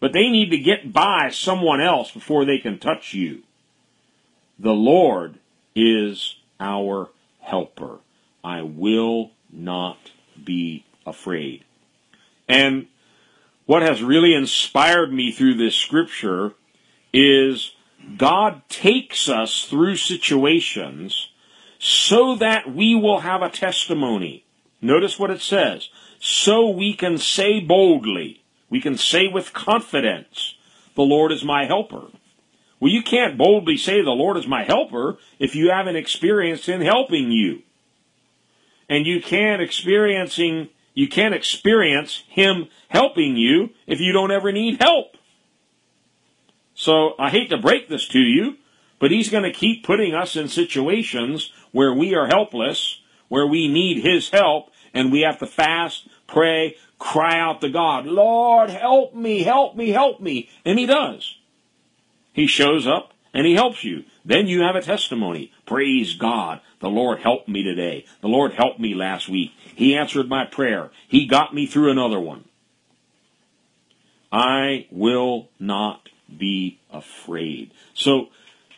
But 0.00 0.12
they 0.12 0.28
need 0.28 0.50
to 0.50 0.58
get 0.58 0.92
by 0.92 1.30
someone 1.30 1.80
else 1.80 2.10
before 2.10 2.44
they 2.44 2.58
can 2.58 2.78
touch 2.78 3.14
you. 3.14 3.44
The 4.58 4.72
Lord 4.72 5.38
is 5.74 6.36
our 6.58 7.10
helper. 7.40 7.98
I 8.42 8.62
will 8.62 9.30
not 9.52 10.10
be 10.42 10.84
afraid. 11.06 11.64
And 12.48 12.86
what 13.66 13.82
has 13.82 14.02
really 14.02 14.34
inspired 14.34 15.12
me 15.12 15.30
through 15.30 15.54
this 15.54 15.76
scripture 15.76 16.54
is 17.12 17.72
God 18.16 18.62
takes 18.68 19.28
us 19.28 19.64
through 19.64 19.96
situations 19.96 21.28
so 21.78 22.34
that 22.36 22.72
we 22.72 22.94
will 22.94 23.20
have 23.20 23.42
a 23.42 23.50
testimony. 23.50 24.44
Notice 24.80 25.18
what 25.18 25.30
it 25.30 25.40
says. 25.40 25.88
So 26.18 26.68
we 26.68 26.94
can 26.94 27.18
say 27.18 27.60
boldly, 27.60 28.42
we 28.70 28.80
can 28.80 28.96
say 28.96 29.28
with 29.28 29.52
confidence, 29.52 30.54
the 30.94 31.02
Lord 31.02 31.30
is 31.30 31.44
my 31.44 31.66
helper. 31.66 32.08
Well, 32.80 32.92
you 32.92 33.02
can't 33.02 33.36
boldly 33.36 33.76
say 33.76 34.02
the 34.02 34.10
Lord 34.10 34.36
is 34.36 34.46
my 34.46 34.64
helper 34.64 35.18
if 35.38 35.56
you 35.56 35.70
haven't 35.70 35.96
experienced 35.96 36.66
Him 36.66 36.80
helping 36.80 37.32
you. 37.32 37.62
And 38.88 39.06
you 39.06 39.20
can't 39.20 39.60
experiencing, 39.60 40.68
you 40.94 41.08
can't 41.08 41.34
experience 41.34 42.22
Him 42.28 42.68
helping 42.88 43.36
you 43.36 43.70
if 43.86 44.00
you 44.00 44.12
don't 44.12 44.30
ever 44.30 44.52
need 44.52 44.80
help. 44.80 45.16
So 46.74 47.14
I 47.18 47.30
hate 47.30 47.50
to 47.50 47.58
break 47.58 47.88
this 47.88 48.06
to 48.08 48.20
you, 48.20 48.56
but 49.00 49.10
He's 49.10 49.30
going 49.30 49.42
to 49.42 49.52
keep 49.52 49.84
putting 49.84 50.14
us 50.14 50.36
in 50.36 50.46
situations 50.46 51.52
where 51.72 51.92
we 51.92 52.14
are 52.14 52.28
helpless, 52.28 53.00
where 53.28 53.46
we 53.46 53.66
need 53.66 54.04
His 54.04 54.30
help, 54.30 54.70
and 54.94 55.10
we 55.10 55.22
have 55.22 55.40
to 55.40 55.46
fast, 55.46 56.08
pray, 56.28 56.76
cry 56.98 57.38
out 57.38 57.60
to 57.62 57.68
God, 57.68 58.06
Lord, 58.06 58.70
help 58.70 59.14
me, 59.14 59.42
help 59.42 59.74
me, 59.74 59.90
help 59.90 60.20
me. 60.20 60.48
And 60.64 60.78
He 60.78 60.86
does. 60.86 61.37
He 62.38 62.46
shows 62.46 62.86
up 62.86 63.14
and 63.34 63.44
He 63.44 63.54
helps 63.54 63.82
you. 63.82 64.04
Then 64.24 64.46
you 64.46 64.62
have 64.62 64.76
a 64.76 64.80
testimony. 64.80 65.50
Praise 65.66 66.14
God. 66.14 66.60
The 66.78 66.88
Lord 66.88 67.18
helped 67.18 67.48
me 67.48 67.64
today. 67.64 68.04
The 68.20 68.28
Lord 68.28 68.52
helped 68.52 68.78
me 68.78 68.94
last 68.94 69.28
week. 69.28 69.50
He 69.74 69.96
answered 69.96 70.28
my 70.28 70.44
prayer. 70.44 70.92
He 71.08 71.26
got 71.26 71.52
me 71.52 71.66
through 71.66 71.90
another 71.90 72.20
one. 72.20 72.44
I 74.30 74.86
will 74.92 75.48
not 75.58 76.10
be 76.38 76.78
afraid. 76.92 77.72
So, 77.92 78.28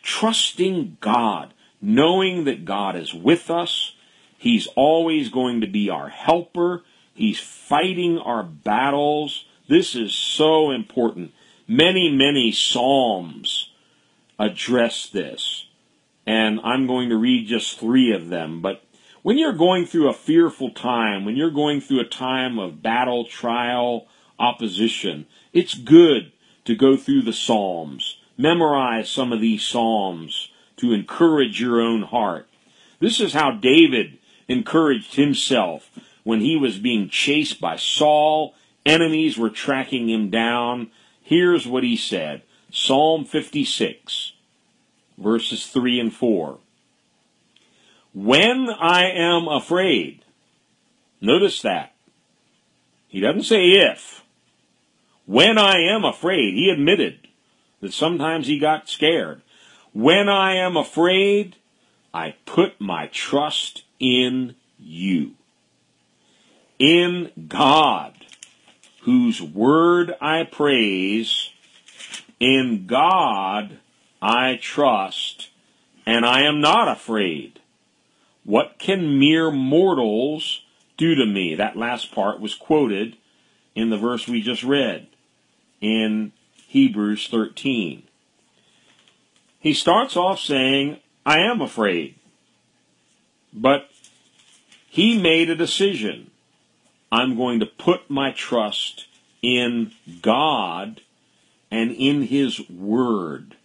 trusting 0.01 0.97
God, 0.99 1.53
knowing 1.79 2.45
that 2.45 2.65
God 2.65 2.95
is 2.95 3.13
with 3.13 3.51
us, 3.51 3.93
He's 4.39 4.65
always 4.75 5.29
going 5.29 5.61
to 5.61 5.67
be 5.67 5.87
our 5.87 6.09
helper, 6.09 6.81
He's 7.13 7.39
fighting 7.39 8.17
our 8.17 8.41
battles. 8.41 9.45
This 9.69 9.93
is 9.93 10.15
so 10.15 10.71
important. 10.71 11.33
Many, 11.71 12.11
many 12.11 12.51
Psalms 12.51 13.69
address 14.37 15.07
this. 15.07 15.67
And 16.27 16.59
I'm 16.65 16.85
going 16.85 17.07
to 17.07 17.15
read 17.15 17.47
just 17.47 17.79
three 17.79 18.11
of 18.11 18.27
them. 18.27 18.61
But 18.61 18.83
when 19.21 19.37
you're 19.37 19.53
going 19.53 19.85
through 19.85 20.09
a 20.09 20.13
fearful 20.13 20.71
time, 20.71 21.23
when 21.23 21.37
you're 21.37 21.49
going 21.49 21.79
through 21.79 22.01
a 22.01 22.05
time 22.05 22.59
of 22.59 22.83
battle, 22.83 23.23
trial, 23.23 24.07
opposition, 24.37 25.27
it's 25.53 25.73
good 25.73 26.33
to 26.65 26.75
go 26.75 26.97
through 26.97 27.21
the 27.21 27.31
Psalms. 27.31 28.17
Memorize 28.37 29.09
some 29.09 29.31
of 29.31 29.39
these 29.39 29.65
Psalms 29.65 30.51
to 30.75 30.91
encourage 30.91 31.61
your 31.61 31.79
own 31.79 32.01
heart. 32.01 32.49
This 32.99 33.21
is 33.21 33.31
how 33.31 33.51
David 33.51 34.17
encouraged 34.49 35.15
himself 35.15 35.89
when 36.25 36.41
he 36.41 36.57
was 36.57 36.79
being 36.79 37.07
chased 37.07 37.61
by 37.61 37.77
Saul. 37.77 38.55
Enemies 38.85 39.37
were 39.37 39.49
tracking 39.49 40.09
him 40.09 40.29
down. 40.29 40.91
Here's 41.31 41.65
what 41.65 41.85
he 41.85 41.95
said 41.95 42.41
Psalm 42.73 43.23
56, 43.23 44.33
verses 45.17 45.65
3 45.65 45.97
and 46.01 46.13
4. 46.13 46.57
When 48.13 48.69
I 48.69 49.09
am 49.09 49.47
afraid, 49.47 50.25
notice 51.21 51.61
that. 51.61 51.93
He 53.07 53.21
doesn't 53.21 53.43
say 53.43 53.63
if. 53.69 54.25
When 55.25 55.57
I 55.57 55.77
am 55.77 56.03
afraid, 56.03 56.53
he 56.53 56.69
admitted 56.69 57.29
that 57.79 57.93
sometimes 57.93 58.47
he 58.47 58.59
got 58.59 58.89
scared. 58.89 59.41
When 59.93 60.27
I 60.27 60.55
am 60.55 60.75
afraid, 60.75 61.55
I 62.13 62.35
put 62.45 62.81
my 62.81 63.07
trust 63.07 63.83
in 64.01 64.55
you. 64.77 65.35
In 66.77 67.31
God, 67.47 68.20
whose 69.01 69.41
word 69.41 70.13
I 70.21 70.43
praise, 70.43 71.49
in 72.39 72.85
God 72.87 73.79
I 74.21 74.59
trust, 74.61 75.49
and 76.05 76.25
I 76.25 76.41
am 76.41 76.59
not 76.61 76.87
afraid. 76.87 77.59
What 78.43 78.79
can 78.79 79.19
mere 79.19 79.51
mortals 79.51 80.63
do 80.97 81.15
to 81.15 81.25
me? 81.25 81.55
That 81.55 81.77
last 81.77 82.11
part 82.11 82.39
was 82.39 82.55
quoted 82.55 83.17
in 83.75 83.89
the 83.89 83.97
verse 83.97 84.27
we 84.27 84.41
just 84.41 84.63
read 84.63 85.07
in 85.79 86.31
Hebrews 86.67 87.27
13. 87.27 88.03
He 89.59 89.73
starts 89.73 90.17
off 90.17 90.39
saying, 90.39 90.97
I 91.25 91.39
am 91.39 91.61
afraid. 91.61 92.15
But 93.53 93.89
he 94.87 95.21
made 95.21 95.49
a 95.49 95.55
decision. 95.55 96.30
I'm 97.11 97.35
going 97.35 97.59
to 97.59 97.65
put 97.65 98.09
my 98.09 98.31
trust 98.31 99.07
in 99.41 99.91
God 100.21 101.01
and 101.69 101.91
in 101.91 102.23
His 102.23 102.69
Word. 102.69 103.55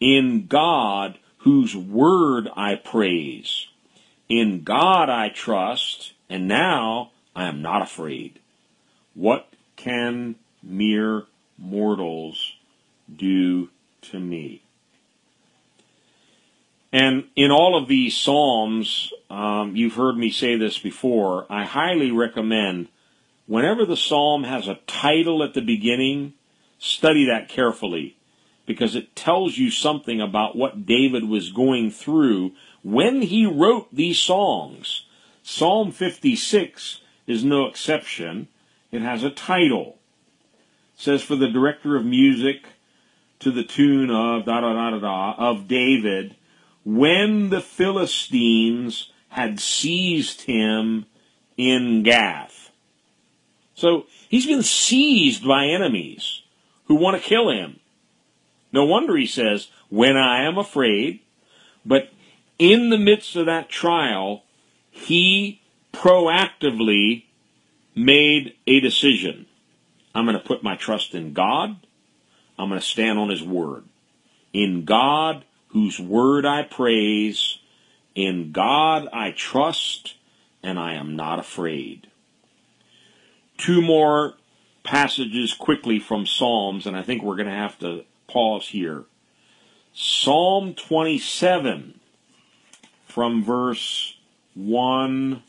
In 0.00 0.46
God, 0.46 1.18
whose 1.38 1.74
Word 1.74 2.48
I 2.56 2.76
praise. 2.76 3.66
In 4.28 4.62
God 4.62 5.10
I 5.10 5.28
trust, 5.28 6.12
and 6.28 6.46
now 6.46 7.10
I 7.34 7.46
am 7.46 7.60
not 7.60 7.82
afraid. 7.82 8.38
What 9.14 9.48
can 9.76 10.36
mere 10.62 11.24
mortals 11.58 12.54
do 13.14 13.68
to 14.02 14.18
me. 14.18 14.62
And 16.92 17.24
in 17.34 17.50
all 17.50 17.76
of 17.76 17.88
these 17.88 18.16
Psalms, 18.16 19.12
um, 19.30 19.74
you've 19.74 19.94
heard 19.94 20.16
me 20.16 20.30
say 20.30 20.56
this 20.56 20.78
before, 20.78 21.46
I 21.50 21.64
highly 21.64 22.10
recommend 22.10 22.88
whenever 23.46 23.86
the 23.86 23.96
Psalm 23.96 24.44
has 24.44 24.68
a 24.68 24.78
title 24.86 25.42
at 25.42 25.54
the 25.54 25.62
beginning, 25.62 26.34
study 26.78 27.26
that 27.26 27.48
carefully 27.48 28.16
because 28.66 28.94
it 28.94 29.16
tells 29.16 29.56
you 29.56 29.70
something 29.70 30.20
about 30.20 30.56
what 30.56 30.86
David 30.86 31.28
was 31.28 31.50
going 31.50 31.90
through 31.90 32.52
when 32.82 33.22
he 33.22 33.46
wrote 33.46 33.88
these 33.92 34.18
songs. 34.18 35.06
Psalm 35.42 35.90
56 35.90 37.00
is 37.26 37.44
no 37.44 37.66
exception. 37.66 38.48
It 38.90 39.02
has 39.02 39.24
a 39.24 39.30
title 39.30 39.98
It 40.94 41.00
says 41.00 41.22
for 41.22 41.36
the 41.36 41.48
director 41.48 41.96
of 41.96 42.04
music 42.04 42.64
to 43.40 43.50
the 43.50 43.64
tune 43.64 44.10
of 44.10 44.44
da 44.44 44.60
da 44.60 44.72
da 44.72 44.90
da 44.90 44.98
da 44.98 45.34
of 45.38 45.66
David, 45.66 46.36
when 46.84 47.50
the 47.50 47.60
Philistines 47.60 49.10
had 49.28 49.60
seized 49.60 50.42
him 50.42 51.06
in 51.56 52.02
Gath. 52.02 52.70
So 53.74 54.06
he's 54.28 54.46
been 54.46 54.62
seized 54.62 55.46
by 55.46 55.66
enemies 55.66 56.42
who 56.86 56.94
want 56.94 57.20
to 57.20 57.28
kill 57.28 57.50
him. 57.50 57.80
No 58.72 58.84
wonder 58.84 59.16
he 59.16 59.26
says, 59.26 59.68
when 59.88 60.16
I 60.16 60.44
am 60.44 60.58
afraid, 60.58 61.20
but 61.84 62.10
in 62.58 62.90
the 62.90 62.98
midst 62.98 63.36
of 63.36 63.46
that 63.46 63.68
trial, 63.68 64.44
he 64.90 65.60
proactively 65.92 67.24
made 67.94 68.54
a 68.66 68.80
decision. 68.80 69.46
I'm 70.14 70.24
going 70.24 70.38
to 70.38 70.44
put 70.44 70.62
my 70.62 70.76
trust 70.76 71.14
in 71.14 71.32
God. 71.32 71.76
I'm 72.58 72.68
going 72.68 72.80
to 72.80 72.86
stand 72.86 73.18
on 73.18 73.30
His 73.30 73.42
Word. 73.42 73.84
In 74.52 74.84
God, 74.84 75.44
whose 75.72 75.98
Word 75.98 76.44
I 76.44 76.62
praise, 76.62 77.58
in 78.14 78.52
God 78.52 79.08
I 79.12 79.30
trust, 79.30 80.14
and 80.62 80.78
I 80.78 80.94
am 80.94 81.16
not 81.16 81.38
afraid. 81.38 82.08
Two 83.56 83.80
more 83.80 84.34
passages 84.84 85.54
quickly 85.54 85.98
from 85.98 86.26
Psalms, 86.26 86.86
and 86.86 86.96
I 86.96 87.02
think 87.02 87.22
we're 87.22 87.36
going 87.36 87.48
to 87.48 87.52
have 87.52 87.78
to 87.80 88.04
pause 88.28 88.68
here. 88.68 89.04
Psalm 89.94 90.74
27 90.74 92.00
from 93.06 93.44
verse 93.44 94.16
1 94.54 95.42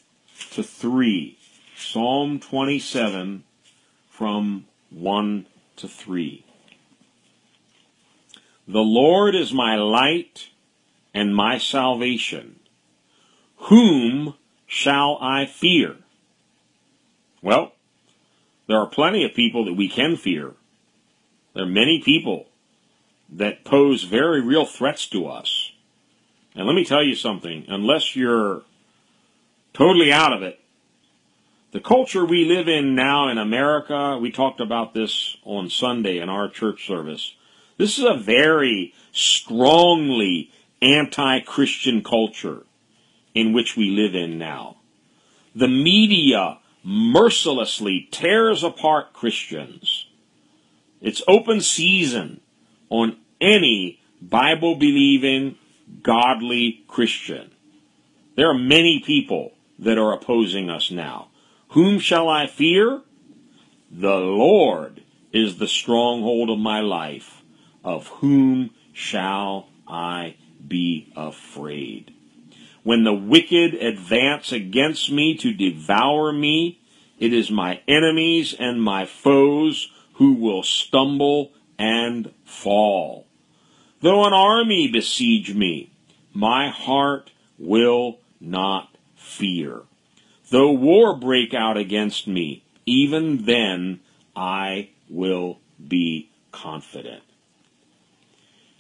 to 0.52 0.64
3. 0.64 1.38
Psalm 1.76 2.40
27 2.40 3.44
from 4.10 4.66
1 4.90 5.46
to 5.78 5.88
3. 5.88 6.46
The 8.68 8.80
Lord 8.80 9.36
is 9.36 9.54
my 9.54 9.76
light 9.76 10.50
and 11.14 11.36
my 11.36 11.58
salvation. 11.58 12.60
Whom 13.58 14.36
shall 14.66 15.18
I 15.22 15.46
fear? 15.46 15.98
Well, 17.42 17.74
there 18.68 18.78
are 18.78 18.88
plenty 18.88 19.26
of 19.26 19.34
people 19.34 19.66
that 19.66 19.74
we 19.74 19.90
can 19.90 20.16
fear. 20.16 20.54
There 21.54 21.64
are 21.64 21.68
many 21.68 22.02
people 22.04 22.48
that 23.30 23.66
pose 23.66 24.04
very 24.04 24.42
real 24.42 24.66
threats 24.66 25.08
to 25.08 25.28
us. 25.28 25.72
And 26.56 26.66
let 26.66 26.74
me 26.74 26.86
tell 26.86 27.04
you 27.04 27.16
something, 27.16 27.66
unless 27.68 28.16
you're 28.16 28.62
totally 29.74 30.12
out 30.12 30.34
of 30.34 30.44
it, 30.44 30.60
the 31.72 31.80
culture 31.80 32.24
we 32.24 32.46
live 32.46 32.68
in 32.68 32.96
now 32.96 33.30
in 33.30 33.38
America, 33.38 34.18
we 34.22 34.32
talked 34.32 34.62
about 34.62 34.94
this 34.94 35.36
on 35.44 35.70
Sunday 35.70 36.20
in 36.20 36.30
our 36.30 36.48
church 36.48 36.86
service. 36.86 37.36
This 37.78 37.98
is 37.98 38.06
a 38.06 38.16
very 38.18 38.94
strongly 39.12 40.52
anti 40.82 41.40
Christian 41.42 42.04
culture 42.04 42.64
in 43.34 43.54
which 43.54 43.76
we 43.76 43.90
live 43.90 44.16
in 44.16 44.38
now. 44.38 44.78
the 45.56 45.68
media 45.68 46.60
mercilessly 46.84 48.08
tears 48.12 48.64
apart 48.64 49.14
Christians. 49.14 50.08
It's 51.02 51.22
open 51.28 51.62
season 51.62 52.42
on 52.90 53.18
any 53.40 54.00
Bible 54.22 54.76
believing, 54.76 55.56
godly 56.02 56.84
Christian. 56.88 57.52
There 58.36 58.50
are 58.50 58.58
many 58.58 59.02
people 59.06 59.54
that 59.80 59.98
are 59.98 60.14
opposing 60.14 60.70
us 60.70 60.92
now. 60.92 61.30
Whom 61.70 62.00
shall 62.00 62.30
I 62.30 62.48
fear? 62.48 63.02
The 63.92 64.18
Lord 64.18 65.04
is 65.32 65.58
the 65.58 65.68
stronghold 65.68 66.50
of 66.50 66.60
my 66.60 66.80
life. 66.80 67.43
Of 67.84 68.08
whom 68.08 68.72
shall 68.94 69.68
I 69.88 70.36
be 70.66 71.12
afraid? 71.16 72.14
When 72.84 73.04
the 73.04 73.14
wicked 73.14 73.74
advance 73.76 74.52
against 74.52 75.12
me 75.12 75.36
to 75.38 75.54
devour 75.54 76.32
me, 76.32 76.80
it 77.20 77.34
is 77.34 77.50
my 77.50 77.82
enemies 77.88 78.54
and 78.58 78.82
my 78.82 79.06
foes 79.06 79.90
who 80.14 80.34
will 80.34 80.64
stumble 80.64 81.52
and 81.80 82.34
fall. 82.46 83.26
Though 84.02 84.26
an 84.26 84.34
army 84.34 84.90
besiege 84.90 85.54
me, 85.54 85.92
my 86.34 86.70
heart 86.70 87.32
will 87.58 88.20
not 88.42 88.98
fear. 89.16 89.84
Though 90.50 90.72
war 90.72 91.16
break 91.16 91.54
out 91.54 91.78
against 91.78 92.28
me, 92.28 92.64
even 92.86 93.46
then 93.46 94.02
I 94.36 94.90
will 95.10 95.60
be 95.88 96.30
confident. 96.52 97.24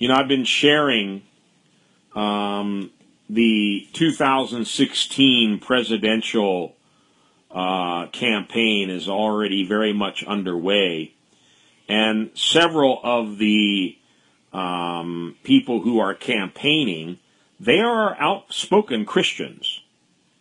You 0.03 0.09
know, 0.09 0.15
I've 0.15 0.27
been 0.27 0.43
sharing 0.43 1.21
um, 2.13 2.91
the 3.29 3.87
2016 3.93 5.59
presidential 5.59 6.75
uh, 7.49 8.07
campaign 8.07 8.89
is 8.89 9.07
already 9.07 9.65
very 9.65 9.93
much 9.93 10.25
underway, 10.25 11.13
and 11.87 12.31
several 12.33 12.99
of 13.01 13.37
the 13.37 13.97
um, 14.51 15.37
people 15.43 15.79
who 15.79 15.99
are 15.99 16.13
campaigning, 16.13 17.19
they 17.57 17.79
are 17.79 18.13
outspoken 18.19 19.05
Christians. 19.05 19.79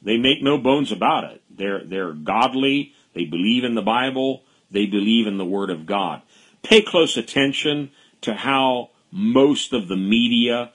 They 0.02 0.16
make 0.16 0.42
no 0.42 0.58
bones 0.58 0.90
about 0.90 1.22
it. 1.22 1.40
They're 1.48 1.84
they're 1.84 2.10
godly. 2.10 2.94
They 3.14 3.26
believe 3.26 3.62
in 3.62 3.76
the 3.76 3.80
Bible. 3.80 4.42
They 4.72 4.86
believe 4.86 5.28
in 5.28 5.38
the 5.38 5.44
Word 5.44 5.70
of 5.70 5.86
God. 5.86 6.22
Pay 6.64 6.82
close 6.82 7.16
attention 7.16 7.92
to 8.22 8.34
how 8.34 8.90
most 9.12 9.72
of 9.72 9.88
the 9.88 9.96
media 9.96 10.72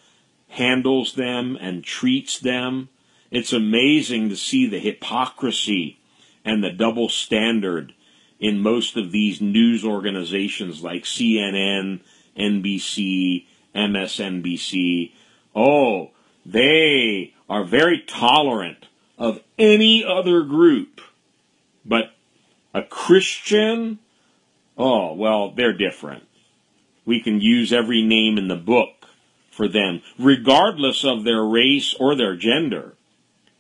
handles 0.50 1.14
them 1.14 1.58
and 1.60 1.84
treats 1.84 2.40
them. 2.40 2.90
It's 3.32 3.52
amazing 3.52 4.30
to 4.30 4.38
see 4.38 4.68
the 4.68 4.80
hypocrisy 4.80 6.00
and 6.46 6.64
the 6.64 6.72
double 6.72 7.10
standard 7.10 7.94
in 8.40 8.60
most 8.60 8.96
of 8.96 9.12
these 9.12 9.42
news 9.42 9.84
organizations 9.84 10.84
like 10.84 11.04
CNN, 11.04 12.02
NBC, 12.38 13.46
MSNBC. 13.76 15.12
Oh, 15.56 16.12
they 16.46 17.34
are 17.50 17.66
very 17.66 18.00
tolerant 18.00 18.86
of 19.18 19.42
any 19.58 20.06
other 20.06 20.44
group. 20.44 21.02
But 21.84 22.14
a 22.74 22.84
Christian, 22.84 24.00
oh, 24.78 25.14
well, 25.14 25.52
they're 25.52 25.74
different. 25.74 26.27
We 27.08 27.22
can 27.22 27.40
use 27.40 27.72
every 27.72 28.04
name 28.04 28.38
in 28.38 28.50
the 28.50 28.58
book 28.58 29.08
for 29.50 29.68
them, 29.68 30.04
regardless 30.20 31.04
of 31.06 31.24
their 31.24 31.44
race 31.44 31.96
or 32.00 32.16
their 32.16 32.36
gender. 32.36 32.96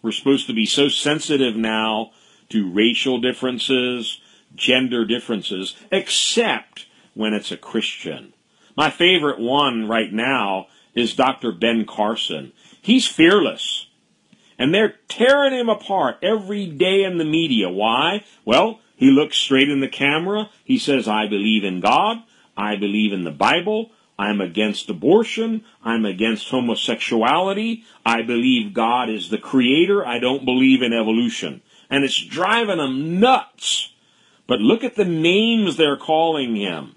We're 0.01 0.11
supposed 0.11 0.47
to 0.47 0.53
be 0.53 0.65
so 0.65 0.89
sensitive 0.89 1.55
now 1.55 2.11
to 2.49 2.71
racial 2.71 3.19
differences, 3.19 4.19
gender 4.53 5.05
differences, 5.05 5.75
except 5.91 6.87
when 7.13 7.33
it's 7.33 7.51
a 7.51 7.57
Christian. 7.57 8.33
My 8.75 8.89
favorite 8.89 9.39
one 9.39 9.87
right 9.87 10.11
now 10.11 10.67
is 10.93 11.15
Dr. 11.15 11.51
Ben 11.53 11.85
Carson. 11.85 12.51
He's 12.81 13.07
fearless. 13.07 13.87
And 14.59 14.73
they're 14.73 14.95
tearing 15.07 15.53
him 15.53 15.69
apart 15.69 16.17
every 16.21 16.65
day 16.67 17.03
in 17.03 17.17
the 17.17 17.25
media. 17.25 17.69
Why? 17.69 18.23
Well, 18.43 18.81
he 18.95 19.09
looks 19.09 19.37
straight 19.37 19.69
in 19.69 19.79
the 19.79 19.87
camera. 19.87 20.49
He 20.65 20.77
says, 20.77 21.07
I 21.07 21.27
believe 21.27 21.63
in 21.63 21.79
God. 21.79 22.17
I 22.57 22.75
believe 22.75 23.13
in 23.13 23.23
the 23.23 23.31
Bible. 23.31 23.91
I'm 24.19 24.41
against 24.41 24.89
abortion. 24.89 25.63
I'm 25.83 26.03
against 26.03 26.49
homosexuality. 26.49 27.83
I 28.05 28.23
believe 28.23 28.73
God 28.73 29.09
is 29.09 29.29
the 29.29 29.37
creator. 29.37 30.05
I 30.05 30.19
don't 30.19 30.43
believe 30.43 30.81
in 30.81 30.91
evolution 30.91 31.61
and 31.89 32.03
it's 32.03 32.23
driving 32.23 32.77
them 32.77 33.19
nuts. 33.19 33.93
But 34.45 34.59
look 34.61 34.83
at 34.83 34.95
the 34.95 35.05
names 35.05 35.75
they're 35.75 35.97
calling 35.97 36.55
him. 36.55 36.95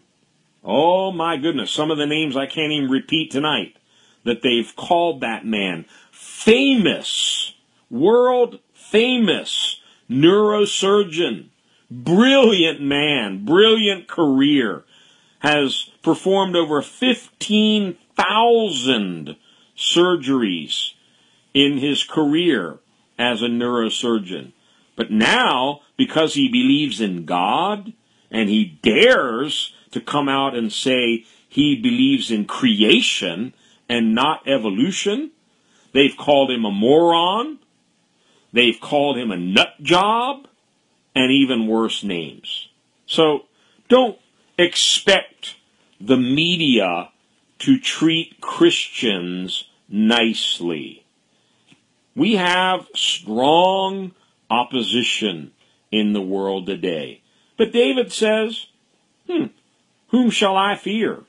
Oh 0.62 1.10
my 1.10 1.36
goodness, 1.36 1.70
some 1.70 1.90
of 1.90 1.98
the 1.98 2.06
names 2.06 2.36
I 2.36 2.46
can't 2.46 2.72
even 2.72 2.90
repeat 2.90 3.30
tonight 3.30 3.76
that 4.24 4.42
they've 4.42 4.74
called 4.76 5.20
that 5.20 5.46
man. 5.46 5.86
Famous, 6.12 7.54
world 7.90 8.60
famous 8.72 9.80
neurosurgeon, 10.10 11.46
brilliant 11.90 12.80
man, 12.80 13.44
brilliant 13.44 14.08
career, 14.08 14.84
has 15.40 15.90
performed 16.02 16.56
over 16.56 16.82
15,000 16.82 19.36
surgeries 19.76 20.92
in 21.52 21.78
his 21.78 22.04
career 22.04 22.78
as 23.18 23.42
a 23.42 23.46
neurosurgeon. 23.46 24.52
But 24.96 25.10
now, 25.10 25.80
because 25.96 26.34
he 26.34 26.48
believes 26.48 27.00
in 27.00 27.24
God 27.24 27.92
and 28.30 28.48
he 28.48 28.78
dares 28.82 29.74
to 29.90 30.00
come 30.00 30.28
out 30.28 30.54
and 30.54 30.72
say 30.72 31.24
he 31.48 31.74
believes 31.74 32.30
in 32.30 32.44
creation 32.44 33.54
and 33.88 34.14
not 34.14 34.46
evolution, 34.46 35.32
they've 35.92 36.16
called 36.16 36.50
him 36.50 36.64
a 36.64 36.70
moron, 36.70 37.58
they've 38.52 38.80
called 38.80 39.16
him 39.16 39.30
a 39.30 39.36
nut 39.36 39.82
job, 39.82 40.46
and 41.14 41.32
even 41.32 41.66
worse 41.66 42.04
names. 42.04 42.68
So 43.06 43.46
don't 43.88 44.18
expect 44.60 45.56
the 46.00 46.16
media 46.16 47.10
to 47.60 47.78
treat 47.78 48.40
Christians 48.40 49.64
nicely. 49.88 51.04
We 52.14 52.36
have 52.36 52.88
strong 52.94 54.12
opposition 54.50 55.52
in 55.90 56.12
the 56.12 56.22
world 56.22 56.66
today. 56.66 57.22
But 57.56 57.72
David 57.72 58.12
says, 58.12 58.66
hmm, 59.26 59.46
whom 60.08 60.30
shall 60.30 60.56
I 60.56 60.76
fear? 60.76 61.24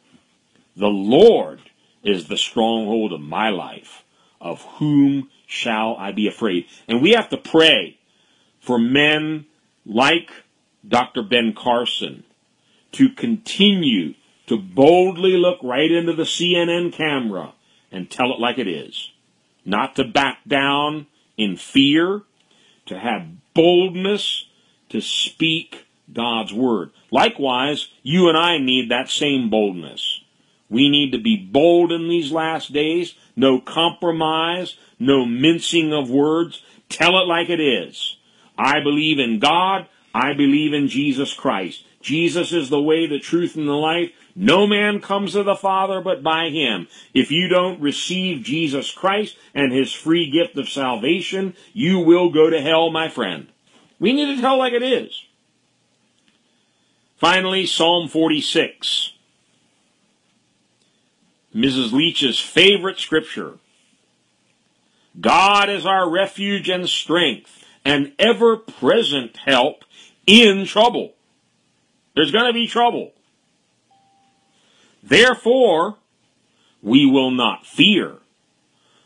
The 0.76 0.88
Lord 0.88 1.60
is 2.04 2.28
the 2.28 2.38
stronghold 2.38 3.14
of 3.14 3.22
my 3.22 3.50
life. 3.50 4.04
Of 4.40 4.64
whom 4.78 5.30
shall 5.46 5.96
I 5.98 6.12
be 6.12 6.28
afraid? 6.28 6.66
And 6.88 7.02
we 7.02 7.12
have 7.12 7.30
to 7.30 7.38
pray 7.38 7.98
for 8.60 8.80
men 8.80 9.46
like 9.86 10.32
Dr. 10.88 11.22
Ben 11.22 11.54
Carson 11.54 12.24
to 12.94 13.10
continue 13.10 14.14
to 14.48 14.58
boldly 14.58 15.38
look 15.38 15.60
right 15.64 15.92
into 15.92 16.14
the 16.14 16.24
CNN 16.24 16.94
camera 16.94 17.54
and 17.92 18.10
tell 18.10 18.34
it 18.34 18.40
like 18.40 18.58
it 18.58 18.68
is. 18.68 19.12
Not 19.64 19.96
to 19.96 20.04
back 20.04 20.40
down 20.48 21.08
in 21.38 21.56
fear, 21.56 22.24
to 22.88 23.00
have 23.00 23.28
boldness 23.54 24.48
to 24.90 25.02
speak 25.02 25.86
God's 26.12 26.54
word. 26.54 26.92
Likewise, 27.12 27.90
you 28.04 28.28
and 28.28 28.38
I 28.38 28.58
need 28.58 28.90
that 28.90 29.10
same 29.10 29.50
boldness. 29.50 30.22
We 30.70 30.90
need 30.90 31.12
to 31.12 31.20
be 31.20 31.38
bold 31.38 31.92
in 31.92 32.08
these 32.08 32.32
last 32.32 32.74
days. 32.74 33.16
No 33.36 33.60
compromise, 33.60 34.78
no 35.00 35.26
mincing 35.26 35.94
of 35.94 36.10
words. 36.10 36.62
Tell 36.90 37.18
it 37.20 37.28
like 37.28 37.50
it 37.50 37.60
is. 37.60 38.18
I 38.58 38.82
believe 38.82 39.20
in 39.20 39.40
God. 39.40 39.88
I 40.14 40.34
believe 40.34 40.74
in 40.74 40.88
Jesus 40.88 41.34
Christ. 41.34 41.86
Jesus 42.02 42.52
is 42.52 42.70
the 42.70 42.82
way, 42.82 43.08
the 43.08 43.20
truth, 43.20 43.56
and 43.56 43.68
the 43.68 43.74
life. 43.74 44.12
No 44.36 44.66
man 44.66 45.02
comes 45.02 45.34
to 45.34 45.44
the 45.44 45.56
Father 45.56 46.02
but 46.02 46.24
by 46.24 46.50
him. 46.50 46.88
If 47.14 47.32
you 47.32 47.48
don't 47.48 47.82
receive 47.82 48.44
Jesus 48.44 48.92
Christ 48.92 49.38
and 49.54 49.72
his 49.72 49.94
free 49.94 50.30
gift 50.30 50.58
of 50.58 50.70
salvation, 50.70 51.56
you 51.74 52.00
will 52.00 52.32
go 52.32 52.50
to 52.50 52.62
hell, 52.62 52.90
my 52.92 53.10
friend. 53.10 53.48
We 54.00 54.14
need 54.14 54.36
to 54.36 54.42
tell 54.42 54.58
like 54.58 54.74
it 54.74 54.84
is. 54.84 55.26
Finally, 57.18 57.66
Psalm 57.68 58.08
46. 58.08 59.14
Mrs. 61.54 61.92
Leach's 61.92 62.40
favorite 62.40 63.00
scripture. 63.00 63.60
God 65.20 65.70
is 65.70 65.86
our 65.86 66.10
refuge 66.10 66.70
and 66.70 66.88
strength, 66.88 67.66
an 67.84 68.14
ever 68.18 68.56
present 68.56 69.38
help 69.46 69.84
in 70.26 70.66
trouble. 70.66 71.14
There's 72.16 72.32
going 72.32 72.48
to 72.48 72.54
be 72.54 72.68
trouble. 72.68 73.14
Therefore, 75.04 75.98
we 76.82 77.06
will 77.06 77.32
not 77.32 77.66
fear. 77.66 78.18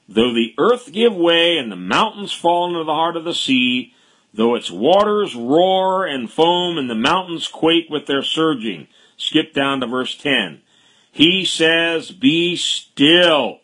Though 0.07 0.33
the 0.33 0.53
earth 0.57 0.91
give 0.91 1.15
way 1.15 1.57
and 1.57 1.71
the 1.71 1.75
mountains 1.75 2.31
fall 2.31 2.67
into 2.67 2.83
the 2.83 2.93
heart 2.93 3.17
of 3.17 3.23
the 3.23 3.33
sea, 3.33 3.93
Though 4.35 4.55
its 4.55 4.69
waters 4.69 5.33
roar 5.33 6.05
and 6.05 6.29
foam 6.29 6.77
and 6.77 6.89
the 6.89 6.95
mountains 6.95 7.47
quake 7.47 7.89
with 7.89 8.05
their 8.05 8.21
surging. 8.21 8.87
Skip 9.15 9.53
down 9.53 9.79
to 9.79 9.87
verse 9.87 10.13
10. 10.13 10.61
He 11.09 11.45
says, 11.45 12.11
Be 12.11 12.57
still 12.57 13.59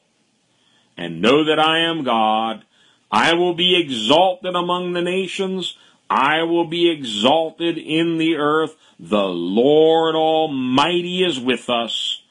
and 0.95 1.21
know 1.21 1.43
that 1.43 1.59
I 1.59 1.79
am 1.79 2.05
God. 2.05 2.63
I 3.11 3.33
will 3.33 3.53
be 3.53 3.77
exalted 3.77 4.55
among 4.55 4.93
the 4.93 5.01
nations. 5.01 5.75
I 6.11 6.43
will 6.43 6.65
be 6.65 6.89
exalted 6.89 7.77
in 7.77 8.17
the 8.17 8.35
earth. 8.35 8.75
The 8.99 9.29
Lord 9.29 10.13
Almighty 10.13 11.23
is 11.23 11.39
with 11.39 11.69
us. 11.69 12.21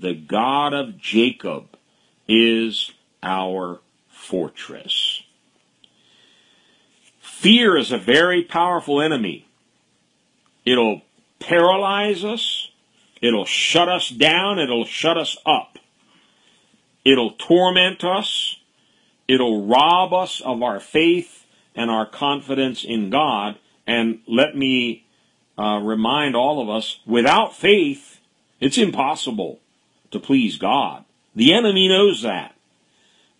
The 0.00 0.14
God 0.14 0.74
of 0.74 0.98
Jacob 0.98 1.76
is 2.26 2.90
our 3.22 3.78
fortress. 4.08 5.22
Fear 7.20 7.76
is 7.76 7.92
a 7.92 7.98
very 7.98 8.42
powerful 8.42 9.00
enemy. 9.00 9.46
It'll 10.64 11.02
paralyze 11.38 12.24
us. 12.24 12.72
It'll 13.22 13.44
shut 13.44 13.88
us 13.88 14.08
down. 14.08 14.58
It'll 14.58 14.84
shut 14.84 15.16
us 15.16 15.36
up. 15.46 15.78
It'll 17.04 17.30
torment 17.38 18.02
us. 18.02 18.56
It'll 19.28 19.66
rob 19.66 20.12
us 20.12 20.40
of 20.40 20.64
our 20.64 20.80
faith 20.80 21.39
and 21.80 21.90
our 21.90 22.04
confidence 22.04 22.84
in 22.84 23.08
God. 23.08 23.58
And 23.86 24.20
let 24.28 24.54
me 24.54 25.06
uh, 25.56 25.80
remind 25.82 26.36
all 26.36 26.60
of 26.60 26.68
us 26.68 27.00
without 27.06 27.56
faith, 27.56 28.20
it's 28.60 28.76
impossible 28.76 29.60
to 30.10 30.20
please 30.20 30.58
God. 30.58 31.06
The 31.34 31.54
enemy 31.54 31.88
knows 31.88 32.20
that. 32.20 32.54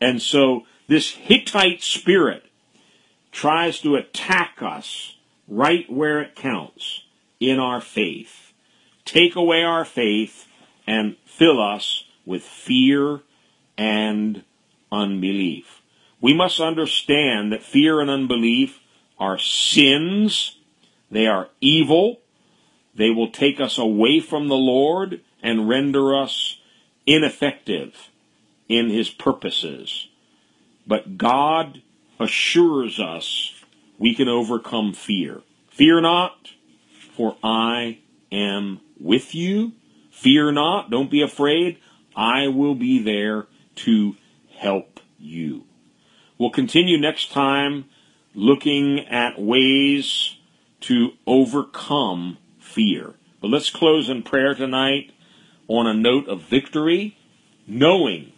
And 0.01 0.23
so 0.23 0.63
this 0.87 1.11
Hittite 1.11 1.83
spirit 1.83 2.47
tries 3.31 3.79
to 3.81 3.97
attack 3.97 4.63
us 4.63 5.17
right 5.47 5.85
where 5.93 6.23
it 6.23 6.35
counts 6.35 7.03
in 7.41 7.59
our 7.59 7.83
faith, 7.83 8.55
take 9.05 9.37
away 9.37 9.63
our 9.63 9.85
faith, 9.85 10.47
and 10.87 11.17
fill 11.27 11.61
us 11.63 12.05
with 12.25 12.43
fear 12.43 13.21
and 13.77 14.45
unbelief. 14.91 15.80
We 16.21 16.35
must 16.35 16.61
understand 16.61 17.53
that 17.53 17.63
fear 17.63 18.01
and 18.01 18.11
unbelief 18.11 18.81
are 19.19 19.39
sins. 19.39 20.59
They 21.11 21.27
are 21.27 21.49
evil. 21.61 22.21
They 22.95 23.11
will 23.11 23.31
take 23.31 23.61
us 23.61 23.79
away 23.79 24.21
from 24.21 24.49
the 24.49 24.57
Lord 24.57 25.23
and 25.43 25.69
render 25.69 26.15
us 26.15 26.59
ineffective 27.07 28.11
in 28.69 28.91
His 28.91 29.11
purposes. 29.11 30.09
But 30.87 31.17
God 31.17 31.83
assures 32.19 33.01
us 33.01 33.53
we 33.99 34.15
can 34.15 34.29
overcome 34.29 34.93
fear. 34.93 35.43
Fear 35.71 36.03
not, 36.03 36.51
for 37.17 37.37
I 37.43 37.99
am 38.31 38.81
with 38.99 39.35
you. 39.35 39.73
Fear 40.11 40.53
not, 40.53 40.91
don't 40.91 41.11
be 41.11 41.23
afraid. 41.23 41.79
I 42.15 42.49
will 42.49 42.75
be 42.75 43.03
there 43.03 43.47
to 43.77 44.17
help 44.57 45.01
you. 45.19 45.65
We'll 46.41 46.49
continue 46.49 46.97
next 46.97 47.33
time 47.33 47.85
looking 48.35 49.01
at 49.01 49.39
ways 49.39 50.37
to 50.81 51.11
overcome 51.27 52.39
fear. 52.59 53.13
But 53.43 53.49
let's 53.49 53.69
close 53.69 54.09
in 54.09 54.23
prayer 54.23 54.55
tonight 54.55 55.13
on 55.69 55.87
a 55.87 55.93
note 55.93 56.29
of 56.29 56.41
victory, 56.41 57.19
knowing 57.67 58.33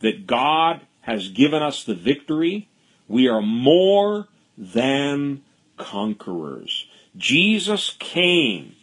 that 0.00 0.26
God 0.26 0.86
has 1.02 1.28
given 1.28 1.62
us 1.62 1.84
the 1.84 1.94
victory. 1.94 2.70
We 3.06 3.28
are 3.28 3.42
more 3.42 4.28
than 4.56 5.42
conquerors. 5.76 6.86
Jesus 7.18 7.94
came 7.98 8.76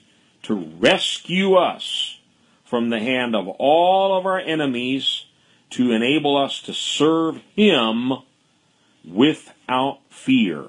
to 0.44 0.54
rescue 0.54 1.56
us 1.56 2.20
from 2.64 2.92
the 2.92 3.00
hand 3.00 3.36
of 3.36 3.48
all 3.48 4.16
of 4.16 4.28
our 4.28 4.40
enemies 4.40 5.26
to 5.72 5.92
enable 5.92 6.38
us 6.38 6.62
to 6.62 6.74
serve 6.76 7.42
Him 7.56 8.14
without 9.08 10.00
fear, 10.10 10.66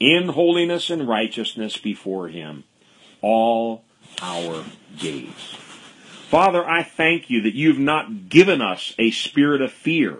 in 0.00 0.28
holiness 0.28 0.90
and 0.90 1.08
righteousness 1.08 1.76
before 1.76 2.28
Him 2.28 2.64
all 3.20 3.84
our 4.22 4.64
days. 4.98 5.56
Father, 6.28 6.66
I 6.68 6.82
thank 6.82 7.30
you 7.30 7.42
that 7.42 7.54
you've 7.54 7.78
not 7.78 8.28
given 8.28 8.60
us 8.60 8.94
a 8.98 9.10
spirit 9.10 9.62
of 9.62 9.72
fear, 9.72 10.18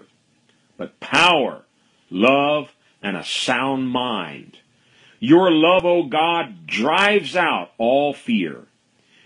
but 0.77 0.99
power, 0.99 1.63
love, 2.09 2.73
and 3.01 3.15
a 3.15 3.23
sound 3.23 3.89
mind. 3.89 4.57
Your 5.19 5.51
love, 5.51 5.85
O 5.85 6.03
God, 6.03 6.65
drives 6.65 7.35
out 7.35 7.71
all 7.77 8.13
fear. 8.13 8.63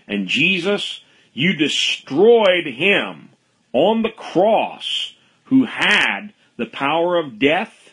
And 0.06 0.26
Jesus, 0.26 1.02
you 1.32 1.54
destroyed 1.54 2.66
him 2.66 3.30
on 3.72 4.02
the 4.02 4.10
cross 4.10 5.14
who 5.44 5.64
had 5.64 6.32
the 6.56 6.66
power 6.66 7.16
of 7.16 7.38
death 7.38 7.83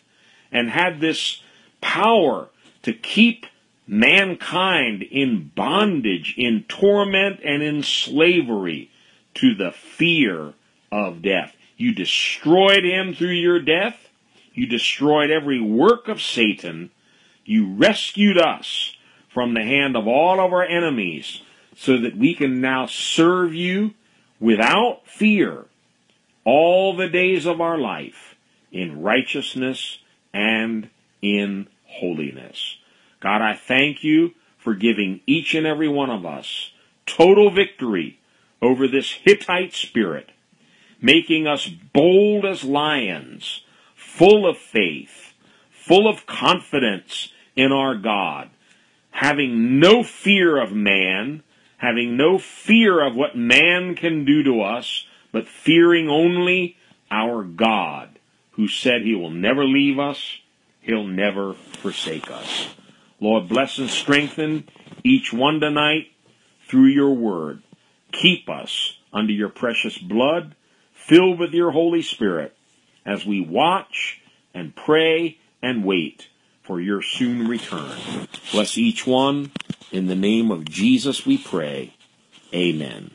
and 0.52 0.70
had 0.70 1.00
this 1.00 1.42
power 1.82 2.50
to 2.84 2.94
keep 2.94 3.46
mankind 3.88 5.04
in 5.04 5.52
bondage, 5.56 6.36
in 6.38 6.64
torment, 6.68 7.40
and 7.44 7.62
in 7.62 7.84
slavery 7.84 8.90
to 9.34 9.56
the 9.56 9.72
fear 9.72 10.54
of 10.92 11.22
death. 11.22 11.56
You 11.78 11.94
destroyed 11.94 12.84
him 12.84 13.14
through 13.14 13.30
your 13.30 13.60
death. 13.60 14.10
You 14.54 14.68
destroyed 14.68 15.32
every 15.32 15.62
work 15.62 16.08
of 16.08 16.22
Satan. 16.22 16.92
You 17.46 17.74
rescued 17.74 18.38
us 18.38 18.96
from 19.34 19.54
the 19.54 19.64
hand 19.64 19.96
of 19.96 20.08
all 20.08 20.40
of 20.40 20.52
our 20.52 20.64
enemies 20.64 21.42
so 21.76 21.98
that 21.98 22.18
we 22.18 22.36
can 22.36 22.62
now 22.62 22.86
serve 22.86 23.54
you 23.56 23.94
without 24.40 25.08
fear 25.08 25.66
all 26.44 26.96
the 26.96 27.08
days 27.08 27.46
of 27.46 27.62
our 27.62 27.78
life 27.78 28.36
in 28.72 29.02
righteousness 29.02 30.00
and 30.34 30.90
in 31.22 31.68
holiness. 31.86 32.78
God, 33.20 33.42
I 33.42 33.56
thank 33.56 34.04
you 34.04 34.32
for 34.58 34.74
giving 34.74 35.22
each 35.26 35.54
and 35.54 35.66
every 35.66 35.88
one 35.88 36.10
of 36.10 36.26
us 36.26 36.72
total 37.06 37.50
victory 37.52 38.20
over 38.62 38.88
this 38.88 39.12
Hittite 39.12 39.74
spirit, 39.74 40.32
making 41.02 41.48
us 41.48 41.68
bold 41.68 42.46
as 42.46 42.64
lions, 42.64 43.64
full 43.96 44.48
of 44.48 44.58
faith, 44.58 45.34
full 45.72 46.08
of 46.08 46.26
confidence 46.26 47.32
in 47.56 47.72
our 47.72 47.96
God, 47.96 48.50
having 49.12 49.80
no 49.80 50.04
fear 50.04 50.62
of 50.62 50.72
man, 50.72 51.44
having 51.78 52.16
no 52.16 52.38
fear 52.38 53.06
of 53.06 53.16
what 53.16 53.36
man 53.36 53.96
can 53.96 54.24
do 54.26 54.44
to 54.44 54.62
us, 54.62 55.06
but 55.32 55.48
fearing 55.48 56.08
only 56.08 56.78
our 57.10 57.44
God, 57.44 58.11
who 58.62 58.68
said 58.68 59.02
he 59.02 59.16
will 59.16 59.32
never 59.32 59.64
leave 59.66 59.98
us, 59.98 60.38
he'll 60.82 61.08
never 61.08 61.56
forsake 61.82 62.30
us. 62.30 62.68
Lord, 63.20 63.50
bless 63.50 63.80
and 63.80 63.90
strengthen 63.90 64.70
each 65.04 65.34
one 65.34 65.60
tonight 65.60 66.12
through 66.68 66.86
your 66.86 67.16
word. 67.16 67.64
Keep 68.12 68.48
us 68.52 69.00
under 69.12 69.34
your 69.34 69.50
precious 69.50 69.98
blood, 69.98 70.54
filled 70.94 71.40
with 71.40 71.54
your 71.54 71.72
Holy 71.72 72.04
Spirit, 72.04 72.56
as 73.04 73.26
we 73.26 73.42
watch 73.42 74.22
and 74.54 74.76
pray 74.76 75.40
and 75.64 75.84
wait 75.84 76.28
for 76.62 76.80
your 76.80 77.02
soon 77.02 77.48
return. 77.48 77.98
Bless 78.52 78.78
each 78.78 79.08
one. 79.08 79.50
In 79.92 80.06
the 80.06 80.16
name 80.16 80.52
of 80.52 80.66
Jesus 80.66 81.26
we 81.26 81.40
pray. 81.40 81.96
Amen. 82.54 83.10